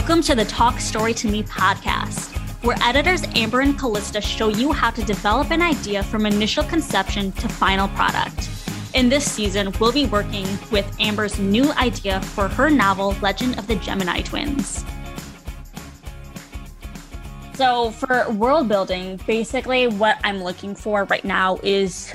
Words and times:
Welcome 0.00 0.22
to 0.22 0.34
the 0.34 0.46
Talk 0.46 0.80
Story 0.80 1.12
to 1.12 1.28
Me 1.28 1.42
podcast, 1.42 2.34
where 2.64 2.76
editors 2.80 3.22
Amber 3.34 3.60
and 3.60 3.78
Kallista 3.78 4.22
show 4.22 4.48
you 4.48 4.72
how 4.72 4.90
to 4.90 5.04
develop 5.04 5.50
an 5.50 5.60
idea 5.60 6.02
from 6.02 6.24
initial 6.24 6.64
conception 6.64 7.32
to 7.32 7.46
final 7.50 7.86
product. 7.88 8.48
In 8.94 9.10
this 9.10 9.30
season, 9.30 9.74
we'll 9.78 9.92
be 9.92 10.06
working 10.06 10.46
with 10.72 10.90
Amber's 10.98 11.38
new 11.38 11.70
idea 11.72 12.22
for 12.22 12.48
her 12.48 12.70
novel, 12.70 13.14
Legend 13.20 13.58
of 13.58 13.66
the 13.66 13.76
Gemini 13.76 14.22
Twins. 14.22 14.86
So, 17.52 17.90
for 17.90 18.30
world 18.30 18.70
building, 18.70 19.20
basically 19.26 19.86
what 19.86 20.18
I'm 20.24 20.42
looking 20.42 20.74
for 20.74 21.04
right 21.04 21.26
now 21.26 21.58
is 21.62 22.14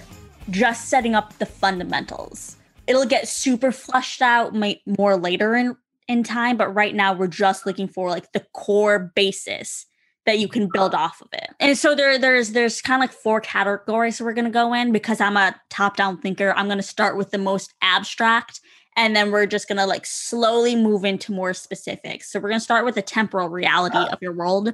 just 0.49 0.89
setting 0.89 1.13
up 1.13 1.37
the 1.37 1.45
fundamentals. 1.45 2.57
It'll 2.87 3.05
get 3.05 3.27
super 3.27 3.71
flushed 3.71 4.23
out 4.23 4.55
more 4.87 5.15
later 5.17 5.55
in 5.55 5.77
in 6.07 6.23
time, 6.23 6.57
but 6.57 6.69
right 6.69 6.93
now 6.93 7.13
we're 7.13 7.27
just 7.27 7.65
looking 7.65 7.87
for 7.87 8.09
like 8.09 8.31
the 8.31 8.45
core 8.53 9.11
basis 9.15 9.85
that 10.25 10.39
you 10.39 10.47
can 10.47 10.67
build 10.73 10.95
off 10.95 11.21
of 11.21 11.27
it. 11.33 11.49
And 11.59 11.77
so 11.77 11.95
there 11.95 12.17
there's 12.17 12.51
there's 12.51 12.81
kind 12.81 13.01
of 13.01 13.09
like 13.09 13.17
four 13.17 13.39
categories 13.39 14.19
we're 14.19 14.33
going 14.33 14.45
to 14.45 14.51
go 14.51 14.73
in 14.73 14.91
because 14.91 15.21
I'm 15.21 15.37
a 15.37 15.55
top-down 15.69 16.19
thinker. 16.19 16.53
I'm 16.55 16.65
going 16.65 16.77
to 16.77 16.83
start 16.83 17.15
with 17.15 17.31
the 17.31 17.37
most 17.37 17.73
abstract 17.81 18.59
and 18.97 19.15
then 19.15 19.31
we're 19.31 19.45
just 19.45 19.67
going 19.67 19.77
to 19.77 19.85
like 19.85 20.05
slowly 20.05 20.75
move 20.75 21.05
into 21.05 21.31
more 21.31 21.53
specifics. 21.53 22.31
So 22.31 22.39
we're 22.39 22.49
going 22.49 22.59
to 22.59 22.63
start 22.63 22.85
with 22.85 22.95
the 22.95 23.01
temporal 23.01 23.49
reality 23.49 23.97
ah. 23.97 24.09
of 24.11 24.19
your 24.21 24.33
world, 24.33 24.73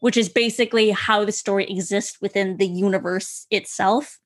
which 0.00 0.16
is 0.16 0.28
basically 0.28 0.90
how 0.90 1.24
the 1.24 1.32
story 1.32 1.64
exists 1.64 2.18
within 2.20 2.58
the 2.58 2.66
universe 2.66 3.46
itself. 3.50 4.20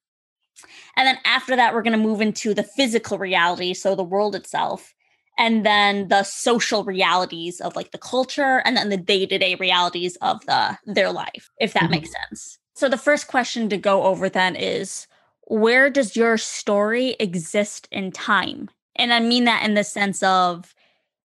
And 0.97 1.07
then 1.07 1.19
after 1.25 1.55
that 1.57 1.73
we're 1.73 1.83
going 1.83 1.99
to 1.99 2.05
move 2.05 2.21
into 2.21 2.53
the 2.53 2.65
physical 2.65 3.19
reality, 3.19 3.75
so 3.75 3.95
the 3.95 4.03
world 4.03 4.35
itself 4.35 4.93
and 5.39 5.65
then 5.65 6.09
the 6.09 6.25
social 6.25 6.85
realities 6.85 7.61
of 7.61 7.77
like 7.77 7.93
the 7.93 7.99
culture 7.99 8.61
and 8.65 8.77
then 8.77 8.91
the 8.91 8.97
day-to-day 8.97 9.55
realities 9.55 10.17
of 10.17 10.45
the 10.47 10.77
their 10.85 11.13
life 11.13 11.51
if 11.59 11.73
that 11.73 11.85
mm-hmm. 11.85 11.93
makes 11.93 12.11
sense. 12.13 12.59
So 12.75 12.89
the 12.89 12.99
first 12.99 13.29
question 13.29 13.69
to 13.71 13.77
go 13.77 14.03
over 14.03 14.29
then 14.29 14.57
is 14.57 15.07
where 15.43 15.89
does 15.89 16.17
your 16.17 16.37
story 16.37 17.17
exist 17.19 17.89
in 17.91 18.13
time? 18.13 18.69
And 18.97 19.13
i 19.13 19.21
mean 19.21 19.45
that 19.45 19.65
in 19.65 19.75
the 19.75 19.85
sense 19.85 20.23
of 20.23 20.75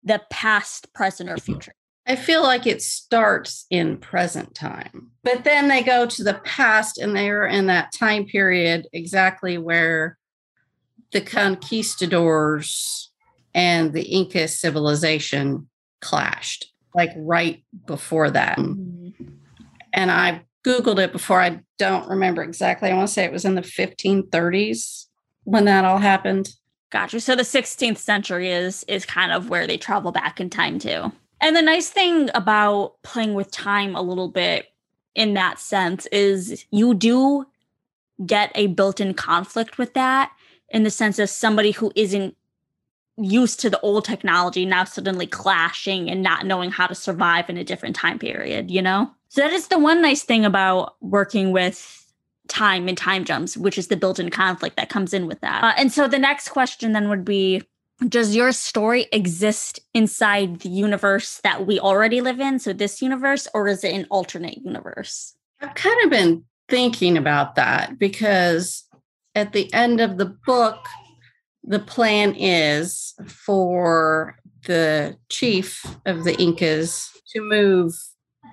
the 0.03 0.21
past 0.29 0.93
present 0.93 1.29
or 1.29 1.37
future. 1.37 1.73
I 2.07 2.15
feel 2.15 2.43
like 2.43 2.67
it 2.67 2.83
starts 2.83 3.65
in 3.71 3.97
present 3.97 4.53
time, 4.53 5.09
but 5.23 5.43
then 5.43 5.67
they 5.67 5.81
go 5.81 6.05
to 6.05 6.23
the 6.23 6.35
past 6.35 6.99
and 6.99 7.15
they're 7.15 7.47
in 7.47 7.65
that 7.65 7.91
time 7.91 8.25
period 8.25 8.87
exactly 8.93 9.57
where 9.57 10.19
the 11.11 11.21
conquistadors 11.21 13.09
and 13.55 13.93
the 13.93 14.03
Inca 14.03 14.47
civilization 14.47 15.67
clashed, 16.01 16.71
like 16.93 17.11
right 17.15 17.63
before 17.87 18.29
that. 18.29 18.59
Mm-hmm. 18.59 19.23
And 19.93 20.11
I 20.11 20.41
Googled 20.65 20.99
it 20.99 21.11
before. 21.11 21.41
I 21.41 21.61
don't 21.79 22.07
remember 22.09 22.43
exactly. 22.43 22.89
I 22.89 22.95
want 22.95 23.07
to 23.07 23.13
say 23.13 23.23
it 23.23 23.31
was 23.31 23.45
in 23.45 23.55
the 23.55 23.61
1530s 23.61 25.05
when 25.43 25.65
that 25.65 25.85
all 25.85 25.99
happened. 25.99 26.49
Gotcha. 26.91 27.19
So 27.21 27.35
the 27.35 27.43
16th 27.43 27.97
century 27.97 28.51
is 28.51 28.83
is 28.87 29.05
kind 29.05 29.31
of 29.31 29.49
where 29.49 29.67
they 29.67 29.77
travel 29.77 30.11
back 30.11 30.41
in 30.41 30.49
time 30.49 30.79
too. 30.79 31.11
And 31.39 31.55
the 31.55 31.61
nice 31.61 31.89
thing 31.89 32.29
about 32.33 32.95
playing 33.03 33.35
with 33.35 33.51
time 33.51 33.95
a 33.95 34.01
little 34.01 34.29
bit 34.29 34.65
in 35.13 35.33
that 35.35 35.59
sense 35.59 36.07
is 36.07 36.65
you 36.71 36.93
do 36.93 37.45
get 38.25 38.51
a 38.55 38.67
built-in 38.67 39.13
conflict 39.13 39.77
with 39.77 39.93
that 39.93 40.31
in 40.69 40.83
the 40.83 40.89
sense 40.89 41.19
of 41.19 41.29
somebody 41.29 41.71
who 41.71 41.91
isn't 41.95 42.35
used 43.17 43.59
to 43.61 43.69
the 43.69 43.79
old 43.79 44.05
technology 44.05 44.65
now 44.65 44.83
suddenly 44.83 45.27
clashing 45.27 46.09
and 46.09 46.21
not 46.21 46.45
knowing 46.45 46.71
how 46.71 46.87
to 46.87 46.95
survive 46.95 47.49
in 47.49 47.57
a 47.57 47.63
different 47.63 47.95
time 47.95 48.19
period, 48.19 48.69
you 48.69 48.81
know? 48.81 49.09
So 49.29 49.41
that 49.41 49.53
is 49.53 49.67
the 49.67 49.79
one 49.79 50.01
nice 50.01 50.23
thing 50.23 50.45
about 50.45 50.95
working 51.01 51.51
with 51.51 52.05
time 52.47 52.87
and 52.87 52.97
time 52.97 53.25
jumps, 53.25 53.57
which 53.57 53.77
is 53.77 53.87
the 53.87 53.97
built-in 53.97 54.29
conflict 54.29 54.75
that 54.77 54.89
comes 54.89 55.13
in 55.13 55.27
with 55.27 55.41
that. 55.41 55.63
Uh, 55.63 55.73
and 55.77 55.91
so 55.91 56.07
the 56.07 56.19
next 56.19 56.49
question 56.49 56.91
then 56.91 57.09
would 57.09 57.25
be 57.25 57.63
does 58.09 58.35
your 58.35 58.51
story 58.51 59.07
exist 59.13 59.79
inside 59.93 60.59
the 60.59 60.69
universe 60.69 61.39
that 61.43 61.65
we 61.65 61.79
already 61.79 62.19
live 62.19 62.41
in, 62.41 62.59
so 62.59 62.73
this 62.73 63.01
universe, 63.01 63.47
or 63.53 63.69
is 63.69 63.85
it 63.85 63.93
an 63.93 64.05
alternate 64.09 64.57
universe? 64.57 65.33
I've 65.61 65.75
kind 65.75 66.03
of 66.03 66.09
been 66.09 66.43
thinking 66.67 67.17
about 67.17 67.55
that 67.55 67.97
because 67.97 68.83
at 69.33 69.53
the 69.53 69.73
end 69.73 70.01
of 70.01 70.17
the 70.17 70.25
book, 70.25 70.85
the 71.67 71.79
plan 71.79 72.35
is 72.35 73.13
for 73.27 74.37
the 74.65 75.17
chief 75.29 75.85
of 76.05 76.23
the 76.23 76.39
Incas 76.39 77.11
to 77.33 77.41
move 77.41 77.93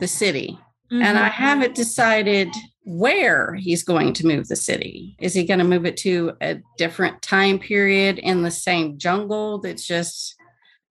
the 0.00 0.09
city. 0.09 0.59
Mm-hmm. 0.91 1.03
And 1.03 1.19
I 1.19 1.28
mm-hmm. 1.28 1.43
haven't 1.43 1.75
decided 1.75 2.49
where 2.84 3.55
he's 3.55 3.84
going 3.84 4.12
to 4.15 4.27
move 4.27 4.49
the 4.49 4.56
city. 4.56 5.17
Is 5.21 5.34
he 5.34 5.45
going 5.45 5.59
to 5.59 5.65
move 5.65 5.87
it 5.87 5.97
to 5.99 6.33
a 6.41 6.61
different 6.78 7.23
time 7.23 7.59
period 7.59 8.19
in 8.19 8.43
the 8.43 8.50
same 8.50 8.99
jungle 8.99 9.59
that's 9.59 9.87
just 9.87 10.34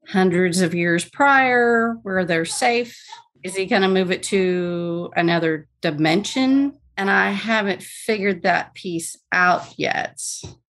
hundreds 0.08 0.62
of 0.62 0.74
years 0.74 1.06
prior 1.10 1.98
where 2.04 2.24
they're 2.24 2.46
safe? 2.46 2.98
Is 3.44 3.56
he 3.56 3.66
going 3.66 3.82
to 3.82 3.88
move 3.88 4.12
it 4.12 4.24
to 4.24 5.12
another 5.16 5.68
dimension? 5.82 6.78
And 6.98 7.10
I 7.10 7.32
haven't 7.32 7.82
figured 7.82 8.44
that 8.44 8.74
piece 8.76 9.18
out 9.32 9.74
yet 9.78 10.22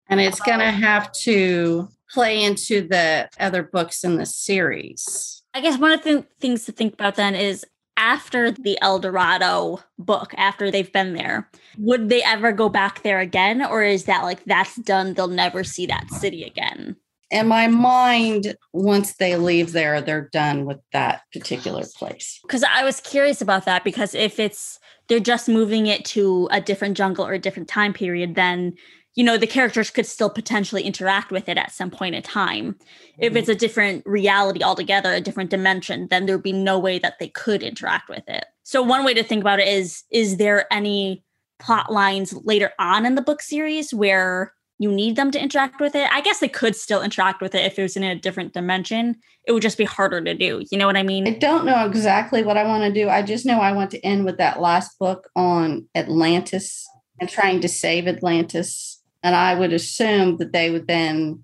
and 0.09 0.21
it's 0.21 0.41
going 0.41 0.61
to 0.61 0.71
have 0.71 1.13
to 1.13 1.89
play 2.11 2.43
into 2.43 2.87
the 2.87 3.29
other 3.39 3.63
books 3.63 4.05
in 4.05 4.17
the 4.17 4.27
series. 4.27 5.43
I 5.55 5.61
guess 5.61 5.79
one 5.79 5.93
of 5.93 6.03
the 6.03 6.25
things 6.41 6.65
to 6.65 6.73
think 6.73 6.95
about 6.95 7.17
then 7.17 7.35
is 7.35 7.65
after 7.97 8.53
the 8.53 8.79
El 8.81 9.01
Dorado 9.01 9.81
book, 9.99 10.33
after 10.37 10.71
they've 10.71 10.93
been 10.93 11.15
there, 11.15 11.51
would 11.79 12.09
they 12.09 12.23
ever 12.23 12.53
go 12.53 12.69
back 12.69 13.03
there 13.03 13.19
again? 13.19 13.65
Or 13.65 13.83
is 13.83 14.05
that 14.05 14.23
like 14.23 14.45
that's 14.45 14.77
done? 14.77 15.15
They'll 15.15 15.29
never 15.29 15.65
see 15.65 15.87
that 15.87 16.09
city 16.11 16.45
again? 16.45 16.97
In 17.31 17.49
my 17.49 17.67
mind, 17.67 18.57
once 18.73 19.17
they 19.17 19.37
leave 19.37 19.73
there, 19.73 20.01
they're 20.01 20.31
done 20.33 20.65
with 20.65 20.79
that 20.93 21.23
particular 21.33 21.85
place. 21.97 22.39
Because 22.43 22.65
I 22.65 22.85
was 22.85 23.01
curious 23.01 23.43
about 23.43 23.67
that 23.67 23.85
because 23.85 24.15
if 24.15 24.39
it's 24.39 24.79
they're 25.09 25.21
just 25.21 25.49
moving 25.49 25.87
it 25.87 26.05
to 26.07 26.49
a 26.51 26.61
different 26.61 26.97
jungle 26.97 27.27
or 27.27 27.33
a 27.33 27.39
different 27.39 27.69
time 27.69 27.93
period, 27.93 28.35
then 28.35 28.75
you 29.19 29.25
know 29.25 29.37
the 29.37 29.49
characters 29.49 29.91
could 29.91 30.07
still 30.07 30.31
potentially 30.31 30.85
interact 30.85 31.33
with 31.33 31.49
it 31.49 31.59
at 31.59 31.73
some 31.73 31.91
point 31.91 32.15
in 32.15 32.23
time. 32.23 32.75
Mm-hmm. 32.75 33.23
if 33.25 33.37
it's 33.37 33.49
a 33.49 33.55
different 33.55 34.07
reality 34.07 34.63
altogether 34.63 35.13
a 35.13 35.21
different 35.21 35.51
dimension 35.51 36.07
then 36.09 36.25
there'd 36.25 36.43
be 36.43 36.53
no 36.53 36.79
way 36.79 37.01
that 37.01 37.19
they 37.19 37.29
could 37.29 37.63
interact 37.65 38.09
with 38.09 38.23
it. 38.29 38.45
So 38.63 38.81
one 38.81 39.05
way 39.05 39.15
to 39.15 39.25
think 39.25 39.43
about 39.43 39.59
it 39.59 39.67
is 39.67 40.05
is 40.11 40.37
there 40.37 40.73
any 40.73 41.25
plot 41.59 41.93
lines 41.93 42.33
later 42.45 42.71
on 42.79 43.05
in 43.05 43.17
the 43.17 43.23
book 43.23 43.43
series 43.43 43.93
where 43.93 44.55
you 44.79 44.93
need 44.93 45.17
them 45.17 45.33
to 45.33 45.43
interact 45.43 45.81
with 45.81 45.97
it? 45.97 46.09
I 46.13 46.21
guess 46.21 46.39
they 46.39 46.49
could 46.49 46.77
still 46.77 47.03
interact 47.03 47.41
with 47.41 47.57
it 47.57 47.65
if 47.65 47.77
it 47.77 47.83
was 47.83 47.97
in 47.97 48.05
a 48.05 48.15
different 48.15 48.55
dimension. 48.55 49.17
It 49.45 49.51
would 49.51 49.63
just 49.63 49.79
be 49.79 49.85
harder 49.85 50.23
to 50.23 50.35
do. 50.35 50.63
You 50.71 50.79
know 50.79 50.87
what 50.87 50.97
i 50.97 51.03
mean? 51.03 51.27
I 51.27 51.33
don't 51.33 51.65
know 51.65 51.85
exactly 51.85 52.45
what 52.45 52.57
i 52.57 52.63
want 52.63 52.85
to 52.85 52.93
do. 52.93 53.09
I 53.09 53.23
just 53.23 53.45
know 53.45 53.59
i 53.59 53.73
want 53.73 53.91
to 53.91 54.07
end 54.07 54.25
with 54.25 54.39
that 54.39 54.61
last 54.61 54.97
book 55.01 55.29
on 55.35 55.89
atlantis 55.97 56.87
and 57.21 57.29
trying 57.29 57.61
to 57.63 57.69
save 57.69 58.07
atlantis 58.07 58.98
and 59.23 59.35
I 59.35 59.55
would 59.55 59.73
assume 59.73 60.37
that 60.39 60.53
they 60.53 60.71
would 60.71 60.87
then 60.87 61.43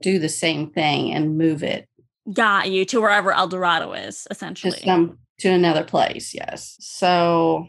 do 0.00 0.18
the 0.18 0.28
same 0.28 0.70
thing 0.70 1.12
and 1.12 1.36
move 1.38 1.62
it. 1.62 1.88
Got 2.32 2.70
you 2.70 2.84
to 2.86 3.00
wherever 3.00 3.32
El 3.32 3.48
Dorado 3.48 3.92
is, 3.92 4.26
essentially. 4.30 4.72
To, 4.72 4.84
some, 4.84 5.18
to 5.40 5.48
another 5.48 5.84
place, 5.84 6.34
yes. 6.34 6.76
So 6.80 7.66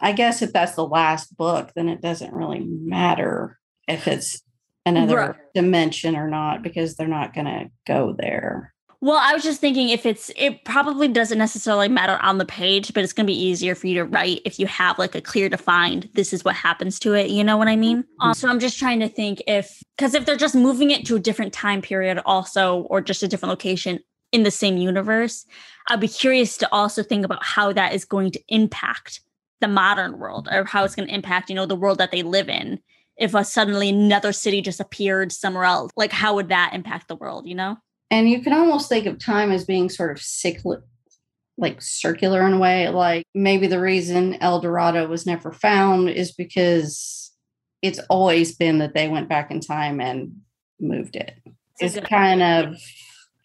I 0.00 0.12
guess 0.12 0.40
if 0.42 0.52
that's 0.52 0.74
the 0.74 0.86
last 0.86 1.36
book, 1.36 1.72
then 1.74 1.88
it 1.88 2.00
doesn't 2.00 2.32
really 2.32 2.60
matter 2.60 3.58
if 3.88 4.06
it's 4.06 4.42
another 4.86 5.16
right. 5.16 5.36
dimension 5.54 6.16
or 6.16 6.28
not, 6.28 6.62
because 6.62 6.94
they're 6.94 7.08
not 7.08 7.34
going 7.34 7.46
to 7.46 7.70
go 7.86 8.14
there. 8.16 8.72
Well, 9.00 9.20
I 9.22 9.32
was 9.32 9.44
just 9.44 9.60
thinking 9.60 9.90
if 9.90 10.04
it's 10.04 10.28
it 10.34 10.64
probably 10.64 11.06
doesn't 11.06 11.38
necessarily 11.38 11.88
matter 11.88 12.18
on 12.20 12.38
the 12.38 12.44
page, 12.44 12.92
but 12.92 13.04
it's 13.04 13.12
going 13.12 13.26
to 13.26 13.32
be 13.32 13.38
easier 13.38 13.76
for 13.76 13.86
you 13.86 13.94
to 13.94 14.04
write 14.04 14.40
if 14.44 14.58
you 14.58 14.66
have 14.66 14.98
like 14.98 15.14
a 15.14 15.20
clear 15.20 15.48
defined 15.48 16.08
this 16.14 16.32
is 16.32 16.44
what 16.44 16.56
happens 16.56 16.98
to 17.00 17.14
it, 17.14 17.30
you 17.30 17.44
know 17.44 17.56
what 17.56 17.68
I 17.68 17.76
mean? 17.76 18.04
Um, 18.20 18.34
so 18.34 18.48
I'm 18.48 18.58
just 18.58 18.76
trying 18.76 18.98
to 19.00 19.08
think 19.08 19.40
if 19.46 19.82
cuz 19.98 20.14
if 20.14 20.26
they're 20.26 20.36
just 20.36 20.56
moving 20.56 20.90
it 20.90 21.06
to 21.06 21.14
a 21.14 21.20
different 21.20 21.52
time 21.52 21.80
period 21.80 22.20
also 22.26 22.80
or 22.90 23.00
just 23.00 23.22
a 23.22 23.28
different 23.28 23.50
location 23.50 24.00
in 24.32 24.42
the 24.42 24.50
same 24.50 24.76
universe, 24.76 25.46
I'd 25.86 26.00
be 26.00 26.08
curious 26.08 26.56
to 26.58 26.68
also 26.72 27.04
think 27.04 27.24
about 27.24 27.44
how 27.44 27.72
that 27.72 27.94
is 27.94 28.04
going 28.04 28.32
to 28.32 28.40
impact 28.48 29.20
the 29.60 29.68
modern 29.68 30.18
world 30.18 30.48
or 30.50 30.64
how 30.64 30.82
it's 30.84 30.96
going 30.96 31.08
to 31.08 31.14
impact, 31.14 31.50
you 31.50 31.54
know, 31.54 31.66
the 31.66 31.76
world 31.76 31.98
that 31.98 32.10
they 32.10 32.22
live 32.22 32.48
in. 32.48 32.80
If 33.16 33.34
a 33.34 33.44
suddenly 33.44 33.90
another 33.90 34.32
city 34.32 34.60
just 34.60 34.80
appeared 34.80 35.32
somewhere 35.32 35.64
else, 35.64 35.92
like 35.96 36.12
how 36.12 36.34
would 36.34 36.48
that 36.48 36.72
impact 36.74 37.06
the 37.06 37.16
world, 37.16 37.46
you 37.46 37.54
know? 37.54 37.78
And 38.10 38.28
you 38.28 38.40
can 38.40 38.52
almost 38.52 38.88
think 38.88 39.06
of 39.06 39.18
time 39.18 39.50
as 39.50 39.64
being 39.64 39.88
sort 39.88 40.10
of 40.10 40.22
cyclic 40.22 40.80
like 41.56 41.82
circular 41.82 42.46
in 42.46 42.52
a 42.52 42.58
way 42.58 42.88
like 42.88 43.24
maybe 43.34 43.66
the 43.66 43.80
reason 43.80 44.40
el 44.40 44.60
dorado 44.60 45.08
was 45.08 45.26
never 45.26 45.52
found 45.52 46.08
is 46.08 46.32
because 46.32 47.32
it's 47.82 47.98
always 48.08 48.54
been 48.54 48.78
that 48.78 48.94
they 48.94 49.08
went 49.08 49.28
back 49.28 49.50
in 49.50 49.60
time 49.60 50.00
and 50.00 50.32
moved 50.80 51.16
it 51.16 51.40
it's 51.80 51.98
kind 52.08 52.42
of 52.42 52.76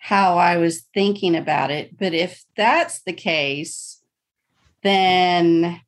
how 0.03 0.37
I 0.37 0.57
was 0.57 0.81
thinking 0.93 1.33
about 1.33 1.71
it. 1.71 1.97
But 1.97 2.13
if 2.13 2.43
that's 2.57 3.03
the 3.03 3.13
case, 3.13 4.01
then 4.81 5.79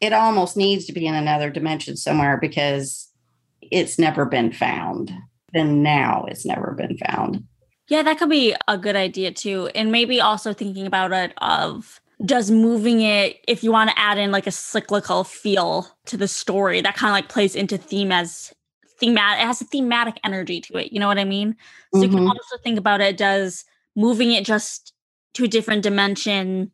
it 0.00 0.12
almost 0.12 0.56
needs 0.56 0.86
to 0.86 0.92
be 0.92 1.06
in 1.06 1.14
another 1.14 1.50
dimension 1.50 1.96
somewhere 1.96 2.36
because 2.36 3.12
it's 3.60 3.96
never 3.96 4.24
been 4.24 4.50
found. 4.50 5.12
Then 5.52 5.84
now 5.84 6.24
it's 6.28 6.44
never 6.44 6.72
been 6.72 6.98
found. 6.98 7.44
Yeah, 7.90 8.04
that 8.04 8.18
could 8.18 8.30
be 8.30 8.54
a 8.68 8.78
good 8.78 8.94
idea 8.96 9.32
too. 9.32 9.68
And 9.74 9.90
maybe 9.90 10.20
also 10.20 10.54
thinking 10.54 10.86
about 10.86 11.12
it 11.12 11.34
of 11.38 12.00
does 12.24 12.50
moving 12.50 13.00
it 13.00 13.40
if 13.48 13.64
you 13.64 13.72
want 13.72 13.90
to 13.90 13.98
add 13.98 14.16
in 14.16 14.30
like 14.30 14.46
a 14.46 14.52
cyclical 14.52 15.24
feel 15.24 15.88
to 16.06 16.16
the 16.16 16.28
story 16.28 16.80
that 16.80 16.94
kind 16.94 17.10
of 17.10 17.14
like 17.14 17.28
plays 17.28 17.56
into 17.56 17.78
theme 17.78 18.12
as 18.12 18.52
thematic 18.98 19.42
it 19.42 19.46
has 19.46 19.62
a 19.62 19.64
thematic 19.64 20.20
energy 20.22 20.60
to 20.60 20.76
it 20.76 20.92
you 20.92 21.00
know 21.00 21.08
what 21.08 21.18
i 21.18 21.24
mean 21.24 21.56
so 21.94 21.96
mm-hmm. 21.96 22.02
you 22.02 22.08
can 22.10 22.18
mm-hmm. 22.18 22.28
also 22.28 22.58
think 22.62 22.78
about 22.78 23.00
it 23.00 23.16
does 23.16 23.64
moving 23.96 24.32
it 24.32 24.44
just 24.44 24.92
to 25.32 25.44
a 25.44 25.48
different 25.48 25.82
dimension 25.82 26.70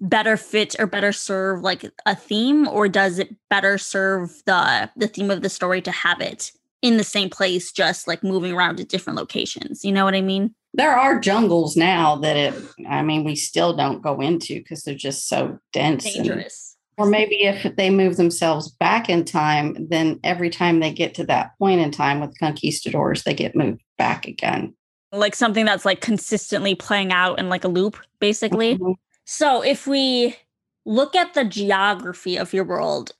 better 0.00 0.36
fit 0.36 0.76
or 0.78 0.86
better 0.86 1.10
serve 1.10 1.60
like 1.62 1.90
a 2.06 2.14
theme 2.14 2.68
or 2.68 2.88
does 2.88 3.18
it 3.18 3.34
better 3.50 3.76
serve 3.78 4.42
the 4.46 4.88
the 4.96 5.08
theme 5.08 5.30
of 5.30 5.42
the 5.42 5.48
story 5.48 5.82
to 5.82 5.90
have 5.90 6.20
it 6.20 6.52
in 6.84 6.98
the 6.98 7.04
same 7.04 7.30
place 7.30 7.72
just 7.72 8.06
like 8.06 8.22
moving 8.22 8.52
around 8.52 8.76
to 8.76 8.84
different 8.84 9.18
locations 9.18 9.84
you 9.84 9.92
know 9.92 10.04
what 10.04 10.14
i 10.14 10.20
mean? 10.20 10.54
There 10.76 10.96
are 10.96 11.20
jungles 11.20 11.76
now 11.76 12.16
that 12.16 12.36
it 12.36 12.54
i 12.88 13.02
mean 13.02 13.24
we 13.24 13.36
still 13.36 13.74
don't 13.74 14.02
go 14.02 14.20
into 14.20 14.58
because 14.60 14.82
they're 14.82 14.94
just 14.94 15.28
so 15.28 15.58
dense 15.72 16.04
dangerous. 16.04 16.76
and, 16.98 17.06
or 17.06 17.10
maybe 17.10 17.44
if 17.44 17.76
they 17.76 17.90
move 17.90 18.16
themselves 18.16 18.70
back 18.70 19.08
in 19.08 19.24
time 19.24 19.76
then 19.88 20.20
every 20.22 20.50
time 20.50 20.80
they 20.80 20.92
get 20.92 21.14
to 21.14 21.24
that 21.26 21.52
point 21.58 21.80
in 21.80 21.90
time 21.90 22.20
with 22.20 22.38
conquistadors 22.38 23.22
they 23.22 23.34
get 23.34 23.56
moved 23.56 23.80
back 23.98 24.26
again. 24.26 24.74
Like 25.12 25.34
something 25.34 25.64
that's 25.64 25.84
like 25.84 26.00
consistently 26.00 26.74
playing 26.74 27.12
out 27.12 27.38
in 27.38 27.48
like 27.48 27.64
a 27.64 27.68
loop 27.68 27.96
basically? 28.18 28.76
Mm-hmm. 28.76 28.92
So, 29.26 29.62
if 29.62 29.86
we 29.86 30.36
look 30.84 31.14
at 31.16 31.34
the 31.34 31.44
geography 31.44 32.36
of 32.36 32.52
your 32.52 32.64
world, 32.64 33.12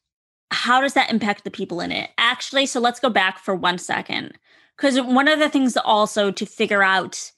how 0.55 0.81
does 0.81 0.95
that 0.95 1.11
impact 1.11 1.45
the 1.45 1.51
people 1.51 1.81
in 1.81 1.93
it? 1.93 2.11
Actually, 2.17 2.67
so 2.67 2.81
let's 2.81 3.01
go 3.01 3.11
back 3.11 3.39
for 3.39 3.55
one 3.55 3.77
second. 3.77 4.39
Because 4.77 5.01
one 5.01 5.29
of 5.29 5.39
the 5.39 5.49
things 5.49 5.77
also 5.77 6.31
to 6.31 6.47
figure 6.47 6.83
out 6.83 7.33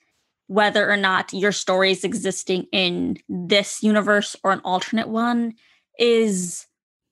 whether 0.47 0.89
or 0.89 0.97
not 0.97 1.33
your 1.33 1.53
story 1.53 1.91
is 1.91 2.05
existing 2.05 2.67
in 2.73 3.19
this 3.29 3.83
universe 3.83 4.37
or 4.45 4.53
an 4.53 4.61
alternate 4.65 5.09
one 5.09 5.55
is 5.99 6.66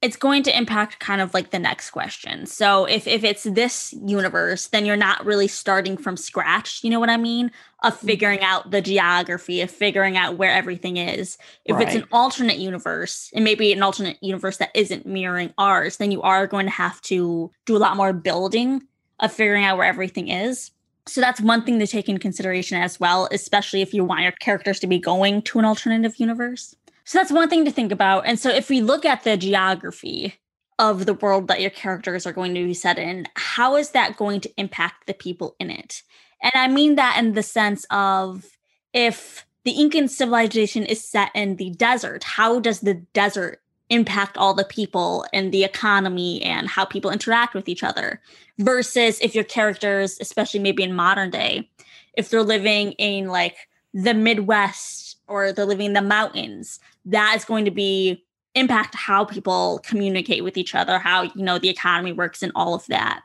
it's 0.05 0.17
going 0.17 0.43
to 0.43 0.55
impact 0.55 0.99
kind 0.99 1.23
of 1.23 1.33
like 1.33 1.51
the 1.51 1.59
next 1.59 1.91
question. 1.91 2.45
So 2.45 2.85
if 2.85 3.07
if 3.07 3.25
it's 3.25 3.45
this 3.45 3.95
universe, 4.05 4.67
then 4.67 4.85
you're 4.85 4.97
not 4.97 5.25
really 5.25 5.49
starting 5.49 5.97
from 5.97 6.19
scratch, 6.19 6.85
you 6.85 6.91
know 6.91 7.01
what 7.01 7.09
I 7.09 7.17
mean? 7.17 7.51
Of 7.83 7.95
mm-hmm. 7.95 8.07
figuring 8.07 8.41
out 8.43 8.71
the 8.71 8.83
geography, 8.83 9.63
of 9.63 9.71
figuring 9.71 10.19
out 10.19 10.37
where 10.37 10.51
everything 10.51 10.99
is. 10.99 11.39
If 11.65 11.77
right. 11.77 11.87
it's 11.87 11.97
an 11.97 12.05
alternate 12.13 12.59
universe, 12.59 13.31
and 13.35 13.45
maybe 13.45 13.73
an 13.73 13.83
alternate 13.83 14.19
universe 14.23 14.59
that 14.59 14.73
isn't 14.75 15.07
mirroring 15.07 15.55
ours, 15.57 15.97
then 15.97 16.13
you 16.13 16.21
are 16.21 16.47
going 16.47 16.67
to 16.67 16.73
have 16.73 17.01
to 17.03 17.51
do 17.65 17.75
a 17.75 17.79
lot 17.79 17.97
more 17.97 18.13
building 18.13 18.83
of 19.21 19.33
figuring 19.33 19.65
out 19.65 19.79
where 19.79 19.89
everything 19.89 20.29
is. 20.29 20.71
So 21.07 21.23
that's 21.23 21.41
one 21.41 21.65
thing 21.65 21.79
to 21.79 21.87
take 21.87 22.11
in 22.11 22.19
consideration 22.19 22.77
as 22.77 23.01
well, 23.01 23.27
especially 23.33 23.81
if 23.81 23.95
you 23.95 24.05
want 24.05 24.21
your 24.21 24.33
characters 24.33 24.81
to 24.81 24.87
be 24.87 24.99
going 24.99 25.41
to 25.43 25.59
an 25.59 25.65
alternative 25.65 26.17
universe. 26.19 26.77
So 27.05 27.19
that's 27.19 27.33
one 27.33 27.49
thing 27.49 27.65
to 27.65 27.71
think 27.71 27.93
about. 27.93 28.27
And 28.27 28.39
so 28.39 28.51
if 28.51 28.69
we 28.69 28.81
look 28.81 29.05
at 29.05 29.25
the 29.25 29.37
geography 29.37 30.35
of 30.79 31.07
the 31.07 31.15
world 31.15 31.49
that 31.49 31.61
your 31.61 31.71
characters 31.71 32.27
are 32.27 32.33
going 32.33 32.55
to 32.55 32.65
be 32.65 32.75
set 32.75 32.99
in, 32.99 33.29
how 33.37 33.77
is 33.77 33.91
that 33.91 34.17
going 34.17 34.41
to 34.41 34.53
impact 34.57 35.07
the 35.07 35.15
people 35.15 35.55
in 35.61 35.71
it? 35.71 36.03
And 36.43 36.53
I 36.55 36.69
mean 36.69 36.97
that 36.97 37.17
in 37.19 37.35
the 37.35 37.43
sense 37.43 37.87
of 37.91 38.47
if 38.93 39.47
the 39.65 39.81
Incan 39.81 40.09
civilization 40.09 40.85
is 40.85 41.03
set 41.03 41.31
in 41.35 41.57
the 41.57 41.71
desert, 41.71 42.25
how 42.25 42.61
does 42.61 42.81
the 42.81 42.95
desert 42.95 43.61
impact 43.91 44.37
all 44.37 44.55
the 44.55 44.65
people 44.65 45.27
and 45.33 45.53
the 45.53 45.65
economy 45.65 46.43
and 46.43 46.69
how 46.69 46.85
people 46.85 47.11
interact 47.11 47.55
with 47.55 47.69
each 47.69 47.83
other? 47.83 48.21
Versus 48.59 49.19
if 49.21 49.35
your 49.35 49.45
characters, 49.45 50.19
especially 50.21 50.61
maybe 50.61 50.83
in 50.83 50.95
modern 50.95 51.31
day, 51.31 51.69
if 52.15 52.31
they're 52.31 52.43
living 52.43 52.93
in 52.93 53.29
like 53.29 53.57
the 53.93 54.15
Midwest 54.15 55.17
or 55.27 55.53
they're 55.53 55.65
living 55.65 55.87
in 55.87 55.93
the 55.93 56.03
mountains, 56.03 56.79
that 57.07 57.35
is 57.37 57.45
going 57.45 57.65
to 57.65 57.71
be 57.71 58.25
impact 58.55 58.95
how 58.95 59.25
people 59.25 59.81
communicate 59.85 60.45
with 60.45 60.57
each 60.57 60.75
other, 60.75 60.99
how 60.99 61.23
you 61.23 61.43
know 61.43 61.59
the 61.59 61.69
economy 61.69 62.13
works, 62.13 62.43
and 62.43 62.53
all 62.55 62.75
of 62.75 62.87
that. 62.87 63.23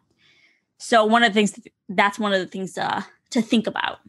So 0.77 1.05
one 1.05 1.23
of 1.23 1.33
the 1.33 1.33
things 1.33 1.59
that's 1.89 2.19
one 2.19 2.33
of 2.33 2.39
the 2.39 2.47
things 2.47 2.77
uh, 2.77 3.03
to 3.31 3.41
think 3.41 3.67
about. 3.67 3.99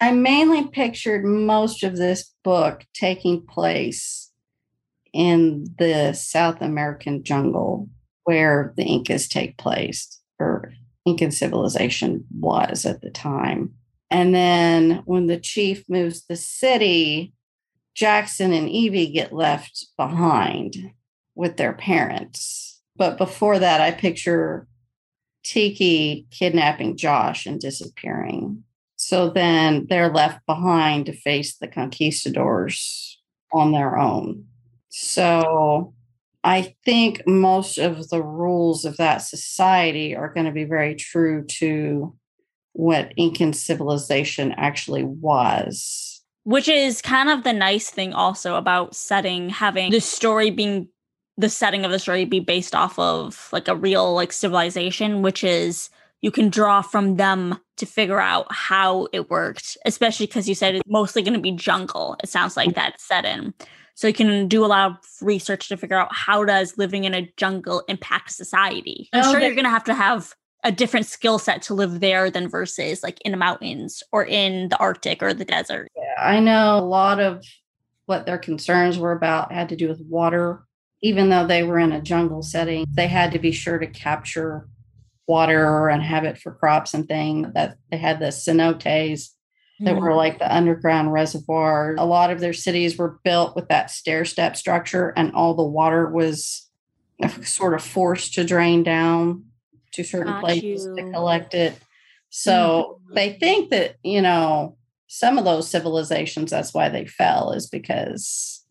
I 0.00 0.12
mainly 0.12 0.66
pictured 0.66 1.24
most 1.24 1.82
of 1.82 1.96
this 1.96 2.32
book 2.42 2.84
taking 2.94 3.46
place 3.46 4.30
in 5.12 5.66
the 5.78 6.12
South 6.12 6.60
American 6.60 7.22
jungle 7.22 7.88
where 8.24 8.72
the 8.76 8.84
Incas 8.84 9.28
take 9.28 9.56
place, 9.58 10.20
or 10.38 10.72
Incan 11.06 11.30
civilization 11.30 12.24
was 12.38 12.84
at 12.86 13.02
the 13.02 13.10
time. 13.10 13.74
And 14.10 14.34
then 14.34 15.02
when 15.04 15.26
the 15.26 15.38
chief 15.38 15.84
moves 15.88 16.24
the 16.24 16.36
city, 16.36 17.33
Jackson 17.94 18.52
and 18.52 18.68
Evie 18.68 19.12
get 19.12 19.32
left 19.32 19.86
behind 19.96 20.92
with 21.34 21.56
their 21.56 21.72
parents. 21.72 22.80
But 22.96 23.18
before 23.18 23.58
that, 23.58 23.80
I 23.80 23.90
picture 23.90 24.66
Tiki 25.44 26.26
kidnapping 26.30 26.96
Josh 26.96 27.46
and 27.46 27.60
disappearing. 27.60 28.64
So 28.96 29.30
then 29.30 29.86
they're 29.88 30.12
left 30.12 30.44
behind 30.46 31.06
to 31.06 31.12
face 31.12 31.56
the 31.56 31.68
conquistadors 31.68 33.20
on 33.52 33.72
their 33.72 33.98
own. 33.98 34.46
So 34.88 35.94
I 36.42 36.74
think 36.84 37.26
most 37.26 37.78
of 37.78 38.08
the 38.10 38.22
rules 38.22 38.84
of 38.84 38.96
that 38.96 39.18
society 39.18 40.14
are 40.16 40.32
going 40.32 40.46
to 40.46 40.52
be 40.52 40.64
very 40.64 40.94
true 40.94 41.44
to 41.44 42.14
what 42.72 43.12
Incan 43.16 43.52
civilization 43.52 44.52
actually 44.56 45.04
was 45.04 46.13
which 46.44 46.68
is 46.68 47.02
kind 47.02 47.28
of 47.28 47.42
the 47.42 47.52
nice 47.52 47.90
thing 47.90 48.12
also 48.12 48.54
about 48.54 48.94
setting 48.94 49.48
having 49.48 49.90
the 49.90 50.00
story 50.00 50.50
being 50.50 50.88
the 51.36 51.48
setting 51.48 51.84
of 51.84 51.90
the 51.90 51.98
story 51.98 52.24
be 52.24 52.40
based 52.40 52.74
off 52.74 52.98
of 52.98 53.48
like 53.52 53.66
a 53.66 53.74
real 53.74 54.14
like 54.14 54.32
civilization 54.32 55.22
which 55.22 55.42
is 55.42 55.90
you 56.20 56.30
can 56.30 56.48
draw 56.48 56.80
from 56.80 57.16
them 57.16 57.58
to 57.76 57.84
figure 57.84 58.20
out 58.20 58.46
how 58.50 59.08
it 59.12 59.30
worked 59.30 59.76
especially 59.84 60.26
because 60.26 60.48
you 60.48 60.54
said 60.54 60.76
it's 60.76 60.88
mostly 60.88 61.22
going 61.22 61.34
to 61.34 61.40
be 61.40 61.52
jungle 61.52 62.16
it 62.22 62.28
sounds 62.28 62.56
like 62.56 62.74
that 62.74 63.00
set 63.00 63.24
in 63.24 63.52
so 63.96 64.08
you 64.08 64.14
can 64.14 64.48
do 64.48 64.64
a 64.64 64.66
lot 64.66 64.90
of 64.90 64.96
research 65.20 65.68
to 65.68 65.76
figure 65.76 65.98
out 65.98 66.08
how 66.12 66.44
does 66.44 66.76
living 66.78 67.04
in 67.04 67.14
a 67.14 67.30
jungle 67.36 67.82
impact 67.88 68.30
society 68.30 69.08
i'm 69.12 69.24
oh, 69.24 69.32
sure 69.32 69.40
you're 69.40 69.54
going 69.54 69.64
to 69.64 69.70
have 69.70 69.84
to 69.84 69.94
have 69.94 70.34
a 70.64 70.72
different 70.72 71.06
skill 71.06 71.38
set 71.38 71.60
to 71.62 71.74
live 71.74 72.00
there 72.00 72.30
than 72.30 72.48
versus 72.48 73.02
like 73.02 73.20
in 73.20 73.32
the 73.32 73.38
mountains 73.38 74.02
or 74.12 74.24
in 74.24 74.70
the 74.70 74.78
Arctic 74.78 75.22
or 75.22 75.34
the 75.34 75.44
desert. 75.44 75.88
I 76.18 76.40
know 76.40 76.78
a 76.78 76.80
lot 76.80 77.20
of 77.20 77.44
what 78.06 78.26
their 78.26 78.38
concerns 78.38 78.98
were 78.98 79.12
about 79.12 79.52
had 79.52 79.68
to 79.70 79.76
do 79.76 79.88
with 79.88 80.00
water. 80.00 80.64
Even 81.02 81.28
though 81.28 81.46
they 81.46 81.62
were 81.62 81.78
in 81.78 81.92
a 81.92 82.00
jungle 82.00 82.42
setting, 82.42 82.86
they 82.90 83.06
had 83.06 83.32
to 83.32 83.38
be 83.38 83.52
sure 83.52 83.78
to 83.78 83.86
capture 83.86 84.68
water 85.26 85.88
and 85.88 86.02
have 86.02 86.24
it 86.24 86.38
for 86.38 86.54
crops 86.54 86.94
and 86.94 87.06
things. 87.06 87.52
That 87.54 87.76
they 87.90 87.98
had 87.98 88.20
the 88.20 88.26
cenotes 88.26 89.30
that 89.80 89.96
were 89.96 90.08
mm-hmm. 90.08 90.16
like 90.16 90.38
the 90.38 90.54
underground 90.54 91.12
reservoirs. 91.12 91.96
A 91.98 92.06
lot 92.06 92.30
of 92.30 92.40
their 92.40 92.52
cities 92.52 92.96
were 92.96 93.18
built 93.24 93.56
with 93.56 93.68
that 93.68 93.90
stair 93.90 94.24
step 94.24 94.56
structure, 94.56 95.12
and 95.16 95.32
all 95.34 95.54
the 95.54 95.62
water 95.62 96.08
was 96.08 96.70
sort 97.42 97.74
of 97.74 97.82
forced 97.82 98.34
to 98.34 98.44
drain 98.44 98.82
down 98.82 99.44
to 99.92 100.04
certain 100.04 100.32
Got 100.32 100.42
places 100.42 100.86
you. 100.86 100.96
to 100.96 101.12
collect 101.12 101.54
it. 101.54 101.78
So 102.30 103.00
mm-hmm. 103.04 103.14
they 103.14 103.32
think 103.34 103.70
that, 103.70 103.96
you 104.02 104.22
know, 104.22 104.76
some 105.18 105.38
of 105.38 105.44
those 105.44 105.68
civilizations, 105.68 106.50
that's 106.50 106.74
why 106.74 106.88
they 106.88 107.06
fell, 107.06 107.52
is 107.52 107.66
because. 107.66 108.64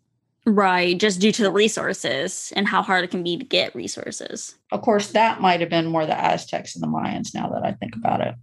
Right, 0.45 0.97
just 0.99 1.21
due 1.21 1.31
to 1.31 1.43
the 1.43 1.51
resources 1.51 2.51
and 2.55 2.67
how 2.67 2.81
hard 2.81 3.05
it 3.05 3.11
can 3.11 3.23
be 3.23 3.37
to 3.37 3.45
get 3.45 3.73
resources. 3.73 4.55
Of 4.71 4.81
course, 4.81 5.11
that 5.11 5.39
might 5.39 5.61
have 5.61 5.69
been 5.69 5.85
more 5.85 6.05
the 6.05 6.19
Aztecs 6.19 6.75
and 6.75 6.83
the 6.83 6.87
Mayans 6.87 7.33
now 7.33 7.49
that 7.49 7.63
I 7.63 7.71
think 7.71 7.95
about 7.95 8.19
it. 8.19 8.35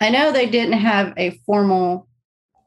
I 0.00 0.08
know 0.08 0.32
they 0.32 0.48
didn't 0.48 0.78
have 0.78 1.12
a 1.16 1.38
formal 1.44 2.08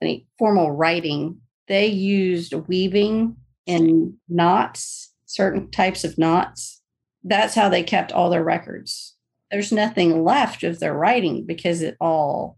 any 0.01 0.27
formal 0.37 0.71
writing. 0.71 1.41
They 1.67 1.87
used 1.87 2.53
weaving 2.53 3.37
in 3.65 4.17
knots, 4.29 5.13
certain 5.25 5.71
types 5.71 6.03
of 6.03 6.17
knots. 6.17 6.81
That's 7.23 7.55
how 7.55 7.69
they 7.69 7.81
kept 7.81 8.11
all 8.11 8.29
their 8.29 8.43
records 8.43 9.15
there's 9.51 9.71
nothing 9.71 10.23
left 10.23 10.63
of 10.63 10.79
their 10.79 10.93
writing 10.93 11.45
because 11.45 11.81
it 11.81 11.95
all 12.01 12.57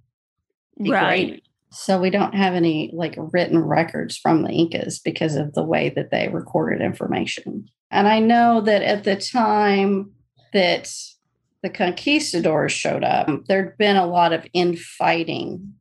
degraded. 0.81 1.31
Right. 1.31 1.43
So 1.69 1.99
we 1.99 2.09
don't 2.09 2.35
have 2.35 2.53
any 2.53 2.91
like 2.93 3.15
written 3.17 3.59
records 3.59 4.17
from 4.17 4.43
the 4.43 4.51
Incas 4.51 4.99
because 4.99 5.35
of 5.35 5.53
the 5.53 5.63
way 5.63 5.89
that 5.95 6.11
they 6.11 6.29
recorded 6.29 6.81
information. 6.81 7.69
And 7.91 8.07
I 8.07 8.19
know 8.19 8.61
that 8.61 8.81
at 8.81 9.03
the 9.03 9.15
time 9.15 10.11
that 10.53 10.91
the 11.63 11.69
conquistadors 11.69 12.71
showed 12.71 13.03
up, 13.03 13.29
there'd 13.47 13.77
been 13.77 13.97
a 13.97 14.05
lot 14.05 14.33
of 14.33 14.45
infighting 14.53 15.73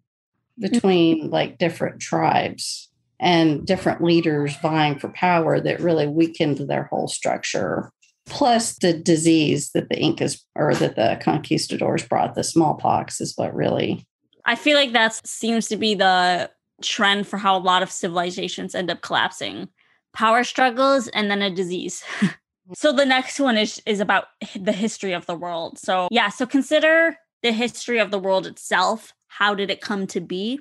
between 0.58 1.24
mm-hmm. 1.24 1.32
like 1.32 1.58
different 1.58 2.00
tribes 2.00 2.88
and 3.20 3.66
different 3.66 4.02
leaders 4.02 4.56
vying 4.56 4.98
for 4.98 5.08
power 5.10 5.60
that 5.60 5.80
really 5.80 6.06
weakened 6.06 6.58
their 6.58 6.84
whole 6.84 7.08
structure. 7.08 7.90
Plus, 8.26 8.76
the 8.78 8.92
disease 8.92 9.70
that 9.70 9.88
the 9.88 9.98
Incas 9.98 10.44
or 10.54 10.74
that 10.74 10.96
the 10.96 11.18
conquistadors 11.22 12.06
brought, 12.06 12.34
the 12.34 12.42
smallpox, 12.42 13.20
is 13.20 13.34
what 13.36 13.54
really. 13.54 14.06
I 14.46 14.54
feel 14.54 14.76
like 14.76 14.92
that 14.92 15.26
seems 15.26 15.68
to 15.68 15.76
be 15.76 15.94
the 15.94 16.50
trend 16.82 17.26
for 17.26 17.36
how 17.36 17.56
a 17.56 17.58
lot 17.58 17.82
of 17.82 17.90
civilizations 17.90 18.74
end 18.74 18.90
up 18.90 19.02
collapsing 19.02 19.68
power 20.14 20.44
struggles 20.44 21.08
and 21.08 21.30
then 21.30 21.42
a 21.42 21.50
disease. 21.50 22.02
so 22.74 22.92
the 22.92 23.04
next 23.04 23.38
one 23.38 23.58
is 23.58 23.82
is 23.84 24.00
about 24.00 24.26
the 24.58 24.72
history 24.72 25.12
of 25.12 25.26
the 25.26 25.36
world. 25.36 25.78
So 25.78 26.08
yeah, 26.10 26.30
so 26.30 26.46
consider 26.46 27.16
the 27.42 27.52
history 27.52 27.98
of 27.98 28.10
the 28.10 28.18
world 28.18 28.46
itself. 28.46 29.12
How 29.28 29.54
did 29.54 29.70
it 29.70 29.82
come 29.82 30.06
to 30.08 30.20
be? 30.20 30.60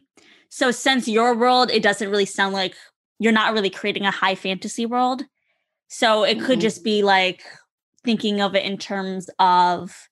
So 0.49 0.71
since 0.71 1.07
your 1.07 1.35
world, 1.35 1.71
it 1.71 1.83
doesn't 1.83 2.09
really 2.09 2.25
sound 2.25 2.53
like 2.53 2.75
you're 3.19 3.31
not 3.31 3.53
really 3.53 3.69
creating 3.69 4.05
a 4.05 4.11
high 4.11 4.35
fantasy 4.35 4.85
world. 4.85 5.23
So 5.87 6.23
it 6.23 6.39
could 6.39 6.59
mm-hmm. 6.59 6.61
just 6.61 6.83
be 6.83 7.03
like 7.03 7.43
thinking 8.03 8.41
of 8.41 8.55
it 8.55 8.65
in 8.65 8.77
terms 8.77 9.29
of 9.39 10.09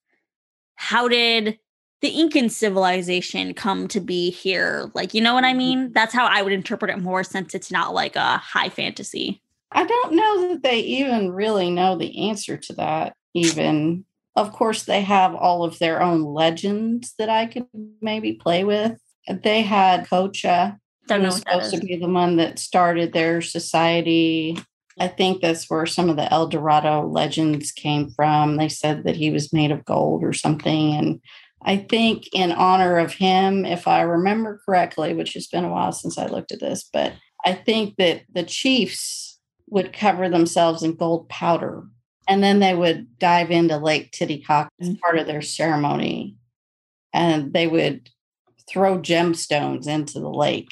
how 0.76 1.08
did 1.08 1.60
the 2.04 2.20
Incan 2.20 2.50
civilization 2.50 3.54
come 3.54 3.88
to 3.88 4.02
be 4.02 4.30
here? 4.30 4.92
Like, 4.94 5.14
you 5.14 5.22
know 5.22 5.34
what 5.34 5.46
I 5.46 5.52
mm-hmm. 5.52 5.58
mean? 5.58 5.92
That's 5.94 6.14
how 6.14 6.26
I 6.26 6.42
would 6.42 6.54
interpret 6.54 6.92
it 6.92 7.02
more 7.02 7.24
since 7.24 7.56
it's 7.56 7.72
not 7.72 7.94
like 7.94 8.18
a 8.18 8.38
high 8.38 8.70
fantasy. 8.70 9.42
I 9.72 9.86
don't 9.86 10.14
know 10.14 10.50
that 10.50 10.64
they 10.64 10.82
even 10.82 11.32
really 11.32 11.72
know 11.72 11.98
the 11.98 12.30
answer 12.30 12.58
to 12.58 12.74
that, 12.74 13.16
even. 13.34 14.06
Of 14.36 14.52
course, 14.52 14.84
they 14.84 15.02
have 15.02 15.34
all 15.34 15.64
of 15.64 15.80
their 15.80 16.02
own 16.02 16.24
legends 16.24 17.14
that 17.18 17.30
I 17.30 17.46
could 17.46 17.68
maybe 18.02 18.34
play 18.34 18.66
with. 18.66 19.00
They 19.28 19.62
had 19.62 20.08
Cocha, 20.08 20.78
who 21.08 21.20
was 21.22 21.38
supposed 21.38 21.74
to 21.74 21.80
be 21.80 21.96
the 21.96 22.10
one 22.10 22.36
that 22.36 22.60
started 22.60 23.14
their 23.14 23.42
society. 23.42 24.58
I 25.00 25.08
think 25.08 25.42
that's 25.42 25.70
where 25.70 25.86
some 25.86 26.10
of 26.10 26.18
the 26.18 26.32
El 26.32 26.48
Dorado 26.48 27.08
legends 27.08 27.72
came 27.72 28.10
from. 28.10 28.58
They 28.58 28.70
said 28.70 29.06
that 29.06 29.16
he 29.16 29.32
was 29.32 29.54
made 29.54 29.72
of 29.72 29.86
gold 29.86 30.24
or 30.24 30.34
something. 30.34 30.94
And 30.94 31.22
I 31.66 31.78
think 31.78 32.28
in 32.34 32.52
honor 32.52 32.98
of 32.98 33.14
him, 33.14 33.66
if 33.66 33.88
I 33.88 34.02
remember 34.02 34.62
correctly, 34.66 35.14
which 35.14 35.34
has 35.34 35.48
been 35.48 35.64
a 35.64 35.70
while 35.70 35.92
since 35.92 36.18
I 36.18 36.28
looked 36.28 36.52
at 36.52 36.60
this, 36.60 36.90
but 36.92 37.14
I 37.46 37.54
think 37.54 37.96
that 37.98 38.24
the 38.34 38.44
chiefs 38.44 39.40
would 39.70 39.94
cover 39.94 40.30
themselves 40.30 40.84
in 40.84 40.96
gold 40.96 41.30
powder 41.30 41.84
and 42.28 42.44
then 42.44 42.60
they 42.60 42.74
would 42.74 43.20
dive 43.20 43.52
into 43.52 43.78
Lake 43.78 44.12
Titicaca 44.12 44.70
as 44.80 44.90
mm-hmm. 44.90 45.00
part 45.00 45.18
of 45.18 45.28
their 45.28 45.42
ceremony. 45.42 46.36
And 47.14 47.54
they 47.54 47.68
would 47.68 48.10
throw 48.68 48.98
gemstones 49.00 49.88
into 49.88 50.20
the 50.20 50.30
lake 50.30 50.72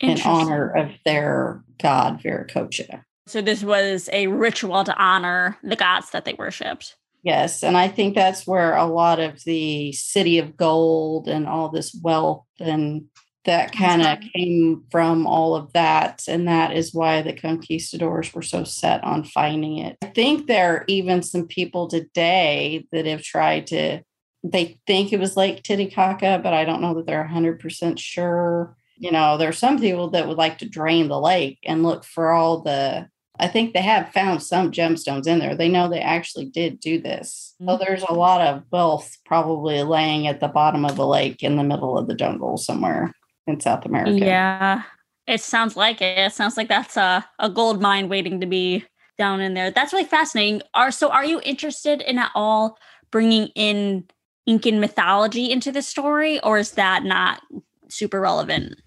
in 0.00 0.20
honor 0.22 0.70
of 0.70 0.90
their 1.04 1.62
god 1.80 2.20
Viracocha. 2.22 3.02
So 3.26 3.42
this 3.42 3.64
was 3.64 4.08
a 4.12 4.28
ritual 4.28 4.84
to 4.84 4.96
honor 4.96 5.58
the 5.62 5.76
gods 5.76 6.10
that 6.10 6.24
they 6.24 6.34
worshipped. 6.34 6.94
Yes, 7.26 7.64
and 7.64 7.76
I 7.76 7.88
think 7.88 8.14
that's 8.14 8.46
where 8.46 8.76
a 8.76 8.86
lot 8.86 9.18
of 9.18 9.42
the 9.42 9.90
city 9.90 10.38
of 10.38 10.56
gold 10.56 11.26
and 11.26 11.48
all 11.48 11.70
this 11.70 11.92
wealth 12.00 12.44
and 12.60 13.06
that 13.46 13.72
kind 13.72 14.02
of 14.02 14.18
came 14.32 14.84
from 14.92 15.26
all 15.26 15.56
of 15.56 15.72
that. 15.72 16.22
And 16.28 16.46
that 16.46 16.72
is 16.72 16.94
why 16.94 17.22
the 17.22 17.32
conquistadors 17.32 18.32
were 18.32 18.42
so 18.42 18.62
set 18.62 19.02
on 19.02 19.24
finding 19.24 19.78
it. 19.78 19.96
I 20.02 20.06
think 20.06 20.46
there 20.46 20.72
are 20.72 20.84
even 20.86 21.20
some 21.24 21.48
people 21.48 21.88
today 21.88 22.86
that 22.92 23.06
have 23.06 23.22
tried 23.22 23.66
to, 23.68 24.02
they 24.44 24.78
think 24.86 25.12
it 25.12 25.18
was 25.18 25.36
Lake 25.36 25.64
Titicaca, 25.64 26.38
but 26.40 26.54
I 26.54 26.64
don't 26.64 26.80
know 26.80 26.94
that 26.94 27.06
they're 27.06 27.28
100% 27.28 27.98
sure. 27.98 28.76
You 28.98 29.10
know, 29.10 29.36
there 29.36 29.48
are 29.48 29.52
some 29.52 29.80
people 29.80 30.10
that 30.10 30.28
would 30.28 30.38
like 30.38 30.58
to 30.58 30.68
drain 30.68 31.08
the 31.08 31.20
lake 31.20 31.58
and 31.64 31.82
look 31.82 32.04
for 32.04 32.30
all 32.30 32.62
the 32.62 33.08
I 33.38 33.48
think 33.48 33.72
they 33.74 33.82
have 33.82 34.12
found 34.12 34.42
some 34.42 34.72
gemstones 34.72 35.26
in 35.26 35.38
there. 35.38 35.54
They 35.54 35.68
know 35.68 35.88
they 35.88 36.00
actually 36.00 36.46
did 36.46 36.80
do 36.80 37.00
this. 37.00 37.54
Mm-hmm. 37.60 37.70
So 37.70 37.78
there's 37.78 38.02
a 38.02 38.14
lot 38.14 38.40
of 38.40 38.64
wealth 38.70 39.16
probably 39.24 39.82
laying 39.82 40.26
at 40.26 40.40
the 40.40 40.48
bottom 40.48 40.84
of 40.84 40.96
the 40.96 41.06
lake 41.06 41.42
in 41.42 41.56
the 41.56 41.62
middle 41.62 41.98
of 41.98 42.06
the 42.06 42.14
jungle 42.14 42.56
somewhere 42.56 43.12
in 43.46 43.60
South 43.60 43.84
America. 43.84 44.24
Yeah. 44.24 44.82
It 45.26 45.40
sounds 45.40 45.76
like 45.76 46.00
it. 46.00 46.18
It 46.18 46.32
sounds 46.32 46.56
like 46.56 46.68
that's 46.68 46.96
a, 46.96 47.24
a 47.38 47.50
gold 47.50 47.82
mine 47.82 48.08
waiting 48.08 48.40
to 48.40 48.46
be 48.46 48.84
down 49.18 49.40
in 49.40 49.54
there. 49.54 49.70
That's 49.70 49.92
really 49.92 50.04
fascinating. 50.04 50.62
Are 50.74 50.90
so 50.90 51.10
are 51.10 51.24
you 51.24 51.40
interested 51.44 52.00
in 52.02 52.18
at 52.18 52.30
all 52.34 52.78
bringing 53.10 53.48
in 53.54 54.04
Incan 54.46 54.78
mythology 54.78 55.50
into 55.50 55.72
the 55.72 55.82
story 55.82 56.40
or 56.42 56.58
is 56.58 56.72
that 56.72 57.02
not 57.02 57.40
super 57.88 58.20
relevant? 58.20 58.80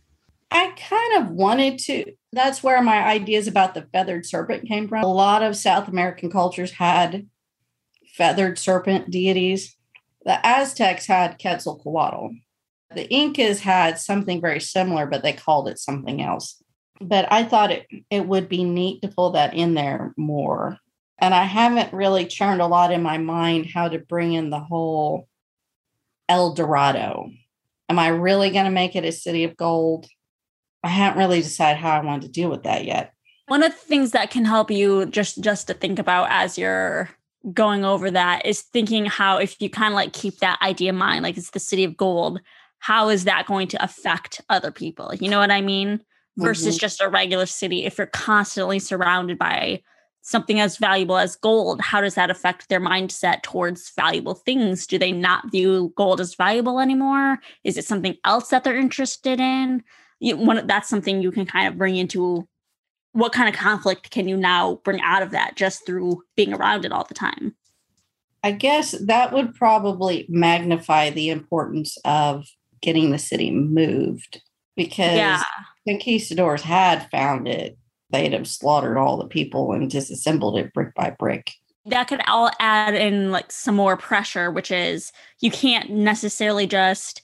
I 0.52 0.74
kind 0.78 1.24
of 1.24 1.32
wanted 1.32 1.80
to. 1.80 2.14
That's 2.32 2.64
where 2.64 2.82
my 2.82 3.06
ideas 3.06 3.48
about 3.48 3.74
the 3.74 3.88
feathered 3.94 4.26
serpent 4.26 4.68
came 4.68 4.88
from. 4.88 5.04
A 5.04 5.08
lot 5.08 5.44
of 5.44 5.56
South 5.56 5.88
American 5.88 6.32
cultures 6.32 6.72
had 6.72 7.28
feathered 8.14 8.58
serpent 8.58 9.12
deities. 9.12 9.76
The 10.26 10.46
Aztecs 10.46 11.06
had 11.06 11.40
Quetzalcoatl. 11.40 12.30
The 12.96 13.08
Incas 13.10 13.62
had 13.62 14.00
something 14.00 14.42
very 14.42 14.60
similar, 14.60 15.06
but 15.06 15.22
they 15.22 15.34
called 15.34 15.68
it 15.68 15.78
something 15.78 16.22
else. 16.22 16.62
But 17.00 17.32
I 17.32 17.44
thought 17.44 17.72
it, 17.72 17.88
it 18.10 18.28
would 18.28 18.50
be 18.50 18.64
neat 18.64 19.02
to 19.02 19.08
pull 19.08 19.32
that 19.32 19.54
in 19.54 19.76
there 19.76 20.14
more. 20.18 20.78
And 21.20 21.34
I 21.34 21.44
haven't 21.44 21.94
really 21.94 22.26
churned 22.26 22.62
a 22.62 22.68
lot 22.68 22.92
in 22.92 23.04
my 23.04 23.18
mind 23.18 23.68
how 23.74 23.90
to 23.90 24.00
bring 24.00 24.34
in 24.34 24.50
the 24.50 24.60
whole 24.60 25.28
El 26.28 26.54
Dorado. 26.54 27.30
Am 27.90 28.00
I 28.00 28.08
really 28.10 28.50
going 28.50 28.66
to 28.66 28.72
make 28.72 28.96
it 28.96 29.06
a 29.06 29.12
city 29.12 29.44
of 29.44 29.58
gold? 29.58 30.08
I 30.84 30.88
haven't 30.88 31.20
really 31.20 31.42
decided 31.42 31.80
how 31.80 31.92
I 31.92 32.04
want 32.04 32.24
to 32.24 32.30
deal 32.30 32.50
with 32.50 32.64
that 32.64 32.86
yet. 32.86 33.14
One 33.48 33.64
of 33.64 33.72
the 33.72 33.78
things 33.78 34.12
that 34.12 34.32
can 34.32 34.46
help 34.46 34.72
you 34.72 35.08
just 35.08 35.42
just 35.42 35.68
to 35.68 35.74
think 35.74 36.00
about 36.00 36.28
as 36.30 36.58
you're 36.58 37.10
going 37.54 37.86
over 37.86 38.12
that 38.12 38.46
is 38.46 38.62
thinking 38.62 39.06
how 39.06 39.38
if 39.38 39.60
you 39.62 39.70
kind 39.70 39.94
of 39.94 39.96
like 39.96 40.14
keep 40.14 40.38
that 40.40 40.60
idea 40.62 40.90
in 40.90 40.98
mind, 40.98 41.24
like 41.24 41.38
it's 41.38 41.52
the 41.52 41.60
city 41.60 41.84
of 41.84 41.98
gold, 41.98 42.42
how 42.80 43.10
is 43.10 43.26
that 43.26 43.46
going 43.46 43.68
to 43.70 43.84
affect 43.84 44.42
other 44.50 44.72
people? 44.72 45.14
You 45.16 45.30
know 45.30 45.40
what 45.40 45.52
I 45.52 45.62
mean? 45.62 46.02
Versus 46.38 46.76
mm-hmm. 46.76 46.80
just 46.80 47.02
a 47.02 47.10
regular 47.10 47.46
city. 47.46 47.86
If 47.86 47.98
you're 47.98 48.08
constantly 48.08 48.80
surrounded 48.80 49.38
by 49.38 49.82
something 50.22 50.60
as 50.60 50.78
valuable 50.78 51.18
as 51.18 51.36
gold, 51.36 51.82
how 51.82 52.02
does 52.02 52.16
that 52.16 52.30
affect 52.30 52.70
their 52.70 52.80
mindset 52.80 53.42
towards 53.42 53.92
valuable 53.96 54.36
things? 54.36 54.86
Do 54.86 54.98
they 54.98 55.12
not 55.12 55.52
view 55.52 55.94
gold 55.96 56.22
as 56.22 56.36
valuable 56.36 56.80
anymore? 56.80 57.40
Is 57.64 57.78
it 57.78 57.86
something 57.86 58.16
else 58.24 58.50
that 58.50 58.64
they're 58.64 58.78
interested 58.78 59.40
in? 59.40 59.84
You, 60.20 60.38
one, 60.38 60.68
that's 60.68 60.90
something 60.90 61.22
you 61.22 61.32
can 61.32 61.46
kind 61.46 61.68
of 61.68 61.78
bring 61.78 61.96
into 61.96 62.48
what 63.14 63.32
kind 63.32 63.50
of 63.50 63.60
conflict 63.60 64.12
can 64.12 64.28
you 64.28 64.38
now 64.38 64.76
bring 64.84 65.02
out 65.02 65.22
of 65.22 65.32
that 65.32 65.56
just 65.56 65.86
through 65.86 66.24
being 66.36 66.54
around 66.54 66.86
it 66.86 66.92
all 66.92 67.06
the 67.06 67.14
time? 67.14 67.56
I 68.44 68.52
guess 68.52 68.92
that 68.92 69.34
would 69.34 69.54
probably 69.56 70.26
magnify 70.30 71.10
the 71.10 71.30
importance 71.30 71.98
of 72.06 72.48
getting 72.82 73.12
the 73.12 73.20
city 73.20 73.52
moved 73.52 74.42
because 74.78 75.18
yeah. 75.18 75.44
conquistadors 75.88 76.62
had 76.62 77.10
found 77.12 77.48
it. 77.48 77.78
They'd 78.12 78.34
have 78.34 78.48
slaughtered 78.48 78.98
all 78.98 79.18
the 79.18 79.28
people 79.28 79.74
and 79.74 79.90
disassembled 79.90 80.58
it 80.58 80.74
brick 80.74 80.96
by 80.96 81.10
brick. 81.12 81.52
That 81.86 82.08
could 82.08 82.22
all 82.28 82.50
add 82.60 82.96
in 82.96 83.32
like 83.32 83.52
some 83.52 83.76
more 83.76 83.98
pressure, 83.98 84.52
which 84.52 84.72
is 84.72 85.12
you 85.42 85.52
can't 85.52 85.90
necessarily 85.90 86.66
just 86.66 87.22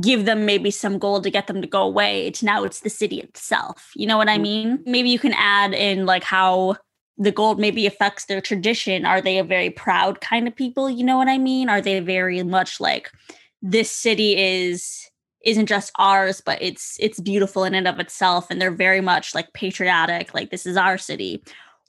give 0.00 0.24
them 0.24 0.46
maybe 0.46 0.70
some 0.70 0.98
gold 0.98 1.22
to 1.24 1.30
get 1.30 1.46
them 1.46 1.60
to 1.60 1.68
go 1.68 1.82
away. 1.82 2.26
It's 2.26 2.42
now 2.42 2.64
it's 2.64 2.80
the 2.80 2.90
city 2.90 3.20
itself. 3.20 3.90
You 3.94 4.06
know 4.06 4.16
what 4.16 4.28
I 4.28 4.38
mm. 4.38 4.42
mean? 4.42 4.82
Maybe 4.86 5.10
you 5.10 5.18
can 5.18 5.34
add 5.34 5.74
in 5.74 6.06
like 6.06 6.24
how 6.24 6.76
the 7.18 7.32
gold 7.32 7.60
maybe 7.60 7.86
affects 7.86 8.24
their 8.24 8.40
tradition. 8.40 9.04
Are 9.04 9.20
they 9.20 9.38
a 9.38 9.44
very 9.44 9.70
proud 9.70 10.20
kind 10.20 10.48
of 10.48 10.56
people? 10.56 10.88
You 10.88 11.04
know 11.04 11.18
what 11.18 11.28
I 11.28 11.38
mean? 11.38 11.68
Are 11.68 11.80
they 11.80 12.00
very 12.00 12.42
much 12.42 12.80
like 12.80 13.10
this 13.60 13.90
city 13.90 14.36
is 14.36 15.08
isn't 15.44 15.66
just 15.66 15.90
ours 15.96 16.40
but 16.40 16.60
it's 16.62 16.96
it's 17.00 17.18
beautiful 17.18 17.64
in 17.64 17.74
and 17.74 17.88
of 17.88 17.98
itself 17.98 18.46
and 18.48 18.60
they're 18.60 18.70
very 18.70 19.00
much 19.00 19.34
like 19.34 19.52
patriotic 19.54 20.32
like 20.34 20.50
this 20.50 20.66
is 20.66 20.76
our 20.76 20.96
city 20.96 21.42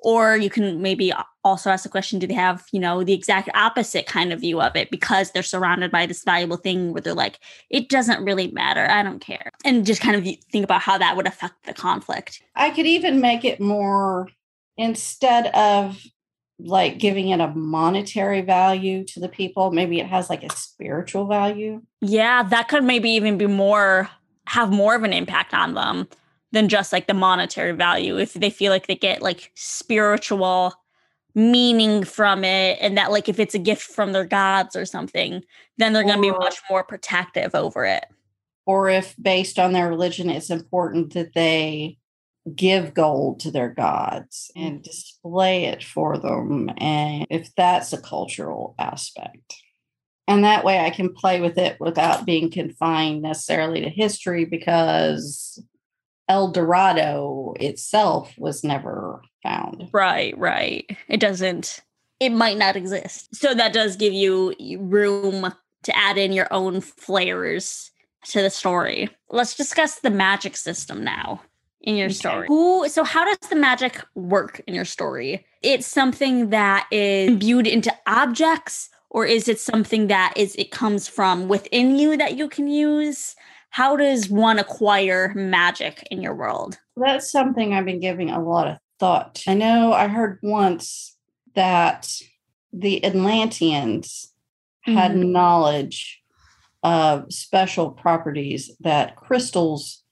or 0.03 0.35
you 0.35 0.49
can 0.49 0.81
maybe 0.81 1.11
also 1.43 1.69
ask 1.69 1.83
the 1.83 1.89
question 1.89 2.19
do 2.19 2.27
they 2.27 2.33
have 2.33 2.63
you 2.71 2.79
know 2.79 3.03
the 3.03 3.13
exact 3.13 3.49
opposite 3.55 4.05
kind 4.05 4.31
of 4.31 4.39
view 4.39 4.61
of 4.61 4.75
it 4.75 4.91
because 4.91 5.31
they're 5.31 5.43
surrounded 5.43 5.91
by 5.91 6.05
this 6.05 6.23
valuable 6.23 6.57
thing 6.57 6.93
where 6.93 7.01
they're 7.01 7.13
like 7.13 7.39
it 7.69 7.89
doesn't 7.89 8.23
really 8.23 8.51
matter. 8.51 8.85
I 8.89 9.01
don't 9.03 9.19
care. 9.19 9.49
And 9.65 9.85
just 9.85 10.01
kind 10.01 10.15
of 10.15 10.23
think 10.51 10.63
about 10.63 10.81
how 10.81 10.97
that 10.97 11.15
would 11.15 11.27
affect 11.27 11.65
the 11.65 11.73
conflict. 11.73 12.41
I 12.55 12.69
could 12.69 12.85
even 12.85 13.21
make 13.21 13.45
it 13.45 13.59
more 13.59 14.29
instead 14.77 15.47
of 15.55 16.01
like 16.59 16.99
giving 16.99 17.29
it 17.29 17.39
a 17.39 17.47
monetary 17.47 18.41
value 18.41 19.03
to 19.03 19.19
the 19.19 19.27
people 19.27 19.71
maybe 19.71 19.99
it 19.99 20.05
has 20.05 20.29
like 20.29 20.43
a 20.43 20.55
spiritual 20.55 21.25
value. 21.25 21.81
Yeah 22.01 22.43
that 22.43 22.67
could 22.67 22.83
maybe 22.83 23.09
even 23.11 23.37
be 23.37 23.47
more 23.47 24.09
have 24.47 24.71
more 24.71 24.95
of 24.95 25.03
an 25.03 25.13
impact 25.13 25.53
on 25.53 25.73
them 25.73 26.07
than 26.53 26.69
just 26.69 26.93
like 26.93 27.07
the 27.07 27.13
monetary 27.13 27.73
value 27.73 28.17
if 28.17 28.33
they 28.33 28.49
feel 28.49 28.71
like 28.71 28.87
they 28.87 28.95
get 28.95 29.21
like 29.21 29.51
spiritual 29.55 30.73
meaning 31.35 32.03
from 32.03 32.45
it 32.45 32.77
and 32.79 32.97
that 32.97 33.11
like 33.11 33.27
if 33.27 33.39
it's 33.39 33.55
a 33.55 33.59
gift 33.59 33.81
from 33.81 34.13
their 34.13 34.25
gods 34.25 34.75
or 34.75 34.85
something 34.85 35.43
then 35.77 35.91
they're 35.91 36.03
going 36.03 36.15
to 36.15 36.21
be 36.21 36.31
much 36.31 36.61
more 36.69 36.83
protective 36.83 37.53
over 37.53 37.85
it 37.85 38.05
or 38.65 38.89
if 38.89 39.15
based 39.21 39.59
on 39.59 39.73
their 39.73 39.89
religion, 39.89 40.29
it's 40.29 40.49
important 40.49 41.13
that 41.13 41.33
they 41.33 41.97
give 42.55 42.93
gold 42.93 43.39
to 43.41 43.51
their 43.51 43.69
gods 43.69 44.51
mm. 44.55 44.65
and 44.65 44.83
display 44.83 45.65
it 45.65 45.83
for 45.83 46.17
them. 46.17 46.69
And 46.77 47.27
if 47.29 47.53
that's 47.55 47.93
a 47.93 48.01
cultural 48.01 48.75
aspect. 48.79 49.55
And 50.27 50.45
that 50.45 50.63
way 50.63 50.79
I 50.79 50.89
can 50.89 51.13
play 51.13 51.41
with 51.41 51.57
it 51.57 51.77
without 51.81 52.25
being 52.25 52.49
confined 52.49 53.21
necessarily 53.21 53.81
to 53.81 53.89
history 53.89 54.45
because 54.45 55.61
El 56.29 56.51
Dorado 56.51 57.53
itself 57.59 58.33
was 58.37 58.63
never 58.63 59.21
found. 59.41 59.89
Right, 59.91 60.37
right. 60.37 60.89
It 61.09 61.19
doesn't, 61.19 61.81
it 62.19 62.29
might 62.29 62.57
not 62.57 62.75
exist. 62.75 63.35
So 63.35 63.53
that 63.53 63.73
does 63.73 63.95
give 63.95 64.13
you 64.13 64.55
room 64.79 65.53
to 65.83 65.97
add 65.97 66.17
in 66.17 66.31
your 66.31 66.47
own 66.51 66.81
flares 66.81 67.91
to 68.25 68.41
the 68.41 68.49
story. 68.49 69.09
Let's 69.29 69.55
discuss 69.55 69.99
the 69.99 70.09
magic 70.09 70.55
system 70.55 71.03
now 71.03 71.41
in 71.81 71.95
your 71.95 72.05
okay. 72.05 72.13
story. 72.13 72.47
Who 72.47 72.87
so 72.87 73.03
how 73.03 73.25
does 73.25 73.49
the 73.49 73.55
magic 73.55 74.01
work 74.15 74.61
in 74.65 74.73
your 74.73 74.85
story? 74.85 75.45
It's 75.61 75.85
something 75.85 76.49
that 76.49 76.87
is 76.91 77.29
imbued 77.29 77.67
into 77.67 77.93
objects 78.07 78.89
or 79.09 79.25
is 79.25 79.47
it 79.47 79.59
something 79.59 80.07
that 80.07 80.33
is 80.35 80.55
it 80.55 80.71
comes 80.71 81.07
from 81.07 81.47
within 81.47 81.97
you 81.97 82.17
that 82.17 82.37
you 82.37 82.47
can 82.47 82.67
use? 82.67 83.35
How 83.73 83.95
does 83.95 84.29
one 84.29 84.59
acquire 84.59 85.33
magic 85.33 86.07
in 86.11 86.21
your 86.21 86.35
world? 86.35 86.77
That's 86.95 87.31
something 87.31 87.73
I've 87.73 87.85
been 87.85 87.99
giving 87.99 88.29
a 88.29 88.39
lot 88.39 88.67
of 88.67 88.77
thought. 88.99 89.41
I 89.47 89.55
know 89.55 89.93
I 89.93 90.09
heard 90.09 90.37
once 90.43 91.17
that 91.55 92.07
the 92.71 93.03
Atlanteans 93.03 94.31
mm-hmm. 94.87 94.95
had 94.95 95.15
knowledge 95.17 96.21
of 96.83 97.33
special 97.33 97.89
properties 97.89 98.69
that 98.81 99.15
crystals 99.15 100.03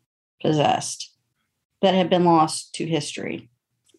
possessed 0.42 1.16
that 1.84 1.94
had 1.94 2.10
been 2.10 2.26
lost 2.26 2.74
to 2.74 2.88
history. 2.88 3.52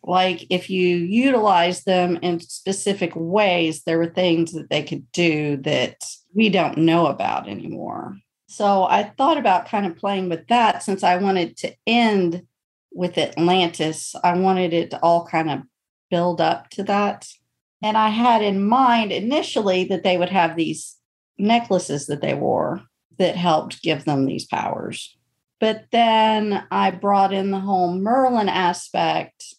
Like 0.02 0.44
if 0.50 0.70
you 0.70 0.96
utilize 0.96 1.84
them 1.84 2.18
in 2.20 2.40
specific 2.40 3.12
ways, 3.14 3.84
there 3.84 3.98
were 3.98 4.10
things 4.10 4.50
that 4.54 4.70
they 4.70 4.82
could 4.82 5.12
do 5.12 5.58
that 5.58 6.02
we 6.34 6.48
don't 6.48 6.78
know 6.78 7.06
about 7.06 7.48
anymore. 7.48 8.16
So 8.52 8.84
I 8.84 9.04
thought 9.04 9.38
about 9.38 9.70
kind 9.70 9.86
of 9.86 9.96
playing 9.96 10.28
with 10.28 10.46
that 10.48 10.82
since 10.82 11.02
I 11.02 11.16
wanted 11.16 11.56
to 11.58 11.74
end 11.86 12.46
with 12.92 13.16
Atlantis. 13.16 14.14
I 14.22 14.36
wanted 14.36 14.74
it 14.74 14.90
to 14.90 15.00
all 15.00 15.26
kind 15.26 15.50
of 15.50 15.62
build 16.10 16.38
up 16.38 16.68
to 16.72 16.82
that. 16.82 17.28
And 17.82 17.96
I 17.96 18.10
had 18.10 18.42
in 18.42 18.62
mind 18.62 19.10
initially 19.10 19.84
that 19.84 20.02
they 20.02 20.18
would 20.18 20.28
have 20.28 20.54
these 20.54 20.98
necklaces 21.38 22.06
that 22.08 22.20
they 22.20 22.34
wore 22.34 22.82
that 23.18 23.36
helped 23.36 23.80
give 23.80 24.04
them 24.04 24.26
these 24.26 24.44
powers. 24.44 25.16
But 25.58 25.86
then 25.90 26.66
I 26.70 26.90
brought 26.90 27.32
in 27.32 27.52
the 27.52 27.60
whole 27.60 27.94
Merlin 27.94 28.50
aspect. 28.50 29.54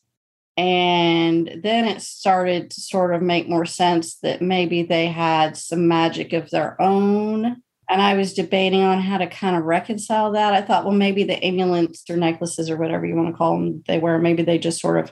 And 0.56 1.62
then 1.64 1.86
it 1.86 2.04
started 2.04 2.70
to 2.70 2.80
sort 2.80 3.16
of 3.16 3.24
make 3.24 3.50
more 3.50 3.66
sense 3.66 4.20
that 4.20 4.44
maybe 4.44 4.84
they 4.84 5.08
had 5.08 5.58
some 5.58 5.88
magic 5.88 6.32
of 6.32 6.52
their 6.52 6.80
own. 6.80 7.63
And 7.90 8.02
I 8.02 8.16
was 8.16 8.34
debating 8.34 8.82
on 8.82 9.02
how 9.02 9.18
to 9.18 9.28
kind 9.28 9.56
of 9.56 9.64
reconcile 9.64 10.32
that. 10.32 10.54
I 10.54 10.62
thought, 10.62 10.86
well, 10.86 10.94
maybe 10.94 11.24
the 11.24 11.44
amulets 11.44 12.10
or 12.10 12.18
necklaces 12.18 12.70
or 12.70 12.78
whatever 12.78 13.06
you 13.06 13.16
want 13.16 13.30
to 13.30 13.38
call 13.38 13.58
them, 13.58 13.84
they 13.88 14.00
wear, 14.00 14.18
maybe 14.20 14.44
they 14.44 14.58
just 14.58 14.80
sort 14.80 15.00
of 15.00 15.12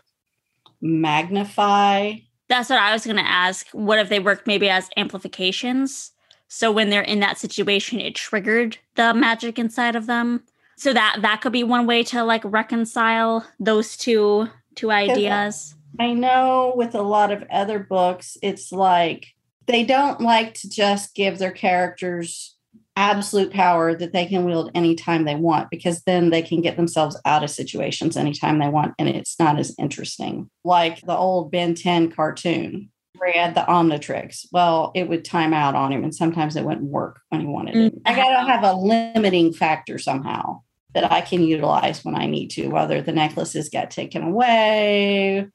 magnify. 0.81 2.13
That's 2.47 2.69
what 2.69 2.79
I 2.79 2.93
was 2.93 3.05
going 3.05 3.17
to 3.17 3.27
ask. 3.27 3.67
What 3.71 3.99
if 3.99 4.09
they 4.09 4.19
work 4.19 4.47
maybe 4.47 4.69
as 4.69 4.89
amplifications? 4.97 6.11
So 6.47 6.71
when 6.71 6.89
they're 6.89 7.01
in 7.01 7.21
that 7.21 7.37
situation, 7.37 7.99
it 8.01 8.15
triggered 8.15 8.77
the 8.95 9.13
magic 9.13 9.57
inside 9.57 9.95
of 9.95 10.05
them. 10.05 10.43
So 10.77 10.93
that 10.93 11.17
that 11.21 11.41
could 11.41 11.53
be 11.53 11.63
one 11.63 11.85
way 11.85 12.03
to 12.05 12.23
like 12.23 12.41
reconcile 12.43 13.45
those 13.59 13.95
two 13.95 14.49
two 14.75 14.91
ideas. 14.91 15.75
I 15.99 16.13
know 16.13 16.73
with 16.75 16.95
a 16.95 17.01
lot 17.01 17.31
of 17.31 17.43
other 17.51 17.79
books, 17.79 18.35
it's 18.41 18.71
like 18.71 19.27
they 19.67 19.83
don't 19.83 20.19
like 20.19 20.55
to 20.55 20.69
just 20.69 21.13
give 21.13 21.37
their 21.37 21.51
characters 21.51 22.57
absolute 23.01 23.51
power 23.51 23.95
that 23.95 24.13
they 24.13 24.27
can 24.27 24.45
wield 24.45 24.69
anytime 24.75 25.25
they 25.25 25.35
want 25.35 25.69
because 25.71 26.03
then 26.03 26.29
they 26.29 26.41
can 26.41 26.61
get 26.61 26.77
themselves 26.77 27.19
out 27.25 27.43
of 27.43 27.49
situations 27.49 28.15
anytime 28.15 28.59
they 28.59 28.69
want 28.69 28.93
and 28.99 29.09
it's 29.09 29.39
not 29.39 29.57
as 29.57 29.75
interesting 29.79 30.49
like 30.63 31.01
the 31.01 31.17
old 31.17 31.51
ben 31.51 31.73
10 31.73 32.11
cartoon 32.11 32.91
where 33.21 33.31
he 33.31 33.37
had 33.37 33.53
the 33.53 33.61
Omnitrix. 33.61 34.47
Well, 34.51 34.91
it 34.95 35.07
would 35.07 35.23
time 35.23 35.53
out 35.53 35.75
on 35.75 35.91
him, 35.91 36.03
and 36.03 36.13
sometimes 36.13 36.55
it 36.55 36.63
wouldn't 36.65 36.89
work 36.89 37.21
when 37.29 37.41
he 37.41 37.45
wanted 37.45 37.75
it. 37.75 37.93
I 38.03 38.15
got 38.15 38.29
to 38.29 38.35
mm-hmm. 38.35 38.47
have 38.47 38.63
a 38.63 38.73
limiting 38.73 39.53
factor 39.53 39.99
somehow 39.99 40.61
that 40.95 41.11
I 41.11 41.21
can 41.21 41.43
utilize 41.43 42.03
when 42.03 42.15
I 42.15 42.25
need 42.25 42.49
to, 42.51 42.67
whether 42.69 42.99
the 42.99 43.11
necklaces 43.11 43.69
get 43.69 43.91
taken 43.91 44.23
away 44.23 45.47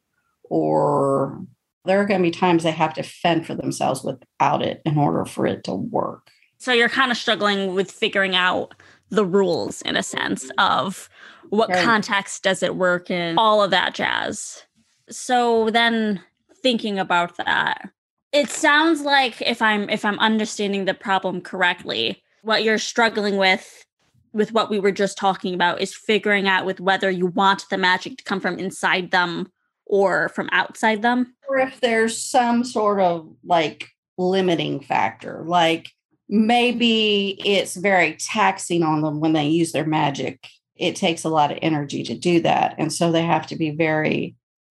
or 0.44 1.42
there 1.84 2.00
are 2.00 2.06
going 2.06 2.20
to 2.20 2.26
be 2.26 2.30
times 2.30 2.62
they 2.62 2.70
have 2.70 2.94
to 2.94 3.02
fend 3.02 3.46
for 3.46 3.54
themselves 3.54 4.02
without 4.02 4.62
it 4.62 4.80
in 4.84 4.96
order 4.96 5.24
for 5.24 5.46
it 5.46 5.64
to 5.64 5.74
work. 5.74 6.30
So 6.58 6.72
you're 6.72 6.88
kind 6.88 7.10
of 7.10 7.16
struggling 7.16 7.74
with 7.74 7.90
figuring 7.90 8.34
out 8.34 8.74
the 9.10 9.24
rules 9.24 9.82
in 9.82 9.96
a 9.96 10.02
sense 10.02 10.50
of 10.58 11.08
what 11.50 11.68
right. 11.68 11.84
context 11.84 12.42
does 12.42 12.62
it 12.62 12.76
work 12.76 13.10
in, 13.10 13.38
all 13.38 13.62
of 13.62 13.70
that 13.70 13.94
jazz. 13.94 14.64
So 15.08 15.70
then 15.70 16.20
thinking 16.62 16.98
about 16.98 17.36
that. 17.36 17.90
It 18.32 18.50
sounds 18.50 19.02
like 19.02 19.40
if 19.42 19.62
I'm 19.62 19.88
if 19.88 20.04
I'm 20.04 20.18
understanding 20.18 20.84
the 20.84 20.94
problem 20.94 21.40
correctly, 21.40 22.22
what 22.42 22.64
you're 22.64 22.78
struggling 22.78 23.36
with 23.36 23.84
with 24.32 24.52
what 24.52 24.68
we 24.68 24.78
were 24.78 24.92
just 24.92 25.16
talking 25.16 25.54
about 25.54 25.80
is 25.80 25.94
figuring 25.94 26.46
out 26.46 26.66
with 26.66 26.78
whether 26.80 27.10
you 27.10 27.26
want 27.26 27.64
the 27.70 27.78
magic 27.78 28.18
to 28.18 28.24
come 28.24 28.40
from 28.40 28.58
inside 28.58 29.10
them 29.10 29.50
or 29.86 30.28
from 30.30 30.48
outside 30.52 31.00
them. 31.00 31.34
Or 31.48 31.58
if 31.58 31.80
there's 31.80 32.20
some 32.20 32.62
sort 32.64 33.00
of 33.00 33.34
like 33.44 33.88
limiting 34.18 34.80
factor, 34.80 35.42
like 35.46 35.92
maybe 36.28 37.40
it's 37.44 37.76
very 37.76 38.16
taxing 38.16 38.82
on 38.82 39.02
them 39.02 39.20
when 39.20 39.32
they 39.32 39.46
use 39.46 39.72
their 39.72 39.86
magic. 39.86 40.48
It 40.76 40.96
takes 40.96 41.24
a 41.24 41.28
lot 41.28 41.52
of 41.52 41.58
energy 41.62 42.02
to 42.04 42.16
do 42.16 42.40
that. 42.42 42.74
And 42.78 42.92
so 42.92 43.10
they 43.10 43.22
have 43.22 43.46
to 43.48 43.56
be 43.56 43.70
very 43.70 44.36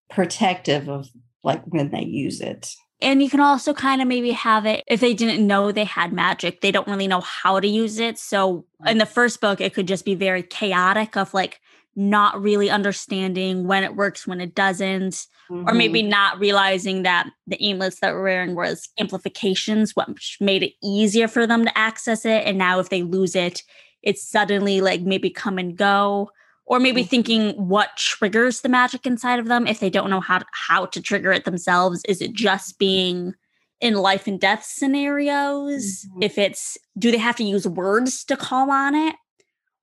protective 0.10 0.90
of 0.90 1.10
like 1.44 1.64
when 1.66 1.92
they 1.92 2.04
use 2.04 2.42
it. 2.42 2.74
And 3.02 3.24
you 3.24 3.30
can 3.30 3.40
also 3.40 3.74
kind 3.74 4.02
of 4.02 4.08
maybe 4.08 4.32
have 4.32 4.66
it 4.66 4.84
if 4.88 5.00
they 5.00 5.14
didn't 5.14 5.46
know 5.46 5.72
they 5.72 5.86
had 5.86 6.12
magic, 6.12 6.60
they 6.60 6.72
don't 6.72 6.88
really 6.88 7.08
know 7.08 7.22
how 7.22 7.60
to 7.60 7.68
use 7.68 7.98
it. 7.98 8.18
So 8.18 8.66
in 8.86 8.98
the 8.98 9.06
first 9.06 9.40
book, 9.40 9.62
it 9.62 9.74
could 9.74 9.88
just 9.88 10.04
be 10.04 10.16
very 10.16 10.44
chaotic 10.44 11.16
of 11.16 11.34
like 11.34 11.62
not 11.96 12.42
really 12.42 12.70
understanding 12.70 13.68
when 13.68 13.84
it 13.84 13.96
works, 13.96 14.26
when 14.26 14.40
it 14.40 14.56
doesn't, 14.56 15.26
mm-hmm. 15.50 15.68
or 15.68 15.74
maybe 15.74 16.02
not 16.02 16.40
realizing 16.40 17.04
that 17.04 17.30
the 17.48 17.62
amulets 17.62 18.00
that 18.00 18.14
we're 18.14 18.24
wearing 18.24 18.56
was 18.56 18.90
amplifications, 19.00 19.96
which 19.96 20.38
made 20.40 20.64
it 20.64 20.74
easier 20.84 21.28
for 21.28 21.46
them 21.46 21.66
to 21.66 21.78
access 21.78 22.26
it. 22.26 22.46
And 22.46 22.58
now 22.58 22.80
if 22.80 22.90
they 22.90 23.04
lose 23.04 23.36
it, 23.36 23.64
it's 24.02 24.28
suddenly 24.28 24.82
like 24.82 25.02
maybe 25.02 25.30
come 25.30 25.58
and 25.58 25.76
go 25.76 26.30
or 26.70 26.80
maybe 26.80 27.02
mm-hmm. 27.02 27.10
thinking 27.10 27.50
what 27.56 27.98
triggers 27.98 28.62
the 28.62 28.70
magic 28.70 29.06
inside 29.06 29.40
of 29.40 29.48
them 29.48 29.68
if 29.68 29.80
they 29.80 29.90
don't 29.90 30.10
know 30.10 30.22
how 30.22 30.38
to, 30.38 30.46
how 30.54 30.86
to 30.86 31.02
trigger 31.02 31.32
it 31.32 31.44
themselves 31.44 32.02
is 32.06 32.22
it 32.22 32.32
just 32.32 32.80
being 32.80 33.34
in 33.82 33.96
life 33.96 34.28
and 34.28 34.40
death 34.40 34.64
scenarios 34.64 36.06
mm-hmm. 36.06 36.24
if 36.24 36.38
it's 36.38 36.78
do 36.98 37.12
they 37.12 37.18
have 37.18 37.36
to 37.36 37.44
use 37.44 37.68
words 37.68 38.24
to 38.24 38.38
call 38.38 38.72
on 38.72 38.96
it 38.96 39.16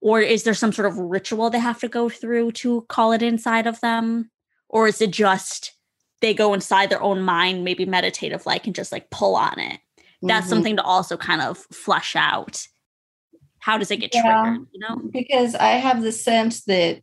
or 0.07 0.21
is 0.21 0.45
there 0.45 0.55
some 0.55 0.73
sort 0.73 0.87
of 0.87 0.97
ritual 0.97 1.51
they 1.51 1.59
have 1.59 1.81
to 1.81 1.88
go 1.88 2.09
through 2.09 2.53
to 2.53 2.83
call 2.83 3.11
it 3.11 3.23
inside 3.23 3.66
of 3.66 3.81
them 3.81 4.31
or 4.69 4.87
is 4.87 5.01
it 5.01 5.11
just 5.11 5.73
they 6.23 6.33
go 6.33 6.55
inside 6.55 6.90
their 6.90 7.03
own 7.03 7.21
mind 7.21 7.64
maybe 7.64 7.85
meditative 7.85 8.47
like 8.47 8.66
and 8.66 8.75
just 8.75 8.92
like 8.92 9.11
pull 9.11 9.35
on 9.35 9.59
it 9.59 9.81
that's 10.23 10.47
mm-hmm. 10.47 10.51
something 10.51 10.77
to 10.77 10.83
also 10.83 11.16
kind 11.16 11.42
of 11.42 11.59
flesh 11.59 12.14
out 12.14 12.66
how 13.59 13.77
does 13.77 13.90
it 13.90 13.97
get 13.97 14.14
yeah, 14.14 14.23
triggered 14.23 14.66
you 14.73 14.79
know 14.79 14.97
because 15.12 15.57
i 15.57 15.71
have 15.71 16.03
the 16.03 16.12
sense 16.12 16.62
that 16.64 17.01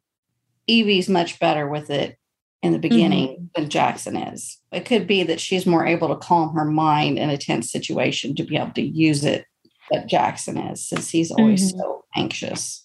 evie's 0.68 1.10
much 1.10 1.40
better 1.42 1.68
with 1.68 1.90
it 1.90 2.18
in 2.62 2.72
the 2.72 2.80
beginning 2.80 3.28
mm-hmm. 3.28 3.46
than 3.56 3.70
jackson 3.70 4.16
is 4.16 4.60
it 4.72 4.86
could 4.86 5.06
be 5.06 5.24
that 5.24 5.42
she's 5.42 5.66
more 5.66 5.86
able 5.86 6.08
to 6.08 6.16
calm 6.16 6.56
her 6.56 6.64
mind 6.64 7.20
in 7.20 7.30
a 7.30 7.38
tense 7.38 7.70
situation 7.70 8.34
to 8.34 8.46
be 8.46 8.56
able 8.56 8.72
to 8.72 8.82
use 8.82 9.26
it 9.26 9.46
that 9.92 10.08
jackson 10.08 10.58
is 10.58 10.88
since 10.88 11.10
he's 11.10 11.32
always 11.32 11.74
mm-hmm. 11.74 11.82
so 11.82 12.06
anxious 12.16 12.83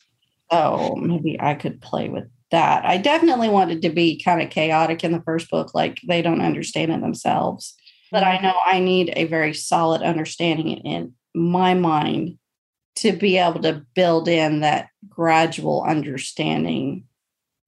so 0.50 0.94
maybe 0.96 1.36
i 1.40 1.54
could 1.54 1.80
play 1.80 2.08
with 2.08 2.24
that 2.50 2.84
i 2.84 2.96
definitely 2.96 3.48
wanted 3.48 3.82
to 3.82 3.90
be 3.90 4.20
kind 4.22 4.42
of 4.42 4.50
chaotic 4.50 5.04
in 5.04 5.12
the 5.12 5.22
first 5.22 5.50
book 5.50 5.74
like 5.74 6.00
they 6.06 6.22
don't 6.22 6.40
understand 6.40 6.92
it 6.92 7.00
themselves 7.00 7.74
but 8.10 8.22
i 8.22 8.36
mm-hmm. 8.36 8.46
know 8.46 8.56
i 8.64 8.78
need 8.78 9.12
a 9.16 9.24
very 9.24 9.54
solid 9.54 10.02
understanding 10.02 10.68
in 10.68 11.12
my 11.34 11.74
mind 11.74 12.38
to 12.98 13.12
be 13.12 13.38
able 13.38 13.62
to 13.62 13.84
build 13.94 14.28
in 14.28 14.60
that 14.60 14.88
gradual 15.08 15.84
understanding 15.84 17.04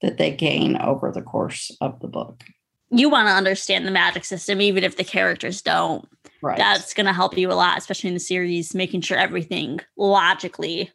that 0.03 0.19
they 0.19 0.31
gain 0.31 0.77
over 0.77 1.13
the 1.13 1.23
course 1.23 1.71
of 1.81 2.01
the 2.01 2.09
book. 2.09 2.43
You 2.91 3.09
want 3.09 3.29
to 3.29 3.35
understand 3.35 3.87
the 3.87 3.93
magic 3.93 4.25
system, 4.25 4.61
even 4.61 4.83
if 4.83 4.97
the 4.97 5.05
characters 5.05 5.63
don't. 5.63 6.09
Right. 6.43 6.59
That's 6.59 6.95
going 6.95 7.07
to 7.07 7.13
help 7.13 7.39
you 7.39 7.53
a 7.53 7.55
lot, 7.55 7.79
especially 7.79 8.09
in 8.09 8.15
the 8.15 8.21
series, 8.21 8.75
making 8.75 9.03
sure 9.03 9.19
everything 9.19 9.79
logically 9.97 10.91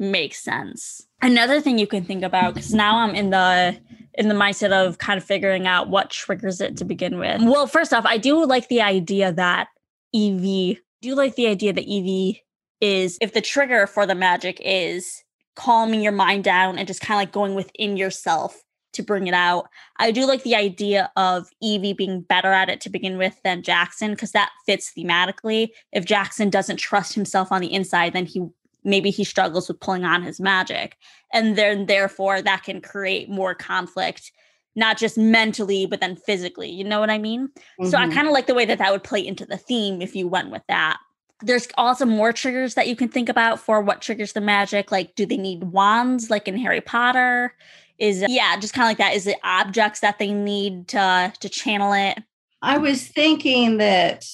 makes 0.00 0.42
sense. 0.42 1.06
Another 1.22 1.60
thing 1.60 1.78
you 1.78 1.86
can 1.86 2.04
think 2.04 2.24
about 2.24 2.54
because 2.54 2.74
now 2.74 2.98
I'm 2.98 3.14
in 3.14 3.30
the 3.30 3.78
in 4.14 4.28
the 4.28 4.34
mindset 4.34 4.72
of 4.72 4.98
kind 4.98 5.18
of 5.18 5.24
figuring 5.24 5.66
out 5.66 5.88
what 5.88 6.10
triggers 6.10 6.60
it 6.60 6.76
to 6.78 6.84
begin 6.84 7.18
with. 7.18 7.42
Well, 7.42 7.66
first 7.66 7.92
off, 7.92 8.04
I 8.06 8.18
do 8.18 8.44
like 8.44 8.68
the 8.68 8.80
idea 8.80 9.32
that 9.32 9.68
Evie 10.12 10.80
do 11.02 11.14
like 11.14 11.36
the 11.36 11.46
idea 11.46 11.72
that 11.72 11.84
Evie 11.84 12.44
is 12.80 13.18
if 13.20 13.32
the 13.32 13.40
trigger 13.40 13.86
for 13.86 14.06
the 14.06 14.14
magic 14.14 14.60
is 14.64 15.22
calming 15.54 16.00
your 16.00 16.12
mind 16.12 16.44
down 16.44 16.78
and 16.78 16.88
just 16.88 17.00
kind 17.00 17.16
of 17.16 17.22
like 17.22 17.32
going 17.32 17.54
within 17.54 17.96
yourself 17.96 18.62
to 18.92 19.02
bring 19.02 19.26
it 19.26 19.34
out. 19.34 19.68
I 19.98 20.10
do 20.10 20.26
like 20.26 20.42
the 20.42 20.56
idea 20.56 21.12
of 21.16 21.48
Evie 21.62 21.92
being 21.92 22.22
better 22.22 22.52
at 22.52 22.68
it 22.68 22.80
to 22.82 22.90
begin 22.90 23.18
with 23.18 23.40
than 23.44 23.62
Jackson 23.62 24.10
because 24.10 24.32
that 24.32 24.50
fits 24.66 24.92
thematically. 24.96 25.68
If 25.92 26.04
Jackson 26.04 26.50
doesn't 26.50 26.78
trust 26.78 27.14
himself 27.14 27.52
on 27.52 27.60
the 27.60 27.72
inside, 27.72 28.14
then 28.14 28.26
he 28.26 28.48
maybe 28.84 29.10
he 29.10 29.24
struggles 29.24 29.68
with 29.68 29.80
pulling 29.80 30.04
on 30.04 30.22
his 30.22 30.40
magic. 30.40 30.96
And 31.32 31.56
then 31.56 31.86
therefore 31.86 32.42
that 32.42 32.64
can 32.64 32.80
create 32.80 33.28
more 33.28 33.54
conflict 33.54 34.32
not 34.76 34.96
just 34.96 35.18
mentally 35.18 35.84
but 35.84 36.00
then 36.00 36.16
physically. 36.16 36.70
You 36.70 36.84
know 36.84 37.00
what 37.00 37.10
I 37.10 37.18
mean? 37.18 37.48
Mm-hmm. 37.48 37.86
So 37.86 37.98
I 37.98 38.04
mm-hmm. 38.04 38.12
kind 38.12 38.26
of 38.26 38.32
like 38.32 38.46
the 38.46 38.54
way 38.54 38.64
that 38.64 38.78
that 38.78 38.92
would 38.92 39.04
play 39.04 39.26
into 39.26 39.44
the 39.44 39.56
theme 39.56 40.00
if 40.00 40.14
you 40.14 40.28
went 40.28 40.50
with 40.50 40.62
that. 40.68 40.98
There's 41.42 41.68
also 41.76 42.04
more 42.04 42.32
triggers 42.32 42.74
that 42.74 42.86
you 42.86 42.94
can 42.94 43.08
think 43.08 43.28
about 43.28 43.58
for 43.58 43.80
what 43.80 44.02
triggers 44.02 44.34
the 44.34 44.42
magic. 44.42 44.92
Like, 44.92 45.14
do 45.14 45.24
they 45.24 45.38
need 45.38 45.64
wands 45.64 46.28
like 46.28 46.46
in 46.46 46.56
Harry 46.58 46.82
Potter? 46.82 47.54
is 48.00 48.24
yeah 48.28 48.58
just 48.58 48.72
kind 48.74 48.86
of 48.86 48.88
like 48.88 48.98
that 48.98 49.14
is 49.14 49.26
it 49.26 49.36
objects 49.44 50.00
that 50.00 50.18
they 50.18 50.32
need 50.32 50.88
to 50.88 51.32
to 51.38 51.48
channel 51.48 51.92
it 51.92 52.18
i 52.62 52.78
was 52.78 53.06
thinking 53.06 53.76
that 53.76 54.26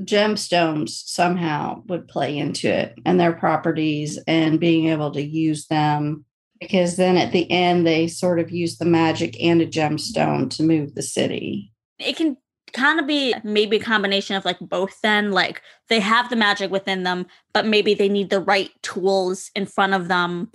gemstones 0.00 0.90
somehow 0.90 1.82
would 1.86 2.08
play 2.08 2.36
into 2.36 2.68
it 2.68 2.94
and 3.04 3.18
their 3.18 3.32
properties 3.32 4.18
and 4.26 4.60
being 4.60 4.88
able 4.88 5.10
to 5.10 5.22
use 5.22 5.66
them 5.66 6.24
because 6.60 6.96
then 6.96 7.16
at 7.16 7.32
the 7.32 7.50
end 7.50 7.86
they 7.86 8.06
sort 8.06 8.38
of 8.38 8.50
use 8.50 8.78
the 8.78 8.84
magic 8.84 9.40
and 9.42 9.60
a 9.60 9.66
gemstone 9.66 10.48
to 10.48 10.62
move 10.62 10.94
the 10.94 11.02
city 11.02 11.72
it 11.98 12.16
can 12.16 12.36
kind 12.72 13.00
of 13.00 13.06
be 13.06 13.34
maybe 13.42 13.76
a 13.76 13.80
combination 13.80 14.36
of 14.36 14.44
like 14.44 14.58
both 14.60 15.00
then 15.02 15.32
like 15.32 15.60
they 15.88 15.98
have 15.98 16.30
the 16.30 16.36
magic 16.36 16.70
within 16.70 17.02
them 17.02 17.26
but 17.52 17.66
maybe 17.66 17.92
they 17.92 18.08
need 18.08 18.30
the 18.30 18.40
right 18.40 18.70
tools 18.82 19.50
in 19.54 19.66
front 19.66 19.92
of 19.92 20.08
them 20.08 20.50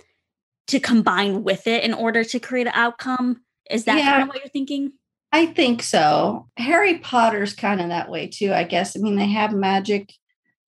to 0.68 0.80
combine 0.80 1.44
with 1.44 1.66
it 1.66 1.84
in 1.84 1.94
order 1.94 2.24
to 2.24 2.40
create 2.40 2.66
an 2.66 2.72
outcome. 2.74 3.42
Is 3.70 3.84
that 3.84 3.98
yeah, 3.98 4.10
kind 4.10 4.22
of 4.22 4.28
what 4.28 4.38
you're 4.38 4.48
thinking? 4.48 4.92
I 5.36 5.44
think 5.44 5.82
so. 5.82 6.48
Harry 6.56 6.96
Potter's 6.96 7.52
kind 7.52 7.82
of 7.82 7.90
that 7.90 8.10
way 8.10 8.26
too, 8.26 8.54
I 8.54 8.64
guess. 8.64 8.96
I 8.96 9.00
mean, 9.00 9.16
they 9.16 9.26
have 9.26 9.52
magic, 9.52 10.14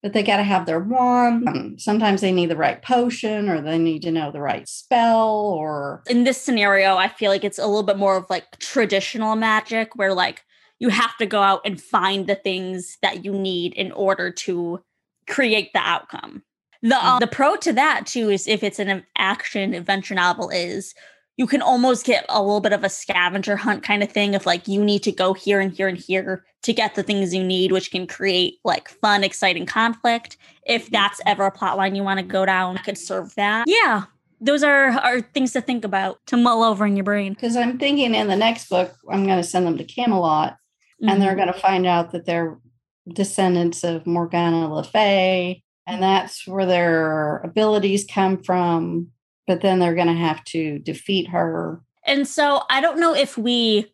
but 0.03 0.13
they 0.13 0.21
got 0.21 0.37
to 0.37 0.43
have 0.43 0.67
their 0.67 0.79
wand. 0.79 1.49
Um, 1.49 1.79
sometimes 1.79 2.21
they 2.21 2.31
need 2.31 2.51
the 2.51 2.55
right 2.55 2.79
potion 2.79 3.49
or 3.49 3.61
they 3.61 3.79
need 3.79 4.03
to 4.03 4.11
know 4.11 4.31
the 4.31 4.41
right 4.41 4.69
spell 4.69 5.27
or 5.27 6.03
in 6.07 6.23
this 6.23 6.39
scenario, 6.39 6.97
I 6.97 7.07
feel 7.07 7.31
like 7.31 7.43
it's 7.43 7.57
a 7.57 7.65
little 7.65 7.81
bit 7.81 7.97
more 7.97 8.15
of 8.15 8.29
like 8.29 8.59
traditional 8.59 9.35
magic 9.35 9.95
where 9.95 10.13
like 10.13 10.43
you 10.77 10.89
have 10.89 11.17
to 11.17 11.25
go 11.25 11.41
out 11.41 11.61
and 11.65 11.81
find 11.81 12.27
the 12.27 12.35
things 12.35 12.99
that 13.01 13.25
you 13.25 13.31
need 13.31 13.73
in 13.73 13.91
order 13.93 14.29
to 14.31 14.83
create 15.27 15.73
the 15.73 15.79
outcome. 15.79 16.43
The 16.83 16.95
um, 16.95 17.17
mm. 17.17 17.19
the 17.21 17.27
pro 17.27 17.55
to 17.55 17.73
that 17.73 18.05
too 18.05 18.29
is 18.29 18.47
if 18.47 18.61
it's 18.61 18.77
an 18.77 19.03
action 19.17 19.73
adventure 19.73 20.13
novel 20.13 20.49
is 20.49 20.93
you 21.39 21.47
can 21.47 21.61
almost 21.61 22.05
get 22.05 22.25
a 22.27 22.41
little 22.41 22.59
bit 22.59 22.73
of 22.73 22.83
a 22.83 22.89
scavenger 22.89 23.55
hunt 23.55 23.81
kind 23.81 24.03
of 24.03 24.11
thing 24.11 24.35
of 24.35 24.45
like 24.45 24.67
you 24.67 24.83
need 24.83 25.01
to 25.03 25.11
go 25.11 25.33
here 25.33 25.61
and 25.61 25.71
here 25.71 25.87
and 25.87 25.97
here 25.97 26.43
to 26.63 26.73
get 26.73 26.95
the 26.95 27.01
things 27.01 27.33
you 27.33 27.41
need, 27.41 27.71
which 27.71 27.91
can 27.91 28.05
create 28.05 28.55
like 28.65 28.89
fun, 28.89 29.23
exciting 29.23 29.65
conflict. 29.65 30.35
If 30.65 30.87
mm. 30.87 30.91
that's 30.91 31.21
ever 31.25 31.45
a 31.45 31.51
plot 31.51 31.77
line 31.77 31.95
you 31.95 32.03
want 32.03 32.19
to 32.19 32.25
go 32.25 32.45
down, 32.45 32.77
I 32.77 32.81
could 32.81 32.97
serve 32.97 33.33
that. 33.35 33.69
Yeah. 33.69 34.03
Those 34.41 34.63
are, 34.63 34.89
are 34.89 35.21
things 35.21 35.53
to 35.53 35.61
think 35.61 35.85
about, 35.85 36.19
to 36.27 36.35
mull 36.35 36.61
over 36.61 36.85
in 36.85 36.97
your 36.97 37.05
brain. 37.05 37.35
Because 37.35 37.55
I'm 37.55 37.77
thinking 37.77 38.15
in 38.15 38.27
the 38.27 38.35
next 38.35 38.67
book, 38.67 38.93
I'm 39.09 39.25
going 39.25 39.41
to 39.41 39.47
send 39.47 39.65
them 39.65 39.77
to 39.77 39.85
Camelot 39.85 40.51
mm-hmm. 40.51 41.07
and 41.07 41.21
they're 41.21 41.29
mm-hmm. 41.29 41.39
going 41.39 41.53
to 41.53 41.59
find 41.59 41.87
out 41.87 42.11
that 42.11 42.25
they're 42.25 42.59
descendants 43.07 43.85
of 43.85 44.05
Morgana 44.05 44.73
Le 44.73 44.83
Fay 44.83 45.63
and 45.87 46.03
that's 46.03 46.45
where 46.45 46.65
their 46.65 47.37
abilities 47.37 48.05
come 48.05 48.43
from 48.43 49.11
but 49.49 49.61
then 49.61 49.79
they're 49.79 49.95
going 49.95 50.05
to 50.05 50.13
have 50.13 50.43
to 50.43 50.77
defeat 50.77 51.27
her. 51.27 51.81
And 52.03 52.27
so 52.27 52.61
i 52.69 52.79
don't 52.79 52.99
know 52.99 53.15
if 53.15 53.35
we 53.35 53.91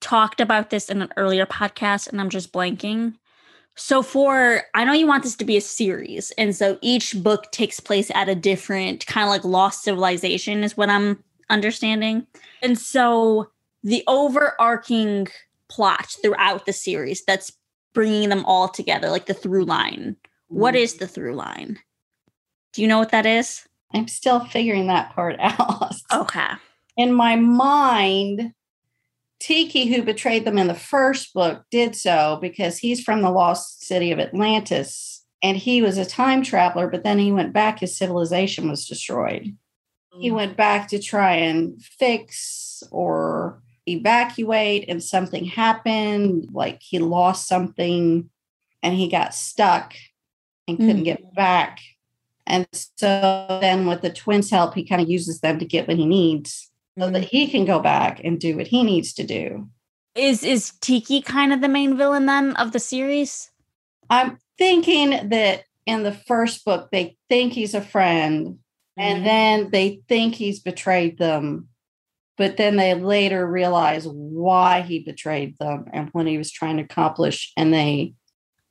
talked 0.00 0.40
about 0.40 0.70
this 0.70 0.88
in 0.88 1.02
an 1.02 1.12
earlier 1.18 1.44
podcast 1.44 2.08
and 2.08 2.18
i'm 2.18 2.30
just 2.30 2.50
blanking. 2.50 3.14
So 3.76 4.02
for 4.02 4.62
i 4.74 4.84
know 4.84 4.94
you 4.94 5.06
want 5.06 5.22
this 5.22 5.36
to 5.36 5.44
be 5.44 5.58
a 5.58 5.60
series 5.60 6.32
and 6.38 6.56
so 6.56 6.78
each 6.80 7.14
book 7.22 7.52
takes 7.52 7.78
place 7.78 8.10
at 8.14 8.30
a 8.30 8.34
different 8.34 9.06
kind 9.06 9.24
of 9.24 9.30
like 9.30 9.44
lost 9.44 9.82
civilization 9.82 10.64
is 10.64 10.78
what 10.78 10.88
i'm 10.88 11.22
understanding. 11.50 12.26
And 12.62 12.78
so 12.78 13.50
the 13.84 14.02
overarching 14.06 15.28
plot 15.68 16.16
throughout 16.22 16.64
the 16.64 16.72
series 16.72 17.22
that's 17.26 17.52
bringing 17.92 18.30
them 18.30 18.46
all 18.46 18.68
together 18.68 19.10
like 19.10 19.26
the 19.26 19.34
through 19.34 19.66
line. 19.66 20.16
What 20.48 20.74
mm. 20.74 20.78
is 20.78 20.94
the 20.94 21.06
through 21.06 21.34
line? 21.34 21.78
Do 22.72 22.80
you 22.80 22.88
know 22.88 22.98
what 22.98 23.10
that 23.10 23.26
is? 23.26 23.66
I'm 23.94 24.08
still 24.08 24.40
figuring 24.40 24.86
that 24.86 25.12
part 25.12 25.36
out. 25.40 25.94
Okay. 26.12 26.48
In 26.96 27.12
my 27.12 27.36
mind, 27.36 28.52
Tiki, 29.40 29.86
who 29.86 30.02
betrayed 30.02 30.44
them 30.44 30.58
in 30.58 30.66
the 30.66 30.74
first 30.74 31.32
book, 31.32 31.64
did 31.70 31.96
so 31.96 32.38
because 32.40 32.78
he's 32.78 33.02
from 33.02 33.22
the 33.22 33.30
lost 33.30 33.84
city 33.84 34.12
of 34.12 34.20
Atlantis 34.20 35.24
and 35.42 35.56
he 35.56 35.80
was 35.80 35.96
a 35.96 36.04
time 36.04 36.42
traveler, 36.42 36.88
but 36.88 37.02
then 37.02 37.18
he 37.18 37.32
went 37.32 37.52
back, 37.52 37.80
his 37.80 37.96
civilization 37.96 38.68
was 38.68 38.86
destroyed. 38.86 39.56
Mm. 40.14 40.20
He 40.20 40.30
went 40.30 40.56
back 40.56 40.88
to 40.88 40.98
try 40.98 41.36
and 41.36 41.82
fix 41.82 42.82
or 42.90 43.62
evacuate, 43.86 44.84
and 44.88 45.02
something 45.02 45.46
happened, 45.46 46.48
like 46.52 46.82
he 46.82 46.98
lost 46.98 47.48
something 47.48 48.28
and 48.82 48.94
he 48.94 49.08
got 49.08 49.34
stuck 49.34 49.94
and 50.68 50.78
couldn't 50.78 50.96
mm-hmm. 50.96 51.04
get 51.04 51.34
back. 51.34 51.80
And 52.46 52.66
so 52.72 53.58
then 53.60 53.86
with 53.86 54.02
the 54.02 54.10
twins' 54.10 54.50
help, 54.50 54.74
he 54.74 54.84
kind 54.84 55.00
of 55.00 55.08
uses 55.08 55.40
them 55.40 55.58
to 55.58 55.64
get 55.64 55.86
what 55.86 55.96
he 55.96 56.06
needs 56.06 56.70
so 56.98 57.04
mm-hmm. 57.04 57.14
that 57.14 57.24
he 57.24 57.48
can 57.48 57.64
go 57.64 57.80
back 57.80 58.20
and 58.24 58.40
do 58.40 58.56
what 58.56 58.66
he 58.66 58.82
needs 58.82 59.12
to 59.14 59.24
do. 59.24 59.68
Is 60.14 60.42
is 60.42 60.72
Tiki 60.80 61.22
kind 61.22 61.52
of 61.52 61.60
the 61.60 61.68
main 61.68 61.96
villain 61.96 62.26
then 62.26 62.56
of 62.56 62.72
the 62.72 62.80
series? 62.80 63.50
I'm 64.08 64.38
thinking 64.58 65.28
that 65.28 65.64
in 65.86 66.02
the 66.02 66.12
first 66.12 66.64
book 66.64 66.90
they 66.90 67.16
think 67.28 67.52
he's 67.52 67.74
a 67.74 67.80
friend 67.80 68.46
mm-hmm. 68.46 69.00
and 69.00 69.26
then 69.26 69.70
they 69.70 70.02
think 70.08 70.34
he's 70.34 70.60
betrayed 70.60 71.18
them 71.18 71.68
but 72.36 72.56
then 72.56 72.76
they 72.76 72.94
later 72.94 73.46
realize 73.46 74.06
why 74.06 74.80
he 74.80 75.00
betrayed 75.00 75.56
them 75.58 75.84
and 75.92 76.08
what 76.12 76.26
he 76.26 76.38
was 76.38 76.50
trying 76.50 76.78
to 76.78 76.82
accomplish 76.82 77.52
and 77.56 77.72
they 77.72 78.14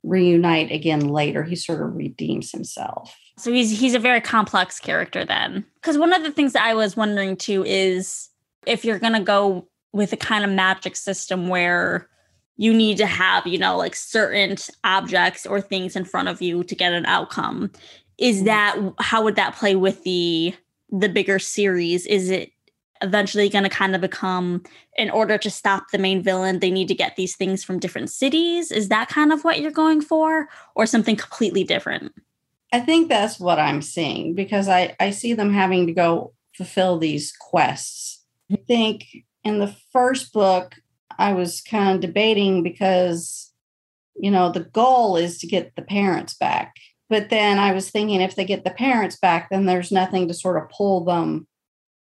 reunite 0.02 0.70
again 0.70 1.08
later. 1.08 1.42
He 1.42 1.56
sort 1.56 1.82
of 1.82 1.94
redeems 1.94 2.50
himself. 2.50 3.16
So 3.38 3.52
he's 3.52 3.78
he's 3.78 3.94
a 3.94 3.98
very 3.98 4.20
complex 4.20 4.78
character 4.78 5.24
then. 5.24 5.64
Because 5.76 5.98
one 5.98 6.12
of 6.12 6.22
the 6.22 6.30
things 6.30 6.52
that 6.52 6.64
I 6.64 6.74
was 6.74 6.96
wondering 6.96 7.36
too 7.36 7.64
is 7.64 8.28
if 8.66 8.84
you're 8.84 8.98
gonna 8.98 9.22
go 9.22 9.68
with 9.92 10.12
a 10.12 10.16
kind 10.16 10.44
of 10.44 10.50
magic 10.50 10.96
system 10.96 11.48
where 11.48 12.08
you 12.56 12.74
need 12.74 12.98
to 12.98 13.06
have, 13.06 13.46
you 13.46 13.58
know, 13.58 13.76
like 13.76 13.94
certain 13.94 14.56
objects 14.84 15.46
or 15.46 15.60
things 15.60 15.96
in 15.96 16.04
front 16.04 16.28
of 16.28 16.42
you 16.42 16.62
to 16.64 16.74
get 16.74 16.92
an 16.92 17.06
outcome. 17.06 17.72
Is 18.18 18.36
mm-hmm. 18.36 18.46
that 18.46 18.92
how 18.98 19.24
would 19.24 19.36
that 19.36 19.56
play 19.56 19.74
with 19.74 20.04
the 20.04 20.54
the 20.90 21.08
bigger 21.08 21.38
series? 21.38 22.06
Is 22.06 22.30
it 22.30 22.52
eventually 23.02 23.48
going 23.48 23.64
to 23.64 23.70
kind 23.70 23.94
of 23.94 24.00
become 24.00 24.62
in 24.96 25.10
order 25.10 25.38
to 25.38 25.50
stop 25.50 25.90
the 25.90 25.98
main 25.98 26.22
villain 26.22 26.58
they 26.58 26.70
need 26.70 26.88
to 26.88 26.94
get 26.94 27.16
these 27.16 27.36
things 27.36 27.64
from 27.64 27.78
different 27.78 28.10
cities? 28.10 28.70
Is 28.70 28.88
that 28.88 29.08
kind 29.08 29.32
of 29.32 29.44
what 29.44 29.60
you're 29.60 29.70
going 29.70 30.00
for 30.00 30.48
or 30.74 30.86
something 30.86 31.16
completely 31.16 31.64
different? 31.64 32.12
I 32.72 32.80
think 32.80 33.08
that's 33.08 33.40
what 33.40 33.58
i'm 33.58 33.82
seeing 33.82 34.34
because 34.34 34.68
i 34.68 34.94
i 35.00 35.10
see 35.10 35.32
them 35.32 35.52
having 35.52 35.86
to 35.86 35.92
go 35.92 36.34
fulfill 36.56 36.98
these 36.98 37.32
quests. 37.32 38.24
I 38.52 38.56
think 38.56 39.06
in 39.44 39.58
the 39.58 39.74
first 39.92 40.32
book 40.32 40.76
i 41.18 41.32
was 41.32 41.60
kind 41.60 41.94
of 41.94 42.00
debating 42.00 42.62
because 42.62 43.52
you 44.16 44.30
know 44.30 44.52
the 44.52 44.60
goal 44.60 45.16
is 45.16 45.38
to 45.38 45.46
get 45.46 45.74
the 45.76 45.82
parents 45.82 46.34
back. 46.34 46.74
But 47.08 47.28
then 47.28 47.58
i 47.58 47.72
was 47.72 47.90
thinking 47.90 48.20
if 48.20 48.36
they 48.36 48.44
get 48.44 48.64
the 48.64 48.70
parents 48.70 49.16
back 49.16 49.50
then 49.50 49.66
there's 49.66 49.90
nothing 49.90 50.28
to 50.28 50.34
sort 50.34 50.62
of 50.62 50.70
pull 50.70 51.04
them 51.04 51.48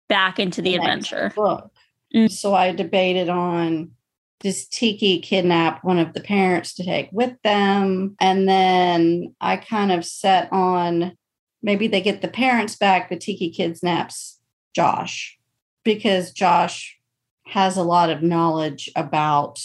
back 0.09 0.39
into 0.39 0.61
the, 0.61 0.71
the 0.71 0.75
adventure. 0.77 1.31
Book. 1.35 1.71
Mm. 2.15 2.31
So 2.31 2.53
I 2.53 2.71
debated 2.71 3.29
on 3.29 3.91
does 4.39 4.67
Tiki 4.67 5.21
kidnap 5.21 5.83
one 5.85 5.97
of 5.97 6.13
the 6.13 6.19
parents 6.19 6.73
to 6.75 6.83
take 6.83 7.09
with 7.13 7.33
them? 7.43 8.15
And 8.19 8.47
then 8.47 9.33
I 9.39 9.55
kind 9.55 9.91
of 9.91 10.05
set 10.05 10.51
on 10.51 11.17
maybe 11.61 11.87
they 11.87 12.01
get 12.01 12.21
the 12.21 12.27
parents 12.27 12.75
back, 12.75 13.09
but 13.09 13.21
Tiki 13.21 13.49
kidnaps 13.49 14.39
Josh 14.75 15.39
because 15.83 16.31
Josh 16.31 16.99
has 17.47 17.77
a 17.77 17.83
lot 17.83 18.09
of 18.09 18.21
knowledge 18.21 18.91
about 18.95 19.59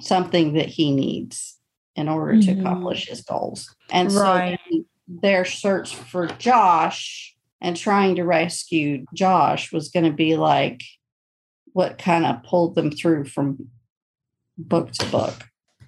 something 0.00 0.54
that 0.54 0.66
he 0.66 0.90
needs 0.90 1.58
in 1.94 2.08
order 2.08 2.34
mm-hmm. 2.34 2.54
to 2.54 2.60
accomplish 2.60 3.08
his 3.08 3.22
goals. 3.22 3.74
And 3.90 4.10
right. 4.12 4.58
so 4.70 4.84
their 5.06 5.44
search 5.44 5.94
for 5.94 6.26
Josh 6.26 7.36
and 7.60 7.76
trying 7.76 8.16
to 8.16 8.24
rescue 8.24 9.04
Josh 9.14 9.72
was 9.72 9.88
going 9.88 10.04
to 10.04 10.12
be 10.12 10.36
like 10.36 10.82
what 11.72 11.98
kind 11.98 12.26
of 12.26 12.42
pulled 12.42 12.74
them 12.74 12.90
through 12.90 13.24
from 13.24 13.68
book 14.56 14.92
to 14.92 15.06
book. 15.06 15.34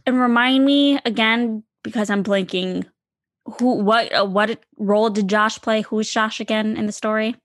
And 0.07 0.21
remind 0.21 0.65
me 0.65 0.99
again 1.05 1.65
because 1.83 2.11
I'm 2.11 2.23
blinking. 2.23 2.87
Who? 3.59 3.77
What? 3.77 4.13
Uh, 4.13 4.27
what 4.27 4.61
role 4.79 5.11
did 5.11 5.29
Josh 5.29 5.61
play? 5.61 5.83
Who's 5.83 6.11
Josh 6.11 6.41
again 6.41 6.77
in 6.77 6.87
the 6.87 6.93
story? 6.93 7.37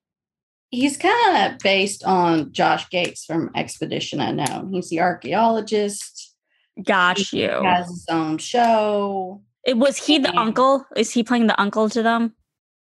He's 0.71 0.97
kind 0.97 1.53
of 1.53 1.59
based 1.59 2.03
on 2.03 2.51
Josh 2.51 2.89
Gates 2.89 3.23
from 3.23 3.51
Expedition 3.55 4.19
Unknown. 4.19 4.73
He's 4.73 4.89
the 4.89 4.99
archaeologist. 4.99 6.35
Got 6.83 7.17
he 7.17 7.43
you. 7.43 7.61
has 7.63 7.87
his 7.87 8.05
own 8.09 8.37
show. 8.37 9.41
It 9.65 9.77
was 9.77 9.97
he 9.97 10.19
the 10.19 10.35
uncle? 10.37 10.85
Is 10.95 11.11
he 11.11 11.23
playing 11.23 11.47
the 11.47 11.59
uncle 11.59 11.89
to 11.89 12.03
them? 12.03 12.35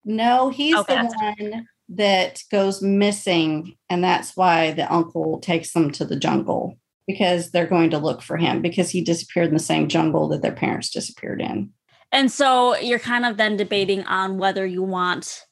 No, 0.05 0.49
he's 0.49 0.75
Okay, 0.75 0.95
the 0.95 1.43
one 1.49 1.67
that 1.89 2.43
goes 2.51 2.81
missing, 2.81 3.75
and 3.89 4.03
that's 4.03 4.37
why 4.37 4.71
the 4.71 4.91
uncle 4.91 5.39
takes 5.39 5.73
them 5.73 5.91
to 5.91 6.05
the 6.05 6.15
jungle 6.15 6.77
because 7.07 7.51
they're 7.51 7.67
going 7.67 7.89
to 7.91 7.97
look 7.97 8.21
for 8.21 8.37
him 8.37 8.61
because 8.61 8.89
he 8.89 9.01
disappeared 9.01 9.47
in 9.49 9.53
the 9.53 9.59
same 9.59 9.87
jungle 9.87 10.27
that 10.29 10.41
their 10.41 10.51
parents 10.51 10.89
disappeared 10.89 11.41
in. 11.41 11.71
And 12.11 12.31
so 12.31 12.77
you're 12.77 12.99
kind 12.99 13.25
of 13.25 13.37
then 13.37 13.57
debating 13.57 14.03
on 14.05 14.37
whether 14.37 14.65
you 14.65 14.81
want 14.81 15.45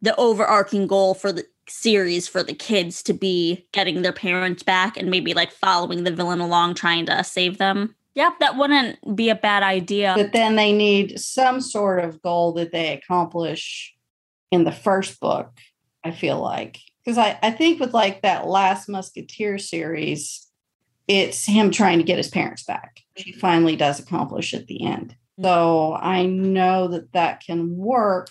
the 0.00 0.14
overarching 0.16 0.86
goal 0.86 1.14
for 1.14 1.32
the 1.32 1.44
series 1.68 2.28
for 2.28 2.42
the 2.42 2.54
kids 2.54 3.02
to 3.02 3.12
be 3.12 3.66
getting 3.72 4.02
their 4.02 4.12
parents 4.12 4.62
back 4.62 4.96
and 4.96 5.10
maybe 5.10 5.34
like 5.34 5.50
following 5.50 6.04
the 6.04 6.10
villain 6.10 6.40
along 6.40 6.74
trying 6.74 7.06
to 7.06 7.24
save 7.24 7.58
them. 7.58 7.94
Yep, 8.14 8.34
that 8.40 8.56
wouldn't 8.56 9.16
be 9.16 9.28
a 9.28 9.34
bad 9.34 9.62
idea. 9.62 10.14
But 10.16 10.32
then 10.32 10.56
they 10.56 10.72
need 10.72 11.18
some 11.18 11.60
sort 11.60 12.04
of 12.04 12.22
goal 12.22 12.52
that 12.52 12.70
they 12.70 12.92
accomplish 12.92 13.93
in 14.54 14.64
the 14.64 14.72
first 14.72 15.20
book, 15.20 15.58
I 16.04 16.12
feel 16.12 16.40
like. 16.40 16.78
Because 17.04 17.18
I, 17.18 17.38
I 17.42 17.50
think 17.50 17.80
with 17.80 17.92
like 17.92 18.22
that 18.22 18.46
last 18.46 18.88
Musketeer 18.88 19.58
series, 19.58 20.46
it's 21.08 21.44
him 21.44 21.70
trying 21.70 21.98
to 21.98 22.04
get 22.04 22.16
his 22.16 22.28
parents 22.28 22.62
back. 22.62 23.00
He 23.16 23.32
mm-hmm. 23.32 23.40
finally 23.40 23.76
does 23.76 23.98
accomplish 23.98 24.54
at 24.54 24.68
the 24.68 24.86
end. 24.86 25.16
Mm-hmm. 25.38 25.44
So 25.44 25.94
I 25.94 26.24
know 26.26 26.88
that 26.88 27.12
that 27.12 27.42
can 27.44 27.76
work. 27.76 28.28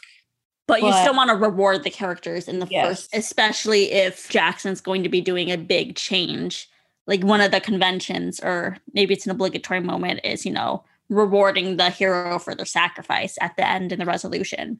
But 0.65 0.81
you 0.81 0.93
still 0.93 1.13
want 1.13 1.29
to 1.29 1.35
reward 1.35 1.83
the 1.83 1.89
characters 1.89 2.47
in 2.47 2.59
the 2.59 2.67
Yes. 2.71 2.87
first, 2.87 3.09
especially 3.13 3.91
if 3.91 4.29
Jackson's 4.29 4.79
going 4.79 5.03
to 5.03 5.09
be 5.09 5.19
doing 5.19 5.51
a 5.51 5.57
big 5.57 5.97
change. 5.97 6.69
Like 7.05 7.21
one 7.21 7.41
of 7.41 7.51
the 7.51 7.59
conventions, 7.59 8.39
or 8.39 8.77
maybe 8.93 9.13
it's 9.13 9.25
an 9.25 9.31
obligatory 9.31 9.81
moment, 9.81 10.21
is, 10.23 10.45
you 10.45 10.53
know, 10.53 10.85
rewarding 11.09 11.75
the 11.75 11.89
hero 11.89 12.39
for 12.39 12.55
their 12.55 12.65
sacrifice 12.65 13.37
at 13.41 13.57
the 13.57 13.67
end 13.67 13.91
in 13.91 13.99
the 13.99 14.05
resolution. 14.05 14.79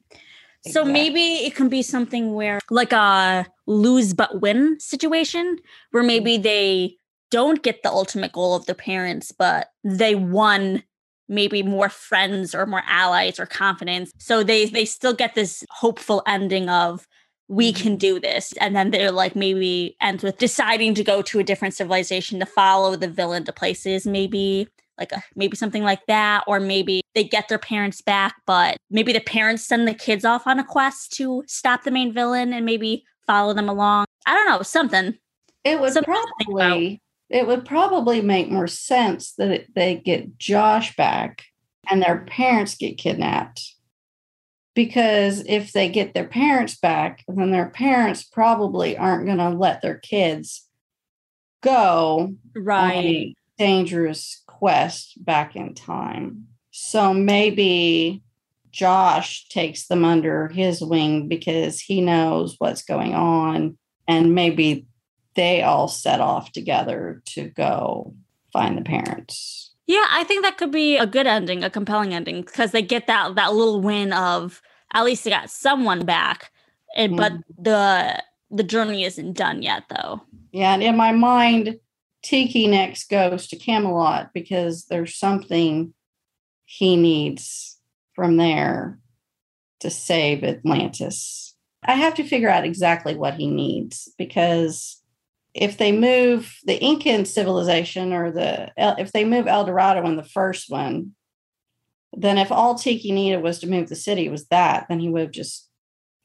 So 0.66 0.80
Exactly. 0.80 0.92
maybe 0.92 1.20
it 1.46 1.54
can 1.54 1.68
be 1.68 1.82
something 1.82 2.34
where, 2.34 2.60
like 2.70 2.92
a 2.92 3.46
lose 3.66 4.14
but 4.14 4.40
win 4.40 4.78
situation, 4.80 5.58
where 5.90 6.02
maybe 6.02 6.38
mm. 6.38 6.42
they 6.42 6.96
don't 7.30 7.62
get 7.62 7.82
the 7.82 7.90
ultimate 7.90 8.32
goal 8.32 8.54
of 8.54 8.64
their 8.66 8.74
parents, 8.74 9.32
but 9.32 9.68
they 9.82 10.14
won 10.14 10.82
maybe 11.28 11.62
more 11.62 11.88
friends 11.88 12.54
or 12.54 12.66
more 12.66 12.82
allies 12.86 13.38
or 13.38 13.46
confidence. 13.46 14.12
So 14.18 14.42
they 14.42 14.66
they 14.66 14.84
still 14.84 15.14
get 15.14 15.34
this 15.34 15.64
hopeful 15.70 16.22
ending 16.26 16.68
of 16.68 17.06
we 17.48 17.72
can 17.72 17.92
mm-hmm. 17.92 17.98
do 17.98 18.20
this. 18.20 18.54
And 18.60 18.74
then 18.74 18.90
they're 18.90 19.12
like 19.12 19.36
maybe 19.36 19.96
ends 20.00 20.22
with 20.22 20.38
deciding 20.38 20.94
to 20.94 21.04
go 21.04 21.22
to 21.22 21.38
a 21.38 21.44
different 21.44 21.74
civilization 21.74 22.40
to 22.40 22.46
follow 22.46 22.96
the 22.96 23.08
villain 23.08 23.44
to 23.44 23.52
places, 23.52 24.06
maybe 24.06 24.68
like 24.98 25.12
a, 25.12 25.22
maybe 25.34 25.56
something 25.56 25.82
like 25.82 26.04
that 26.06 26.44
or 26.46 26.60
maybe 26.60 27.02
they 27.14 27.24
get 27.24 27.48
their 27.48 27.58
parents 27.58 28.00
back 28.00 28.34
but 28.46 28.76
maybe 28.90 29.12
the 29.12 29.20
parents 29.20 29.66
send 29.66 29.88
the 29.88 29.94
kids 29.94 30.24
off 30.24 30.46
on 30.46 30.58
a 30.58 30.64
quest 30.64 31.12
to 31.12 31.42
stop 31.46 31.82
the 31.82 31.90
main 31.90 32.12
villain 32.12 32.52
and 32.52 32.64
maybe 32.64 33.04
follow 33.26 33.54
them 33.54 33.68
along. 33.68 34.06
I 34.26 34.34
don't 34.34 34.48
know 34.48 34.62
something. 34.62 35.16
It 35.64 35.80
would 35.80 35.92
Something 35.92 36.12
probably 36.46 37.00
it 37.30 37.46
would 37.46 37.64
probably 37.64 38.20
make 38.20 38.50
more 38.50 38.66
sense 38.66 39.32
that 39.32 39.50
it, 39.50 39.74
they 39.74 39.96
get 39.96 40.38
Josh 40.38 40.94
back 40.96 41.42
and 41.90 42.02
their 42.02 42.20
parents 42.20 42.76
get 42.76 42.98
kidnapped. 42.98 43.74
Because 44.74 45.44
if 45.46 45.72
they 45.72 45.88
get 45.88 46.14
their 46.14 46.26
parents 46.26 46.76
back, 46.76 47.24
then 47.28 47.50
their 47.50 47.70
parents 47.70 48.24
probably 48.24 48.96
aren't 48.96 49.26
going 49.26 49.38
to 49.38 49.50
let 49.50 49.82
their 49.82 49.98
kids 49.98 50.68
go 51.62 52.34
a 52.68 53.34
dangerous 53.56 54.42
quest 54.64 55.22
back 55.22 55.56
in 55.56 55.74
time. 55.74 56.46
So 56.70 57.12
maybe 57.12 58.22
Josh 58.70 59.46
takes 59.50 59.88
them 59.88 60.06
under 60.06 60.48
his 60.48 60.80
wing 60.80 61.28
because 61.28 61.82
he 61.82 62.00
knows 62.00 62.56
what's 62.56 62.82
going 62.82 63.12
on 63.14 63.76
and 64.08 64.34
maybe 64.34 64.86
they 65.36 65.60
all 65.60 65.86
set 65.86 66.18
off 66.18 66.50
together 66.50 67.20
to 67.26 67.50
go 67.50 68.14
find 68.54 68.78
the 68.78 68.82
parents. 68.82 69.72
yeah 69.86 70.06
i 70.10 70.24
think 70.24 70.42
that 70.42 70.56
could 70.56 70.70
be 70.70 70.96
a 70.96 71.06
good 71.06 71.26
ending 71.26 71.62
a 71.62 71.68
compelling 71.68 72.14
ending 72.14 72.40
because 72.40 72.70
they 72.70 72.80
get 72.80 73.06
that 73.06 73.34
that 73.34 73.52
little 73.52 73.82
win 73.82 74.14
of 74.14 74.62
at 74.94 75.04
least 75.04 75.24
they 75.24 75.30
got 75.30 75.50
someone 75.50 76.06
back 76.06 76.50
and 76.96 77.18
but 77.18 77.32
mm-hmm. 77.32 77.62
the 77.64 78.22
the 78.50 78.62
journey 78.62 79.04
isn't 79.04 79.34
done 79.34 79.60
yet 79.60 79.82
though 79.90 80.22
Yeah, 80.52 80.72
and 80.72 80.84
in 80.84 80.96
my 80.96 81.10
mind, 81.10 81.80
Tiki 82.24 82.66
next 82.66 83.10
goes 83.10 83.46
to 83.48 83.56
Camelot 83.56 84.30
because 84.32 84.86
there's 84.86 85.14
something 85.14 85.92
he 86.64 86.96
needs 86.96 87.78
from 88.14 88.38
there 88.38 88.98
to 89.80 89.90
save 89.90 90.42
Atlantis. 90.42 91.54
I 91.84 91.92
have 91.92 92.14
to 92.14 92.24
figure 92.24 92.48
out 92.48 92.64
exactly 92.64 93.14
what 93.14 93.34
he 93.34 93.46
needs 93.46 94.10
because 94.16 95.02
if 95.52 95.76
they 95.76 95.92
move 95.92 96.56
the 96.64 96.82
Incan 96.82 97.26
civilization 97.26 98.14
or 98.14 98.32
the 98.32 98.72
if 98.76 99.12
they 99.12 99.26
move 99.26 99.46
El 99.46 99.66
Dorado 99.66 100.06
in 100.06 100.16
the 100.16 100.24
first 100.24 100.70
one, 100.70 101.12
then 102.14 102.38
if 102.38 102.50
all 102.50 102.74
Tiki 102.74 103.12
needed 103.12 103.42
was 103.42 103.58
to 103.58 103.68
move 103.68 103.90
the 103.90 103.96
city 103.96 104.30
was 104.30 104.46
that, 104.46 104.86
then 104.88 104.98
he 104.98 105.10
would 105.10 105.32
just 105.32 105.68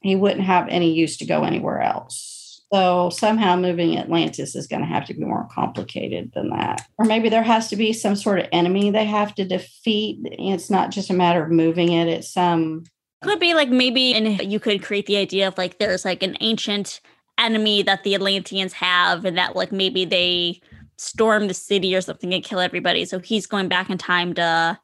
he 0.02 0.16
wouldn't 0.16 0.46
have 0.46 0.70
any 0.70 0.94
use 0.94 1.18
to 1.18 1.26
go 1.26 1.44
anywhere 1.44 1.82
else. 1.82 2.39
So 2.72 3.10
somehow 3.10 3.56
moving 3.56 3.98
Atlantis 3.98 4.56
is 4.56 4.68
going 4.68 4.82
to 4.82 4.88
have 4.88 5.06
to 5.08 5.14
be 5.16 5.26
more 5.26 5.48
complicated 5.52 6.32
than 6.36 6.52
that. 6.52 6.88
Or 6.98 7.06
maybe 7.06 7.28
there 7.28 7.42
has 7.42 7.68
to 7.70 7.76
be 7.76 7.94
some 7.94 8.16
sort 8.16 8.40
of 8.40 8.48
enemy 8.52 8.92
they 8.92 9.06
have 9.06 9.34
to 9.36 9.46
defeat. 9.46 10.20
It's 10.24 10.70
not 10.70 10.92
just 10.92 11.10
a 11.10 11.14
matter 11.14 11.44
of 11.44 11.50
moving 11.50 11.92
it, 11.92 12.08
it's 12.08 12.32
some 12.32 12.84
Could 13.24 13.40
be 13.40 13.54
like 13.54 13.70
maybe, 13.70 14.14
and 14.14 14.52
you 14.52 14.60
could 14.60 14.84
create 14.84 15.08
the 15.08 15.18
idea 15.18 15.48
of 15.48 15.58
like 15.58 15.80
there's 15.80 16.06
like 16.06 16.24
an 16.24 16.38
ancient 16.42 17.02
enemy 17.40 17.82
that 17.82 18.04
the 18.04 18.16
Atlanteans 18.16 18.74
have, 18.74 19.26
and 19.26 19.38
that 19.38 19.56
like 19.56 19.72
maybe 19.72 20.06
they 20.06 20.62
storm 20.98 21.48
the 21.48 21.54
city 21.54 21.96
or 21.96 22.02
something 22.02 22.34
and 22.34 22.44
kill 22.44 22.60
everybody. 22.60 23.06
So 23.06 23.20
he's 23.20 23.48
going 23.48 23.68
back 23.68 23.90
in 23.90 23.98
time 23.98 24.34
to 24.36 24.80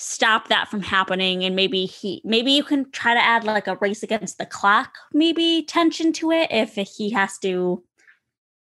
stop 0.00 0.48
that 0.48 0.68
from 0.68 0.82
happening. 0.82 1.44
And 1.44 1.54
maybe 1.54 1.86
he, 1.86 2.22
maybe 2.24 2.52
you 2.52 2.64
can 2.64 2.90
try 2.90 3.14
to 3.14 3.20
add 3.20 3.44
like 3.44 3.66
a 3.66 3.76
race 3.76 4.02
against 4.02 4.38
the 4.38 4.46
clock, 4.46 4.94
maybe 5.12 5.64
tension 5.68 6.12
to 6.14 6.30
it 6.30 6.50
if 6.50 6.74
he 6.74 7.10
has 7.10 7.38
to 7.38 7.82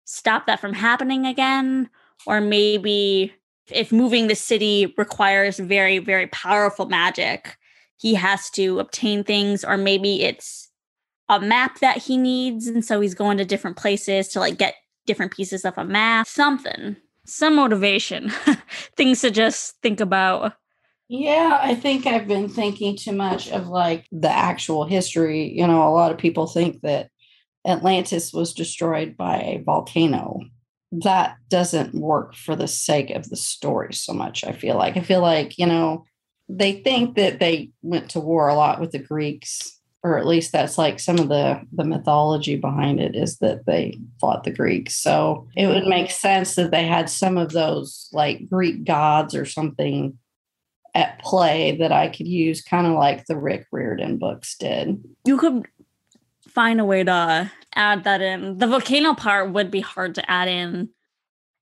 stop 0.05 0.46
that 0.46 0.61
from 0.61 0.72
happening 0.72 1.27
again. 1.27 1.88
Or 2.27 2.40
maybe 2.40 3.33
if 3.70 3.92
moving 3.92 4.27
the 4.27 4.35
city 4.35 4.94
requires 4.96 5.59
very, 5.59 5.98
very 5.98 6.27
powerful 6.27 6.87
magic 6.87 7.57
he 7.98 8.14
has 8.14 8.48
to 8.51 8.79
obtain 8.79 9.24
things 9.24 9.64
or 9.64 9.77
maybe 9.77 10.22
it's 10.22 10.68
a 11.29 11.40
map 11.40 11.81
that 11.81 11.98
he 11.98 12.16
needs 12.16 12.66
and 12.66 12.85
so 12.85 13.01
he's 13.01 13.14
going 13.14 13.37
to 13.37 13.44
different 13.44 13.77
places 13.77 14.29
to 14.29 14.40
like 14.40 14.57
get 14.57 14.74
different 15.07 15.33
pieces 15.33 15.64
of 15.64 15.77
a 15.77 15.85
map 15.85 16.27
something 16.27 16.96
some 17.24 17.57
motivation 17.57 18.31
things 18.96 19.20
to 19.20 19.31
just 19.31 19.77
think 19.83 20.01
about 20.01 20.55
Yeah, 21.09 21.59
I 21.62 21.75
think 21.75 22.07
I've 22.07 22.29
been 22.29 22.49
thinking 22.49 22.97
too 22.97 23.12
much 23.12 23.51
of 23.51 23.68
like 23.68 24.07
the 24.12 24.31
actual 24.31 24.85
history. 24.85 25.51
You 25.57 25.66
know, 25.66 25.88
a 25.88 25.94
lot 25.94 26.12
of 26.12 26.18
people 26.18 26.47
think 26.47 26.83
that 26.83 27.09
Atlantis 27.66 28.33
was 28.33 28.53
destroyed 28.53 29.16
by 29.16 29.37
a 29.38 29.62
volcano. 29.64 30.40
That 30.92 31.37
doesn't 31.49 31.94
work 31.94 32.35
for 32.35 32.55
the 32.55 32.68
sake 32.68 33.11
of 33.11 33.29
the 33.31 33.37
story 33.37 33.94
so 33.94 34.12
much. 34.12 34.44
I 34.44 34.53
feel 34.53 34.77
like, 34.77 34.97
I 34.97 35.01
feel 35.01 35.23
like, 35.23 35.59
you 35.59 35.66
know, 35.66 36.05
they 36.49 36.73
think 36.83 37.16
that 37.16 37.40
they 37.40 37.71
went 37.83 38.11
to 38.11 38.21
war 38.21 38.49
a 38.49 38.55
lot 38.55 38.81
with 38.81 38.92
the 38.92 38.99
Greeks, 38.99 39.81
or 40.03 40.18
at 40.18 40.27
least 40.27 40.53
that's 40.53 40.79
like 40.79 41.01
some 41.01 41.18
of 41.18 41.29
the 41.29 41.61
the 41.73 41.85
mythology 41.85 42.57
behind 42.57 43.01
it 43.01 43.14
is 43.14 43.38
that 43.38 43.66
they 43.66 43.99
fought 44.21 44.44
the 44.44 44.51
Greeks. 44.51 44.94
So 44.94 45.49
it 45.57 45.66
would 45.66 45.87
make 45.87 46.11
sense 46.11 46.55
that 46.55 46.71
they 46.71 46.87
had 46.87 47.11
some 47.11 47.37
of 47.37 47.53
those 47.53 48.09
like 48.12 48.49
Greek 48.49 48.85
gods 48.85 49.35
or 49.35 49.44
something 49.44 50.18
at 50.99 51.21
play 51.21 51.77
that 51.77 51.93
I 51.93 52.09
could 52.09 52.27
use, 52.27 52.61
kind 52.61 52.87
of 52.87 52.95
like 52.95 53.27
the 53.27 53.37
Rick 53.37 53.67
Riordan 53.71 54.19
books 54.19 54.57
did. 54.57 55.03
you 55.25 55.39
could 55.39 55.67
find 56.49 56.81
a 56.81 56.85
way 56.85 57.05
to 57.05 57.51
add 57.77 58.03
that 58.03 58.21
in 58.21 58.59
the 58.59 58.67
volcano 58.67 59.15
part 59.15 59.53
would 59.53 59.71
be 59.71 59.81
hard 59.81 60.17
to 60.17 60.31
add 60.31 60.49
in 60.49 60.89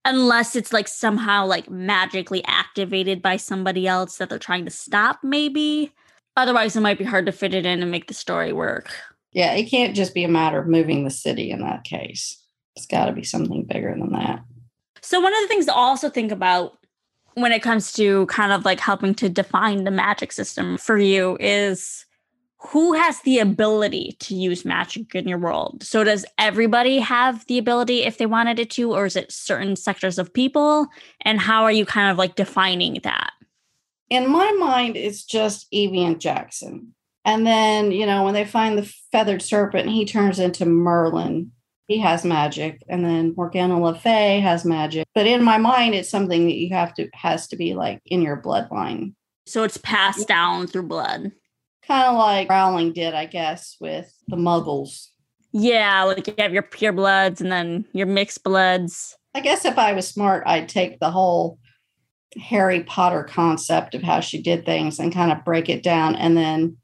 unless 0.07 0.57
it's 0.57 0.73
like 0.73 0.89
somehow 0.89 1.45
like 1.45 1.69
magically 1.69 2.43
activated 2.47 3.21
by 3.21 3.37
somebody 3.37 3.87
else 3.87 4.17
that 4.17 4.31
they're 4.31 4.39
trying 4.39 4.65
to 4.65 4.71
stop 4.71 5.19
maybe 5.23 5.93
otherwise 6.37 6.77
it 6.77 6.81
might 6.81 6.97
be 6.97 7.05
hard 7.05 7.27
to 7.27 7.33
fit 7.33 7.53
it 7.53 7.67
in 7.67 7.83
and 7.83 7.91
make 7.91 8.07
the 8.07 8.15
story 8.15 8.53
work 8.53 8.95
Yeah, 9.33 9.53
it 9.53 9.65
can't 9.65 9.95
just 9.95 10.15
be 10.15 10.25
a 10.25 10.29
matter 10.29 10.59
of 10.59 10.69
moving 10.69 11.05
the 11.05 11.11
city 11.11 11.51
in 11.51 11.61
that 11.61 11.85
case. 11.85 12.43
It's 12.77 12.87
got 12.87 13.07
to 13.07 13.13
be 13.13 13.25
something 13.25 13.65
bigger 13.65 13.95
than 13.99 14.13
that. 14.13 14.41
So, 15.03 15.21
one 15.21 15.35
of 15.35 15.41
the 15.43 15.49
things 15.49 15.67
to 15.67 15.75
also 15.75 16.09
think 16.09 16.33
about 16.33 16.79
when 17.37 17.53
it 17.53 17.63
comes 17.63 17.93
to 17.93 18.25
kind 18.27 18.51
of 18.51 18.65
like 18.65 18.81
helping 18.81 19.15
to 19.15 19.29
define 19.29 19.85
the 19.85 19.91
magic 19.91 20.33
system 20.33 20.79
for 20.79 20.97
you 20.99 21.37
is 21.39 22.07
who 22.57 22.95
has 22.95 23.21
the 23.21 23.39
ability 23.39 24.17
to 24.21 24.35
use 24.35 24.65
magic 24.65 25.15
in 25.15 25.29
your 25.29 25.39
world? 25.39 25.83
So, 25.83 26.03
does 26.03 26.25
everybody 26.39 26.99
have 26.99 27.47
the 27.47 27.59
ability 27.59 28.05
if 28.05 28.17
they 28.17 28.25
wanted 28.25 28.59
it 28.59 28.71
to, 28.71 28.95
or 28.95 29.05
is 29.05 29.17
it 29.17 29.31
certain 29.31 29.77
sectors 29.77 30.19
of 30.19 30.33
people? 30.33 30.87
And 31.21 31.39
how 31.39 31.65
are 31.65 31.73
you 31.73 31.85
kind 31.85 32.11
of 32.11 32.17
like 32.17 32.37
defining 32.37 33.01
that? 33.05 33.33
In 34.09 34.31
my 34.31 34.51
mind, 34.53 34.97
it's 34.97 35.23
just 35.23 35.67
Evie 35.71 36.05
and 36.05 36.19
Jackson. 36.19 36.95
And 37.27 37.47
then, 37.47 37.93
you 37.93 38.07
know, 38.07 38.25
when 38.25 38.35
they 38.35 38.47
find 38.47 38.79
the 38.79 38.91
feathered 39.13 39.43
serpent, 39.43 39.91
he 39.91 40.07
turns 40.07 40.39
into 40.39 40.65
Merlin. 40.65 41.53
He 41.87 41.99
has 42.01 42.25
magic. 42.25 42.83
And 42.89 43.05
then 43.05 43.35
Morgana 43.37 43.81
Le 43.81 43.95
Fay 43.95 44.41
has 44.41 44.65
magic. 44.65 45.07
But 45.15 45.27
in 45.27 45.43
my 45.43 45.59
mind, 45.59 45.95
it's 45.95 46.11
something 46.11 46.47
that 46.47 46.57
you 46.57 46.75
have 46.75 46.95
to, 46.95 47.09
has 47.15 47.47
to 47.49 47.57
be 47.57 47.75
like 47.75 48.01
in 48.07 48.23
your 48.23 48.41
bloodline. 48.41 49.15
So 49.47 49.63
it's 49.63 49.77
passed 49.77 50.27
down 50.27 50.67
through 50.67 50.89
blood. 50.89 51.31
Kind 51.87 52.09
of 52.09 52.17
like 52.17 52.51
Rowling 52.51 52.93
did, 52.93 53.15
I 53.15 53.27
guess, 53.27 53.77
with 53.81 54.13
the 54.27 54.37
muggles. 54.37 55.09
Yeah, 55.53 56.03
like 56.03 56.27
you 56.27 56.35
have 56.39 56.53
your 56.53 56.63
pure 56.63 56.93
bloods 56.93 57.41
and 57.41 57.53
then 57.53 57.87
your 57.93 58.09
mixed 58.09 58.43
bloods. 58.43 59.17
I 59.35 59.41
guess 59.41 59.65
if 59.65 59.79
I 59.79 59.93
was 59.93 60.09
smart, 60.09 60.43
I'd 60.47 60.69
take 60.69 60.99
the 60.99 61.11
whole 61.11 61.61
Harry 62.41 62.83
Potter 62.83 63.23
concept 63.23 63.95
of 63.95 64.03
how 64.03 64.21
she 64.21 64.43
did 64.43 64.67
things 64.67 64.99
and 64.99 65.15
kind 65.15 65.31
of 65.31 65.45
break 65.45 65.69
it 65.69 65.83
down 65.83 66.17
and 66.17 66.37
then 66.37 66.79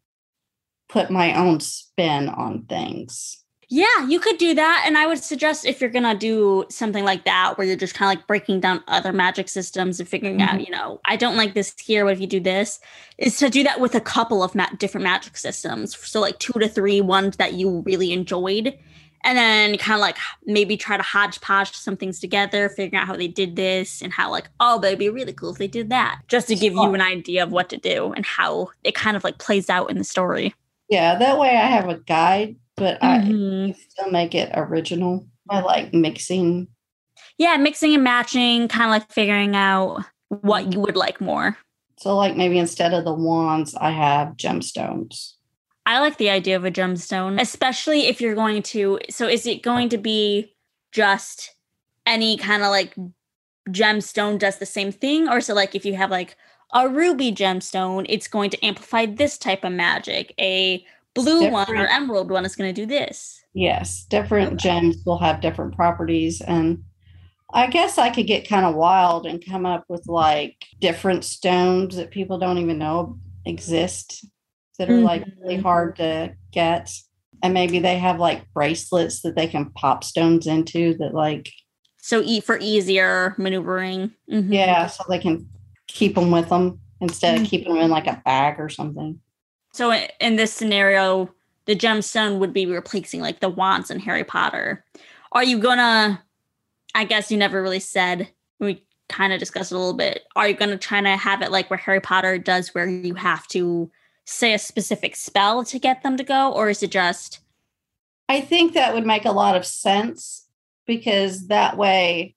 put 0.89 1.11
my 1.11 1.35
own 1.35 1.61
spin 1.61 2.29
on 2.29 2.65
things. 2.67 3.42
Yeah, 3.75 4.07
you 4.07 4.21
could 4.21 4.37
do 4.37 4.55
that. 4.55 4.85
And 4.87 4.99
I 4.99 5.07
would 5.07 5.17
suggest 5.17 5.65
if 5.65 5.81
you're 5.81 5.89
going 5.89 6.03
to 6.03 6.15
do 6.15 6.67
something 6.69 7.07
like 7.07 7.25
that, 7.25 7.57
where 7.57 7.67
you're 7.67 7.75
just 7.75 7.95
kind 7.95 8.13
of 8.13 8.19
like 8.19 8.27
breaking 8.27 8.61
down 8.61 8.85
other 8.87 9.15
magic 9.15 9.49
systems 9.49 9.99
and 9.99 10.07
figuring 10.07 10.41
mm-hmm. 10.41 10.57
out, 10.57 10.61
you 10.61 10.71
know, 10.71 11.01
I 11.07 11.17
don't 11.17 11.39
like 11.39 11.55
this 11.55 11.75
here. 11.81 12.05
What 12.05 12.13
if 12.13 12.21
you 12.21 12.27
do 12.27 12.39
this? 12.39 12.81
Is 13.17 13.39
to 13.39 13.49
do 13.49 13.63
that 13.63 13.81
with 13.81 13.95
a 13.95 14.01
couple 14.01 14.43
of 14.43 14.55
ma- 14.55 14.69
different 14.77 15.05
magic 15.05 15.39
systems. 15.39 15.97
So, 15.97 16.21
like 16.21 16.39
two 16.39 16.53
to 16.53 16.69
three 16.69 17.01
ones 17.01 17.39
that 17.39 17.55
you 17.55 17.83
really 17.87 18.13
enjoyed. 18.13 18.79
And 19.25 19.39
then 19.39 19.79
kind 19.79 19.95
of 19.95 20.01
like 20.01 20.19
maybe 20.45 20.77
try 20.77 20.99
to 20.99 21.03
hodgepodge 21.03 21.73
some 21.73 21.97
things 21.97 22.21
together, 22.21 22.69
figuring 22.69 23.01
out 23.01 23.07
how 23.07 23.17
they 23.17 23.29
did 23.29 23.57
this 23.57 24.03
and 24.03 24.13
how, 24.13 24.31
like, 24.31 24.51
oh, 24.61 24.81
but 24.81 24.89
it'd 24.89 24.99
be 24.99 25.09
really 25.09 25.33
cool 25.33 25.53
if 25.53 25.59
they 25.59 25.69
did 25.69 25.89
that, 25.89 26.21
just 26.29 26.47
to 26.49 26.55
give 26.57 26.75
you 26.75 26.93
an 26.93 27.01
idea 27.01 27.43
of 27.43 27.53
what 27.53 27.71
to 27.71 27.79
do 27.79 28.13
and 28.13 28.27
how 28.27 28.69
it 28.85 28.95
kind 28.95 29.17
of 29.17 29.25
like 29.25 29.39
plays 29.39 29.71
out 29.71 29.91
in 29.91 29.97
the 29.97 30.05
story. 30.05 30.53
Yeah, 30.91 31.17
that 31.17 31.39
way 31.39 31.49
I 31.49 31.69
have 31.69 31.89
a 31.89 31.97
guide, 32.01 32.57
but 32.83 33.01
mm-hmm. 33.01 33.71
I 33.71 33.73
still 33.89 34.11
make 34.11 34.35
it 34.35 34.51
original. 34.55 35.25
I 35.49 35.61
like 35.61 35.95
mixing. 35.95 36.67
Yeah, 37.39 37.57
mixing 37.57 37.95
and 37.95 38.03
matching, 38.03 38.67
kind 38.67 38.87
of 38.87 38.91
like 38.91 39.13
figuring 39.13 39.55
out 39.55 40.05
what 40.29 40.73
you 40.73 40.81
would 40.81 40.97
like 40.97 41.21
more. 41.21 41.57
So, 41.99 42.17
like 42.17 42.37
maybe 42.37 42.59
instead 42.59 42.93
of 42.93 43.05
the 43.05 43.15
wands, 43.15 43.77
I 43.77 43.93
have 43.93 44.37
gemstones. 44.37 45.35
I 45.87 46.01
like 46.01 46.17
the 46.17 46.31
idea 46.31 46.57
of 46.57 46.65
a 46.65 46.73
gemstone, 46.73 47.41
especially 47.41 48.09
if 48.09 48.21
you're 48.21 48.35
going 48.35 48.65
to. 48.65 48.99
So, 49.09 49.29
is 49.29 49.47
it 49.47 49.63
going 49.63 49.89
to 49.91 49.99
be 49.99 50.57
just 50.91 51.55
any 52.05 52.37
kind 52.37 52.65
of 52.65 52.71
like 52.71 52.97
gemstone 53.69 54.41
does 54.41 54.59
the 54.59 54.67
same 54.67 54.91
thing? 54.91 55.29
Or 55.29 55.41
so, 55.41 55.55
like, 55.55 55.77
if 55.77 55.85
you 55.85 55.95
have 55.95 56.11
like 56.11 56.37
a 56.75 56.89
ruby 56.89 57.31
gemstone, 57.31 58.07
it's 58.09 58.27
going 58.27 58.51
to 58.51 58.65
amplify 58.65 59.07
this 59.07 59.39
type 59.39 59.63
of 59.63 59.71
magic. 59.71 60.35
A 60.41 60.85
blue 61.15 61.41
different. 61.41 61.53
one 61.53 61.77
or 61.77 61.87
emerald 61.87 62.31
one 62.31 62.45
is 62.45 62.57
going 62.57 62.73
to 62.73 62.81
do 62.81 62.87
this. 62.87 63.43
Yes, 63.55 64.05
different 64.05 64.55
okay. 64.55 64.57
gems 64.57 64.97
will 65.05 65.19
have 65.19 65.41
different 65.41 65.75
properties. 65.75 66.41
And 66.41 66.85
I 67.53 67.67
guess 67.67 67.99
I 67.99 68.11
could 68.11 68.27
get 68.27 68.49
kind 68.49 68.65
of 68.65 68.75
wild 68.75 69.27
and 69.27 69.45
come 69.45 69.67
up 69.67 69.85
with 69.89 70.07
like 70.07 70.57
different 70.81 71.25
stones 71.25 71.97
that 71.97 72.11
people 72.11 72.39
don't 72.39 72.59
even 72.59 72.79
know 72.79 73.19
exist 73.45 74.25
that 74.79 74.89
are 74.89 74.95
mm-hmm. 74.95 75.05
like 75.05 75.25
really 75.41 75.57
mm-hmm. 75.57 75.63
hard 75.63 75.97
to 75.97 76.35
get. 76.51 76.91
And 77.43 77.53
maybe 77.53 77.79
they 77.79 77.99
have 77.99 78.19
like 78.19 78.51
bracelets 78.55 79.23
that 79.23 79.37
they 79.37 79.47
can 79.47 79.71
pop 79.71 80.05
stones 80.05 80.47
into 80.47 80.95
that 80.99 81.13
like 81.13 81.51
so 82.03 82.21
eat 82.25 82.45
for 82.45 82.59
easier 82.61 83.35
maneuvering. 83.39 84.13
Mm-hmm. 84.31 84.53
Yeah, 84.53 84.87
so 84.89 85.05
they 85.09 85.21
can 85.21 85.49
keep 85.87 86.17
them 86.17 86.31
with 86.31 86.49
them 86.49 86.81
instead 87.01 87.37
of 87.37 87.43
mm. 87.43 87.47
keeping 87.47 87.73
them 87.73 87.83
in 87.83 87.91
like 87.91 88.09
a 88.09 88.21
bag 88.25 88.59
or 88.59 88.69
something. 88.69 89.21
So 89.73 89.93
in 90.21 90.37
this 90.37 90.53
scenario, 90.53 91.31
the 91.67 91.77
gemstone 91.77 92.39
would 92.39 92.53
be 92.53 92.67
replacing 92.67 93.21
like 93.21 93.41
the 93.41 93.49
wands 93.49 93.91
in 93.91 94.01
Harry 94.01 94.25
Potter. 94.25 94.85
Are 95.33 95.45
you 95.45 95.59
gonna? 95.59 96.23
I 96.95 97.05
guess 97.05 97.31
you 97.31 97.39
never 97.39 97.63
really 97.63 97.81
said. 97.81 98.29
We 98.59 98.85
kind 99.09 99.33
of 99.33 99.39
discussed 99.39 99.73
a 99.73 99.79
little 99.79 99.95
bit. 99.95 100.25
Are 100.37 100.49
you 100.49 100.55
gonna 100.55 100.77
try 100.77 101.01
to 101.01 101.17
have 101.17 101.43
it 101.43 101.51
like 101.51 101.71
where 101.71 101.79
Harry 101.79 102.01
Potter 102.01 102.39
does, 102.39 102.75
where 102.75 102.89
you 102.89 103.15
have 103.15 103.47
to 103.49 103.91
say 104.25 104.55
a 104.55 104.59
specific 104.59 105.17
spell 105.17 105.65
to 105.65 105.79
get 105.79 106.03
them 106.03 106.17
to 106.17 106.25
go, 106.25 106.53
or 106.53 106.69
is 106.69 106.83
it 106.83 106.91
just? 106.91 107.41
I 108.29 108.41
think 108.41 108.75
that 108.75 108.95
would 108.95 109.07
make 109.07 109.25
a 109.25 109.33
lot 109.33 109.57
of 109.57 109.67
sense 109.67 110.47
because 110.87 111.49
that 111.49 111.77
way 111.77 112.35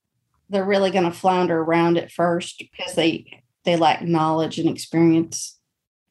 they're 0.49 0.65
really 0.65 0.91
going 0.91 1.05
to 1.05 1.11
flounder 1.11 1.59
around 1.59 1.97
at 1.97 2.11
first 2.11 2.59
because 2.59 2.95
they 2.95 3.43
they 3.63 3.75
lack 3.75 4.03
knowledge 4.03 4.59
and 4.59 4.69
experience. 4.69 5.54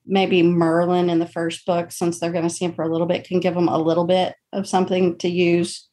Maybe 0.07 0.43
Merlin 0.43 1.09
in 1.09 1.19
the 1.19 1.27
first 1.27 1.65
book, 1.65 1.91
since 1.91 2.21
they're 2.21 2.33
going 2.33 2.45
to 2.45 2.51
see 2.51 2.65
him 2.65 2.75
for 2.75 2.85
a 2.85 2.93
little 2.93 3.07
bit, 3.07 3.27
can 3.27 3.41
give 3.41 3.55
them 3.55 3.69
a 3.69 3.79
little 3.79 4.05
bit 4.05 4.35
of 4.53 4.69
something 4.69 5.17
to 5.19 5.29
use, 5.29 5.89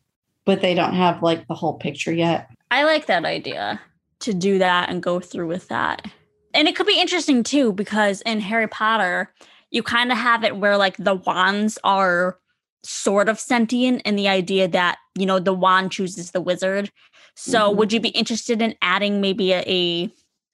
but 0.46 0.62
they 0.62 0.74
don't 0.74 0.96
have 0.96 1.24
like 1.24 1.48
the 1.48 1.56
whole 1.56 1.78
picture 1.78 2.12
yet. 2.12 2.50
I 2.70 2.84
like 2.84 3.06
that 3.06 3.26
idea 3.26 3.80
to 4.20 4.34
do 4.34 4.60
that 4.60 4.90
and 4.90 5.02
go 5.02 5.20
through 5.20 5.48
with 5.48 5.68
that. 5.70 6.06
And 6.54 6.68
it 6.68 6.76
could 6.76 6.88
be 6.88 7.00
interesting 7.00 7.44
too, 7.44 7.72
because 7.72 8.22
in 8.22 8.42
Harry 8.42 8.68
Potter, 8.68 9.34
you 9.70 9.82
kind 9.82 10.12
of 10.12 10.18
have 10.18 10.44
it 10.44 10.58
where 10.58 10.78
like 10.78 10.98
the 10.98 11.16
wands 11.16 11.80
are 11.84 12.38
sort 12.84 13.30
of 13.30 13.40
sentient 13.40 14.02
in 14.02 14.16
the 14.16 14.28
idea 14.28 14.68
that, 14.68 14.98
you 15.16 15.26
know, 15.26 15.40
the 15.40 15.54
wand 15.54 15.92
chooses 15.92 16.32
the 16.32 16.42
wizard. 16.42 16.92
So 17.36 17.70
mm-hmm. 17.70 17.78
would 17.78 17.94
you 17.94 18.02
be 18.02 18.10
interested 18.10 18.62
in 18.62 18.76
adding 18.82 19.22
maybe 19.22 19.54
a, 19.54 19.64
a 19.66 20.12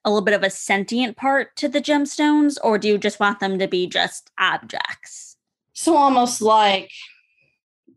a 0.07 0.09
little 0.09 0.23
bit 0.23 0.33
of 0.33 0.43
a 0.43 0.49
sentient 0.49 1.17
part 1.17 1.53
to 1.57 1.67
the 1.67 1.81
gemstones, 1.81 2.57
or 2.63 2.77
do 2.77 2.87
you 2.87 2.97
just 2.97 3.19
want 3.19 3.41
them 3.41 3.59
to 3.59 3.67
be 3.67 3.87
just 3.87 4.31
objects? 4.39 5.35
So 5.73 5.97
almost 5.97 6.41
like 6.41 6.89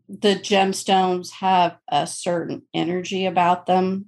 the 0.09 0.35
gemstones 0.35 1.31
have 1.31 1.77
a 1.87 2.05
certain 2.05 2.63
energy 2.73 3.25
about 3.25 3.65
them, 3.65 4.07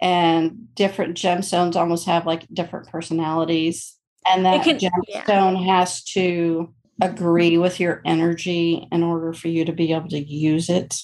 and 0.00 0.72
different 0.76 1.16
gemstones 1.16 1.74
almost 1.74 2.06
have 2.06 2.26
like 2.26 2.46
different 2.52 2.88
personalities. 2.88 3.96
And 4.24 4.46
that 4.46 4.62
can, 4.62 4.78
gemstone 4.78 5.66
yeah. 5.66 5.78
has 5.78 6.04
to 6.04 6.72
agree 7.02 7.58
with 7.58 7.80
your 7.80 8.02
energy 8.04 8.86
in 8.92 9.02
order 9.02 9.32
for 9.32 9.48
you 9.48 9.64
to 9.64 9.72
be 9.72 9.92
able 9.92 10.10
to 10.10 10.20
use 10.20 10.68
it 10.70 10.94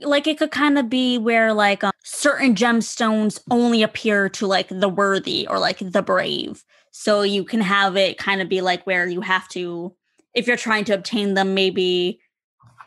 like 0.00 0.26
it 0.26 0.38
could 0.38 0.50
kind 0.50 0.78
of 0.78 0.88
be 0.88 1.18
where 1.18 1.52
like 1.52 1.82
um, 1.82 1.92
certain 2.04 2.54
gemstones 2.54 3.40
only 3.50 3.82
appear 3.82 4.28
to 4.28 4.46
like 4.46 4.68
the 4.68 4.88
worthy 4.88 5.46
or 5.48 5.58
like 5.58 5.78
the 5.78 6.02
brave. 6.02 6.64
So 6.90 7.22
you 7.22 7.44
can 7.44 7.60
have 7.60 7.96
it 7.96 8.18
kind 8.18 8.40
of 8.40 8.48
be 8.48 8.60
like 8.60 8.86
where 8.86 9.06
you 9.06 9.20
have 9.20 9.48
to 9.50 9.94
if 10.34 10.46
you're 10.46 10.56
trying 10.56 10.84
to 10.84 10.94
obtain 10.94 11.34
them 11.34 11.54
maybe 11.54 12.20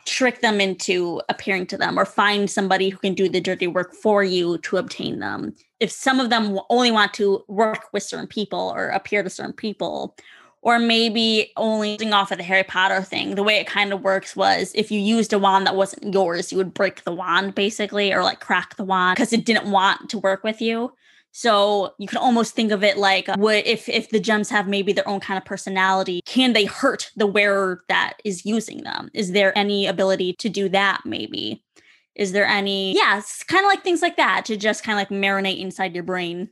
trick 0.04 0.40
them 0.40 0.60
into 0.60 1.20
appearing 1.28 1.66
to 1.66 1.76
them 1.76 1.98
or 1.98 2.04
find 2.04 2.50
somebody 2.50 2.88
who 2.88 2.98
can 2.98 3.14
do 3.14 3.28
the 3.28 3.40
dirty 3.40 3.66
work 3.66 3.94
for 3.94 4.24
you 4.24 4.58
to 4.58 4.76
obtain 4.76 5.20
them. 5.20 5.54
If 5.80 5.92
some 5.92 6.18
of 6.18 6.30
them 6.30 6.58
only 6.70 6.90
want 6.90 7.14
to 7.14 7.44
work 7.48 7.88
with 7.92 8.02
certain 8.02 8.26
people 8.26 8.72
or 8.74 8.88
appear 8.88 9.22
to 9.22 9.30
certain 9.30 9.52
people 9.52 10.16
or 10.62 10.78
maybe 10.78 11.52
only 11.56 11.98
off 12.12 12.30
of 12.30 12.38
the 12.38 12.44
Harry 12.44 12.62
Potter 12.62 13.02
thing. 13.02 13.34
The 13.34 13.42
way 13.42 13.56
it 13.56 13.66
kind 13.66 13.92
of 13.92 14.02
works 14.02 14.36
was 14.36 14.72
if 14.74 14.90
you 14.90 15.00
used 15.00 15.32
a 15.32 15.38
wand 15.38 15.66
that 15.66 15.76
wasn't 15.76 16.14
yours, 16.14 16.52
you 16.52 16.58
would 16.58 16.72
break 16.72 17.04
the 17.04 17.12
wand 17.12 17.54
basically, 17.54 18.12
or 18.12 18.22
like 18.22 18.40
crack 18.40 18.76
the 18.76 18.84
wand 18.84 19.16
because 19.16 19.32
it 19.32 19.44
didn't 19.44 19.70
want 19.70 20.08
to 20.10 20.18
work 20.18 20.44
with 20.44 20.60
you. 20.60 20.92
So 21.32 21.94
you 21.98 22.06
can 22.06 22.18
almost 22.18 22.54
think 22.54 22.72
of 22.72 22.84
it 22.84 22.98
like 22.98 23.28
uh, 23.28 23.36
what 23.38 23.66
if 23.66 23.88
if 23.88 24.10
the 24.10 24.20
gems 24.20 24.50
have 24.50 24.68
maybe 24.68 24.92
their 24.92 25.08
own 25.08 25.18
kind 25.18 25.38
of 25.38 25.44
personality, 25.44 26.22
can 26.26 26.52
they 26.52 26.66
hurt 26.66 27.10
the 27.16 27.26
wearer 27.26 27.82
that 27.88 28.18
is 28.24 28.44
using 28.44 28.84
them? 28.84 29.10
Is 29.14 29.32
there 29.32 29.56
any 29.56 29.86
ability 29.86 30.34
to 30.34 30.48
do 30.48 30.68
that 30.68 31.00
maybe? 31.04 31.64
Is 32.14 32.32
there 32.32 32.46
any 32.46 32.94
yeah, 32.94 33.18
it's 33.18 33.42
kind 33.42 33.64
of 33.64 33.68
like 33.68 33.82
things 33.82 34.02
like 34.02 34.18
that 34.18 34.44
to 34.44 34.56
just 34.56 34.84
kind 34.84 34.98
of 34.98 35.00
like 35.00 35.20
marinate 35.20 35.58
inside 35.58 35.94
your 35.94 36.04
brain. 36.04 36.50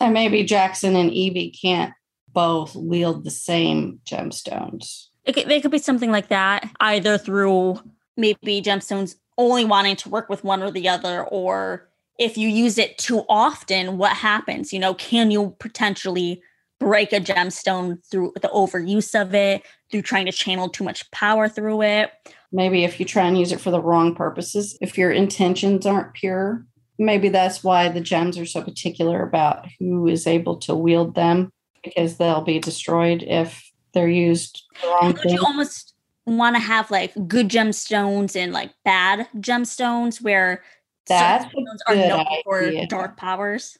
And 0.00 0.14
maybe 0.14 0.44
Jackson 0.44 0.96
and 0.96 1.10
Evie 1.12 1.50
can't 1.50 1.92
both 2.34 2.74
wield 2.74 3.24
the 3.24 3.30
same 3.30 4.00
gemstones. 4.04 5.06
It 5.24 5.32
could, 5.32 5.50
it 5.50 5.62
could 5.62 5.70
be 5.70 5.78
something 5.78 6.10
like 6.10 6.28
that, 6.28 6.70
either 6.80 7.16
through 7.16 7.80
maybe 8.16 8.60
gemstones 8.60 9.16
only 9.38 9.64
wanting 9.64 9.96
to 9.96 10.08
work 10.08 10.28
with 10.28 10.44
one 10.44 10.62
or 10.62 10.70
the 10.70 10.88
other, 10.88 11.24
or 11.24 11.88
if 12.18 12.36
you 12.36 12.48
use 12.48 12.76
it 12.76 12.98
too 12.98 13.24
often, 13.28 13.96
what 13.96 14.12
happens? 14.12 14.72
You 14.72 14.78
know, 14.78 14.94
can 14.94 15.30
you 15.30 15.56
potentially 15.58 16.42
break 16.78 17.12
a 17.12 17.20
gemstone 17.20 18.04
through 18.10 18.34
the 18.40 18.48
overuse 18.48 19.18
of 19.18 19.34
it, 19.34 19.62
through 19.90 20.02
trying 20.02 20.26
to 20.26 20.32
channel 20.32 20.68
too 20.68 20.84
much 20.84 21.10
power 21.10 21.48
through 21.48 21.82
it? 21.82 22.12
maybe 22.54 22.84
if 22.84 23.00
you 23.00 23.04
try 23.04 23.26
and 23.26 23.36
use 23.36 23.50
it 23.50 23.60
for 23.60 23.72
the 23.72 23.82
wrong 23.82 24.14
purposes, 24.14 24.78
if 24.80 24.96
your 24.96 25.10
intentions 25.10 25.84
aren't 25.84 26.14
pure, 26.14 26.64
maybe 26.98 27.28
that's 27.28 27.64
why 27.64 27.88
the 27.88 28.00
gems 28.00 28.38
are 28.38 28.46
so 28.46 28.62
particular 28.62 29.22
about 29.22 29.66
who 29.80 30.06
is 30.06 30.26
able 30.26 30.56
to 30.56 30.74
wield 30.74 31.16
them 31.16 31.50
because 31.84 32.16
they'll 32.16 32.42
be 32.42 32.58
destroyed 32.58 33.22
if 33.22 33.70
they're 33.92 34.08
used 34.08 34.64
the 34.82 34.88
wrong 34.88 35.14
Would 35.14 35.30
you 35.30 35.44
almost 35.44 35.94
want 36.26 36.56
to 36.56 36.60
have 36.60 36.90
like 36.90 37.12
good 37.28 37.48
gemstones 37.48 38.36
and 38.36 38.52
like 38.52 38.72
bad 38.84 39.28
gemstones 39.36 40.20
where 40.20 40.62
that's 41.06 41.44
gemstones 41.44 41.78
are 41.86 41.94
known 41.94 42.26
for 42.44 42.86
dark 42.86 43.16
powers? 43.16 43.78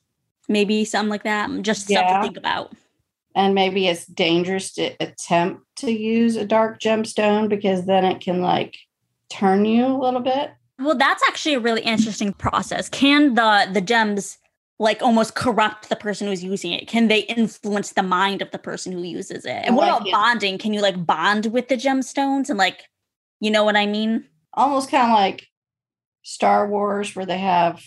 Maybe 0.48 0.84
something 0.84 1.10
like 1.10 1.24
that. 1.24 1.50
Just 1.62 1.88
yeah. 1.88 2.00
something 2.00 2.16
to 2.16 2.22
think 2.22 2.36
about. 2.36 2.72
And 3.34 3.54
maybe 3.54 3.88
it's 3.88 4.06
dangerous 4.06 4.72
to 4.74 4.92
attempt 5.00 5.62
to 5.76 5.90
use 5.90 6.36
a 6.36 6.44
dark 6.44 6.80
gemstone 6.80 7.48
because 7.48 7.86
then 7.86 8.04
it 8.04 8.20
can 8.20 8.40
like 8.40 8.76
turn 9.28 9.64
you 9.64 9.86
a 9.86 9.98
little 9.98 10.20
bit. 10.20 10.50
Well, 10.78 10.96
that's 10.96 11.22
actually 11.28 11.54
a 11.54 11.60
really 11.60 11.82
interesting 11.82 12.32
process. 12.32 12.88
Can 12.88 13.34
the 13.34 13.68
the 13.72 13.80
gems 13.80 14.38
like 14.78 15.02
almost 15.02 15.34
corrupt 15.34 15.88
the 15.88 15.96
person 15.96 16.26
who's 16.26 16.42
using 16.42 16.72
it? 16.72 16.88
Can 16.88 17.08
they 17.08 17.20
influence 17.20 17.92
the 17.92 18.02
mind 18.02 18.42
of 18.42 18.50
the 18.50 18.58
person 18.58 18.92
who 18.92 19.02
uses 19.02 19.44
it? 19.44 19.62
And 19.64 19.76
what 19.76 19.88
about 19.88 20.10
bonding? 20.10 20.58
Can 20.58 20.72
you 20.72 20.80
like 20.80 21.06
bond 21.06 21.46
with 21.46 21.68
the 21.68 21.76
gemstones 21.76 22.48
and 22.48 22.58
like, 22.58 22.88
you 23.40 23.50
know 23.50 23.64
what 23.64 23.76
I 23.76 23.86
mean? 23.86 24.24
Almost 24.52 24.90
kind 24.90 25.10
of 25.10 25.16
like 25.16 25.48
Star 26.22 26.66
Wars, 26.68 27.14
where 27.14 27.26
they 27.26 27.38
have 27.38 27.82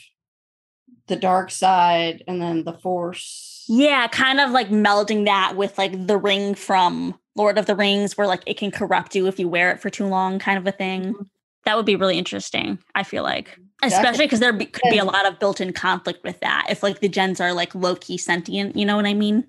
the 1.07 1.15
dark 1.15 1.51
side 1.51 2.23
and 2.27 2.41
then 2.41 2.63
the 2.63 2.73
force. 2.73 3.65
Yeah, 3.67 4.07
kind 4.07 4.39
of 4.39 4.51
like 4.51 4.69
melding 4.69 5.25
that 5.25 5.55
with 5.55 5.77
like 5.77 6.07
the 6.07 6.17
ring 6.17 6.55
from 6.55 7.17
Lord 7.35 7.57
of 7.57 7.65
the 7.65 7.75
Rings, 7.75 8.17
where 8.17 8.27
like 8.27 8.43
it 8.45 8.57
can 8.57 8.71
corrupt 8.71 9.15
you 9.15 9.27
if 9.27 9.39
you 9.39 9.47
wear 9.49 9.71
it 9.71 9.79
for 9.79 9.89
too 9.89 10.05
long, 10.05 10.39
kind 10.39 10.57
of 10.57 10.67
a 10.67 10.71
thing. 10.71 11.13
Mm-hmm. 11.13 11.23
That 11.65 11.75
would 11.75 11.85
be 11.85 11.95
really 11.97 12.17
interesting, 12.17 12.79
I 12.95 13.03
feel 13.03 13.23
like 13.23 13.57
especially 13.83 14.25
because 14.25 14.39
there 14.39 14.53
be, 14.53 14.65
could 14.65 14.89
be 14.89 14.97
a 14.97 15.05
lot 15.05 15.27
of 15.27 15.39
built-in 15.39 15.73
conflict 15.73 16.23
with 16.23 16.39
that 16.39 16.65
if 16.69 16.81
like 16.81 16.99
the 16.99 17.09
gens 17.09 17.39
are 17.39 17.53
like 17.53 17.73
low-key 17.75 18.17
sentient 18.17 18.75
you 18.75 18.85
know 18.85 18.95
what 18.95 19.05
i 19.05 19.13
mean? 19.13 19.45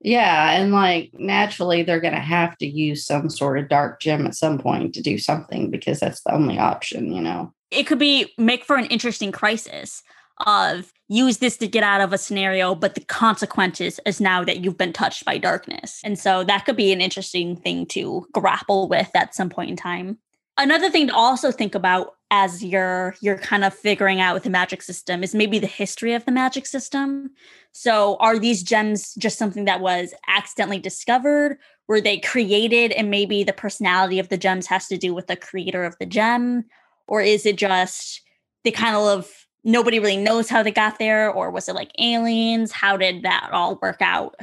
Yeah 0.00 0.52
and 0.52 0.72
like 0.72 1.10
naturally 1.14 1.82
they're 1.82 2.00
going 2.00 2.14
to 2.14 2.20
have 2.20 2.56
to 2.58 2.66
use 2.66 3.04
some 3.04 3.30
sort 3.30 3.58
of 3.58 3.68
dark 3.68 4.00
gem 4.00 4.26
at 4.26 4.34
some 4.34 4.58
point 4.58 4.94
to 4.94 5.02
do 5.02 5.18
something 5.18 5.70
because 5.70 6.00
that's 6.00 6.22
the 6.22 6.34
only 6.34 6.58
option 6.58 7.12
you 7.12 7.20
know? 7.20 7.52
It 7.70 7.84
could 7.84 7.98
be 7.98 8.32
make 8.36 8.64
for 8.64 8.76
an 8.76 8.86
interesting 8.86 9.32
crisis 9.32 10.02
of 10.44 10.92
use 11.08 11.38
this 11.38 11.56
to 11.58 11.68
get 11.68 11.84
out 11.84 12.00
of 12.00 12.12
a 12.12 12.18
scenario 12.18 12.74
but 12.74 12.96
the 12.96 13.04
consequences 13.04 14.00
is 14.04 14.20
now 14.20 14.42
that 14.42 14.64
you've 14.64 14.78
been 14.78 14.92
touched 14.92 15.24
by 15.24 15.38
darkness. 15.38 16.00
And 16.02 16.18
so 16.18 16.42
that 16.44 16.64
could 16.64 16.76
be 16.76 16.92
an 16.92 17.00
interesting 17.00 17.56
thing 17.56 17.86
to 17.86 18.26
grapple 18.32 18.88
with 18.88 19.10
at 19.14 19.34
some 19.34 19.50
point 19.50 19.70
in 19.70 19.76
time 19.76 20.18
another 20.58 20.90
thing 20.90 21.08
to 21.08 21.14
also 21.14 21.50
think 21.50 21.74
about 21.74 22.14
as 22.30 22.64
you're 22.64 23.14
you're 23.20 23.38
kind 23.38 23.64
of 23.64 23.74
figuring 23.74 24.20
out 24.20 24.34
with 24.34 24.42
the 24.42 24.50
magic 24.50 24.82
system 24.82 25.22
is 25.22 25.34
maybe 25.34 25.58
the 25.58 25.66
history 25.66 26.14
of 26.14 26.24
the 26.24 26.32
magic 26.32 26.66
system. 26.66 27.30
So 27.72 28.16
are 28.20 28.38
these 28.38 28.62
gems 28.62 29.14
just 29.14 29.38
something 29.38 29.66
that 29.66 29.80
was 29.80 30.14
accidentally 30.28 30.78
discovered? 30.78 31.58
Were 31.88 32.00
they 32.00 32.18
created 32.18 32.92
and 32.92 33.10
maybe 33.10 33.44
the 33.44 33.52
personality 33.52 34.18
of 34.18 34.28
the 34.28 34.38
gems 34.38 34.66
has 34.66 34.88
to 34.88 34.96
do 34.96 35.14
with 35.14 35.26
the 35.26 35.36
creator 35.36 35.84
of 35.84 35.96
the 35.98 36.06
gem? 36.06 36.64
Or 37.06 37.20
is 37.20 37.44
it 37.44 37.56
just 37.56 38.22
they 38.64 38.70
kind 38.70 38.96
of 38.96 39.30
nobody 39.64 39.98
really 39.98 40.16
knows 40.16 40.48
how 40.48 40.62
they 40.62 40.70
got 40.70 40.98
there? 40.98 41.30
Or 41.30 41.50
was 41.50 41.68
it 41.68 41.74
like 41.74 41.92
aliens? 41.98 42.72
How 42.72 42.96
did 42.96 43.24
that 43.24 43.50
all 43.52 43.78
work 43.82 44.00
out? 44.00 44.36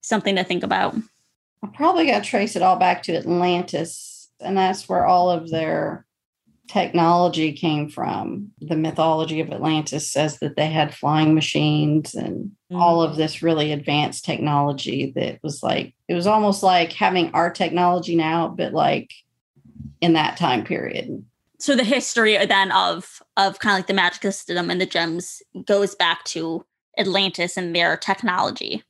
Something 0.00 0.36
to 0.36 0.44
think 0.44 0.64
about. 0.64 0.94
I'm 1.62 1.72
probably 1.72 2.06
got 2.06 2.24
to 2.24 2.28
trace 2.28 2.56
it 2.56 2.62
all 2.62 2.76
back 2.76 3.04
to 3.04 3.16
atlantis 3.16 4.13
and 4.44 4.56
that's 4.56 4.88
where 4.88 5.06
all 5.06 5.30
of 5.30 5.50
their 5.50 6.04
technology 6.68 7.52
came 7.52 7.88
from. 7.88 8.50
The 8.60 8.76
mythology 8.76 9.40
of 9.40 9.50
Atlantis 9.50 10.10
says 10.10 10.38
that 10.38 10.56
they 10.56 10.68
had 10.68 10.94
flying 10.94 11.34
machines 11.34 12.14
and 12.14 12.52
mm. 12.72 12.80
all 12.80 13.02
of 13.02 13.16
this 13.16 13.42
really 13.42 13.72
advanced 13.72 14.24
technology 14.24 15.12
that 15.14 15.40
was 15.42 15.62
like, 15.62 15.94
it 16.08 16.14
was 16.14 16.26
almost 16.26 16.62
like 16.62 16.92
having 16.92 17.30
our 17.32 17.50
technology 17.50 18.16
now, 18.16 18.48
but 18.48 18.72
like 18.72 19.10
in 20.00 20.14
that 20.14 20.36
time 20.36 20.64
period. 20.64 21.24
So 21.58 21.76
the 21.76 21.84
history 21.84 22.36
then 22.46 22.72
of 22.72 23.22
of 23.36 23.58
kind 23.58 23.74
of 23.74 23.78
like 23.78 23.86
the 23.86 23.94
magic 23.94 24.22
system 24.22 24.70
and 24.70 24.80
the 24.80 24.86
gems 24.86 25.42
goes 25.64 25.94
back 25.94 26.24
to 26.24 26.64
Atlantis 26.98 27.56
and 27.56 27.74
their 27.74 27.96
technology. 27.96 28.82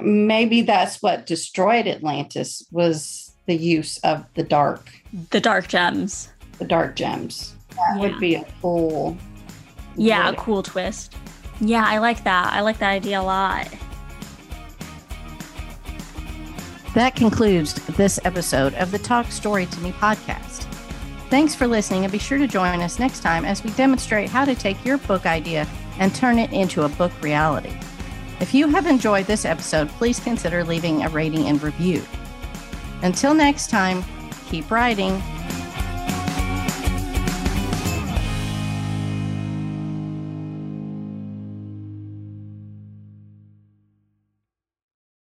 Maybe 0.00 0.62
that's 0.62 1.02
what 1.02 1.26
destroyed 1.26 1.86
Atlantis 1.86 2.66
was 2.70 3.21
the 3.46 3.56
use 3.56 3.98
of 3.98 4.24
the 4.34 4.42
dark. 4.42 4.90
The 5.30 5.40
dark 5.40 5.68
gems. 5.68 6.30
The 6.58 6.64
dark 6.64 6.96
gems. 6.96 7.54
That 7.70 7.96
yeah. 7.96 8.00
would 8.00 8.20
be 8.20 8.34
a 8.36 8.44
cool 8.60 9.16
yeah 9.96 10.30
a 10.30 10.34
cool 10.36 10.62
twist. 10.62 11.14
Yeah 11.60 11.84
i 11.86 11.98
like 11.98 12.24
that. 12.24 12.52
I 12.52 12.60
like 12.60 12.78
that 12.78 12.90
idea 12.90 13.20
a 13.20 13.22
lot. 13.22 13.68
That 16.94 17.16
concludes 17.16 17.74
this 17.96 18.20
episode 18.24 18.74
of 18.74 18.90
the 18.90 18.98
talk 18.98 19.26
story 19.32 19.66
to 19.66 19.80
me 19.80 19.92
podcast. 19.92 20.68
Thanks 21.30 21.54
for 21.54 21.66
listening 21.66 22.04
and 22.04 22.12
be 22.12 22.18
sure 22.18 22.36
to 22.36 22.46
join 22.46 22.82
us 22.82 22.98
next 22.98 23.20
time 23.20 23.46
as 23.46 23.64
we 23.64 23.70
demonstrate 23.70 24.28
how 24.28 24.44
to 24.44 24.54
take 24.54 24.84
your 24.84 24.98
book 24.98 25.24
idea 25.24 25.66
and 25.98 26.14
turn 26.14 26.38
it 26.38 26.52
into 26.52 26.82
a 26.82 26.90
book 26.90 27.12
reality. 27.22 27.72
If 28.40 28.52
you 28.52 28.68
have 28.68 28.86
enjoyed 28.86 29.26
this 29.26 29.46
episode 29.46 29.88
please 29.88 30.20
consider 30.20 30.64
leaving 30.64 31.02
a 31.02 31.08
rating 31.08 31.46
and 31.46 31.62
review 31.62 32.02
until 33.02 33.34
next 33.34 33.68
time, 33.70 34.04
keep 34.48 34.70
writing. 34.70 35.22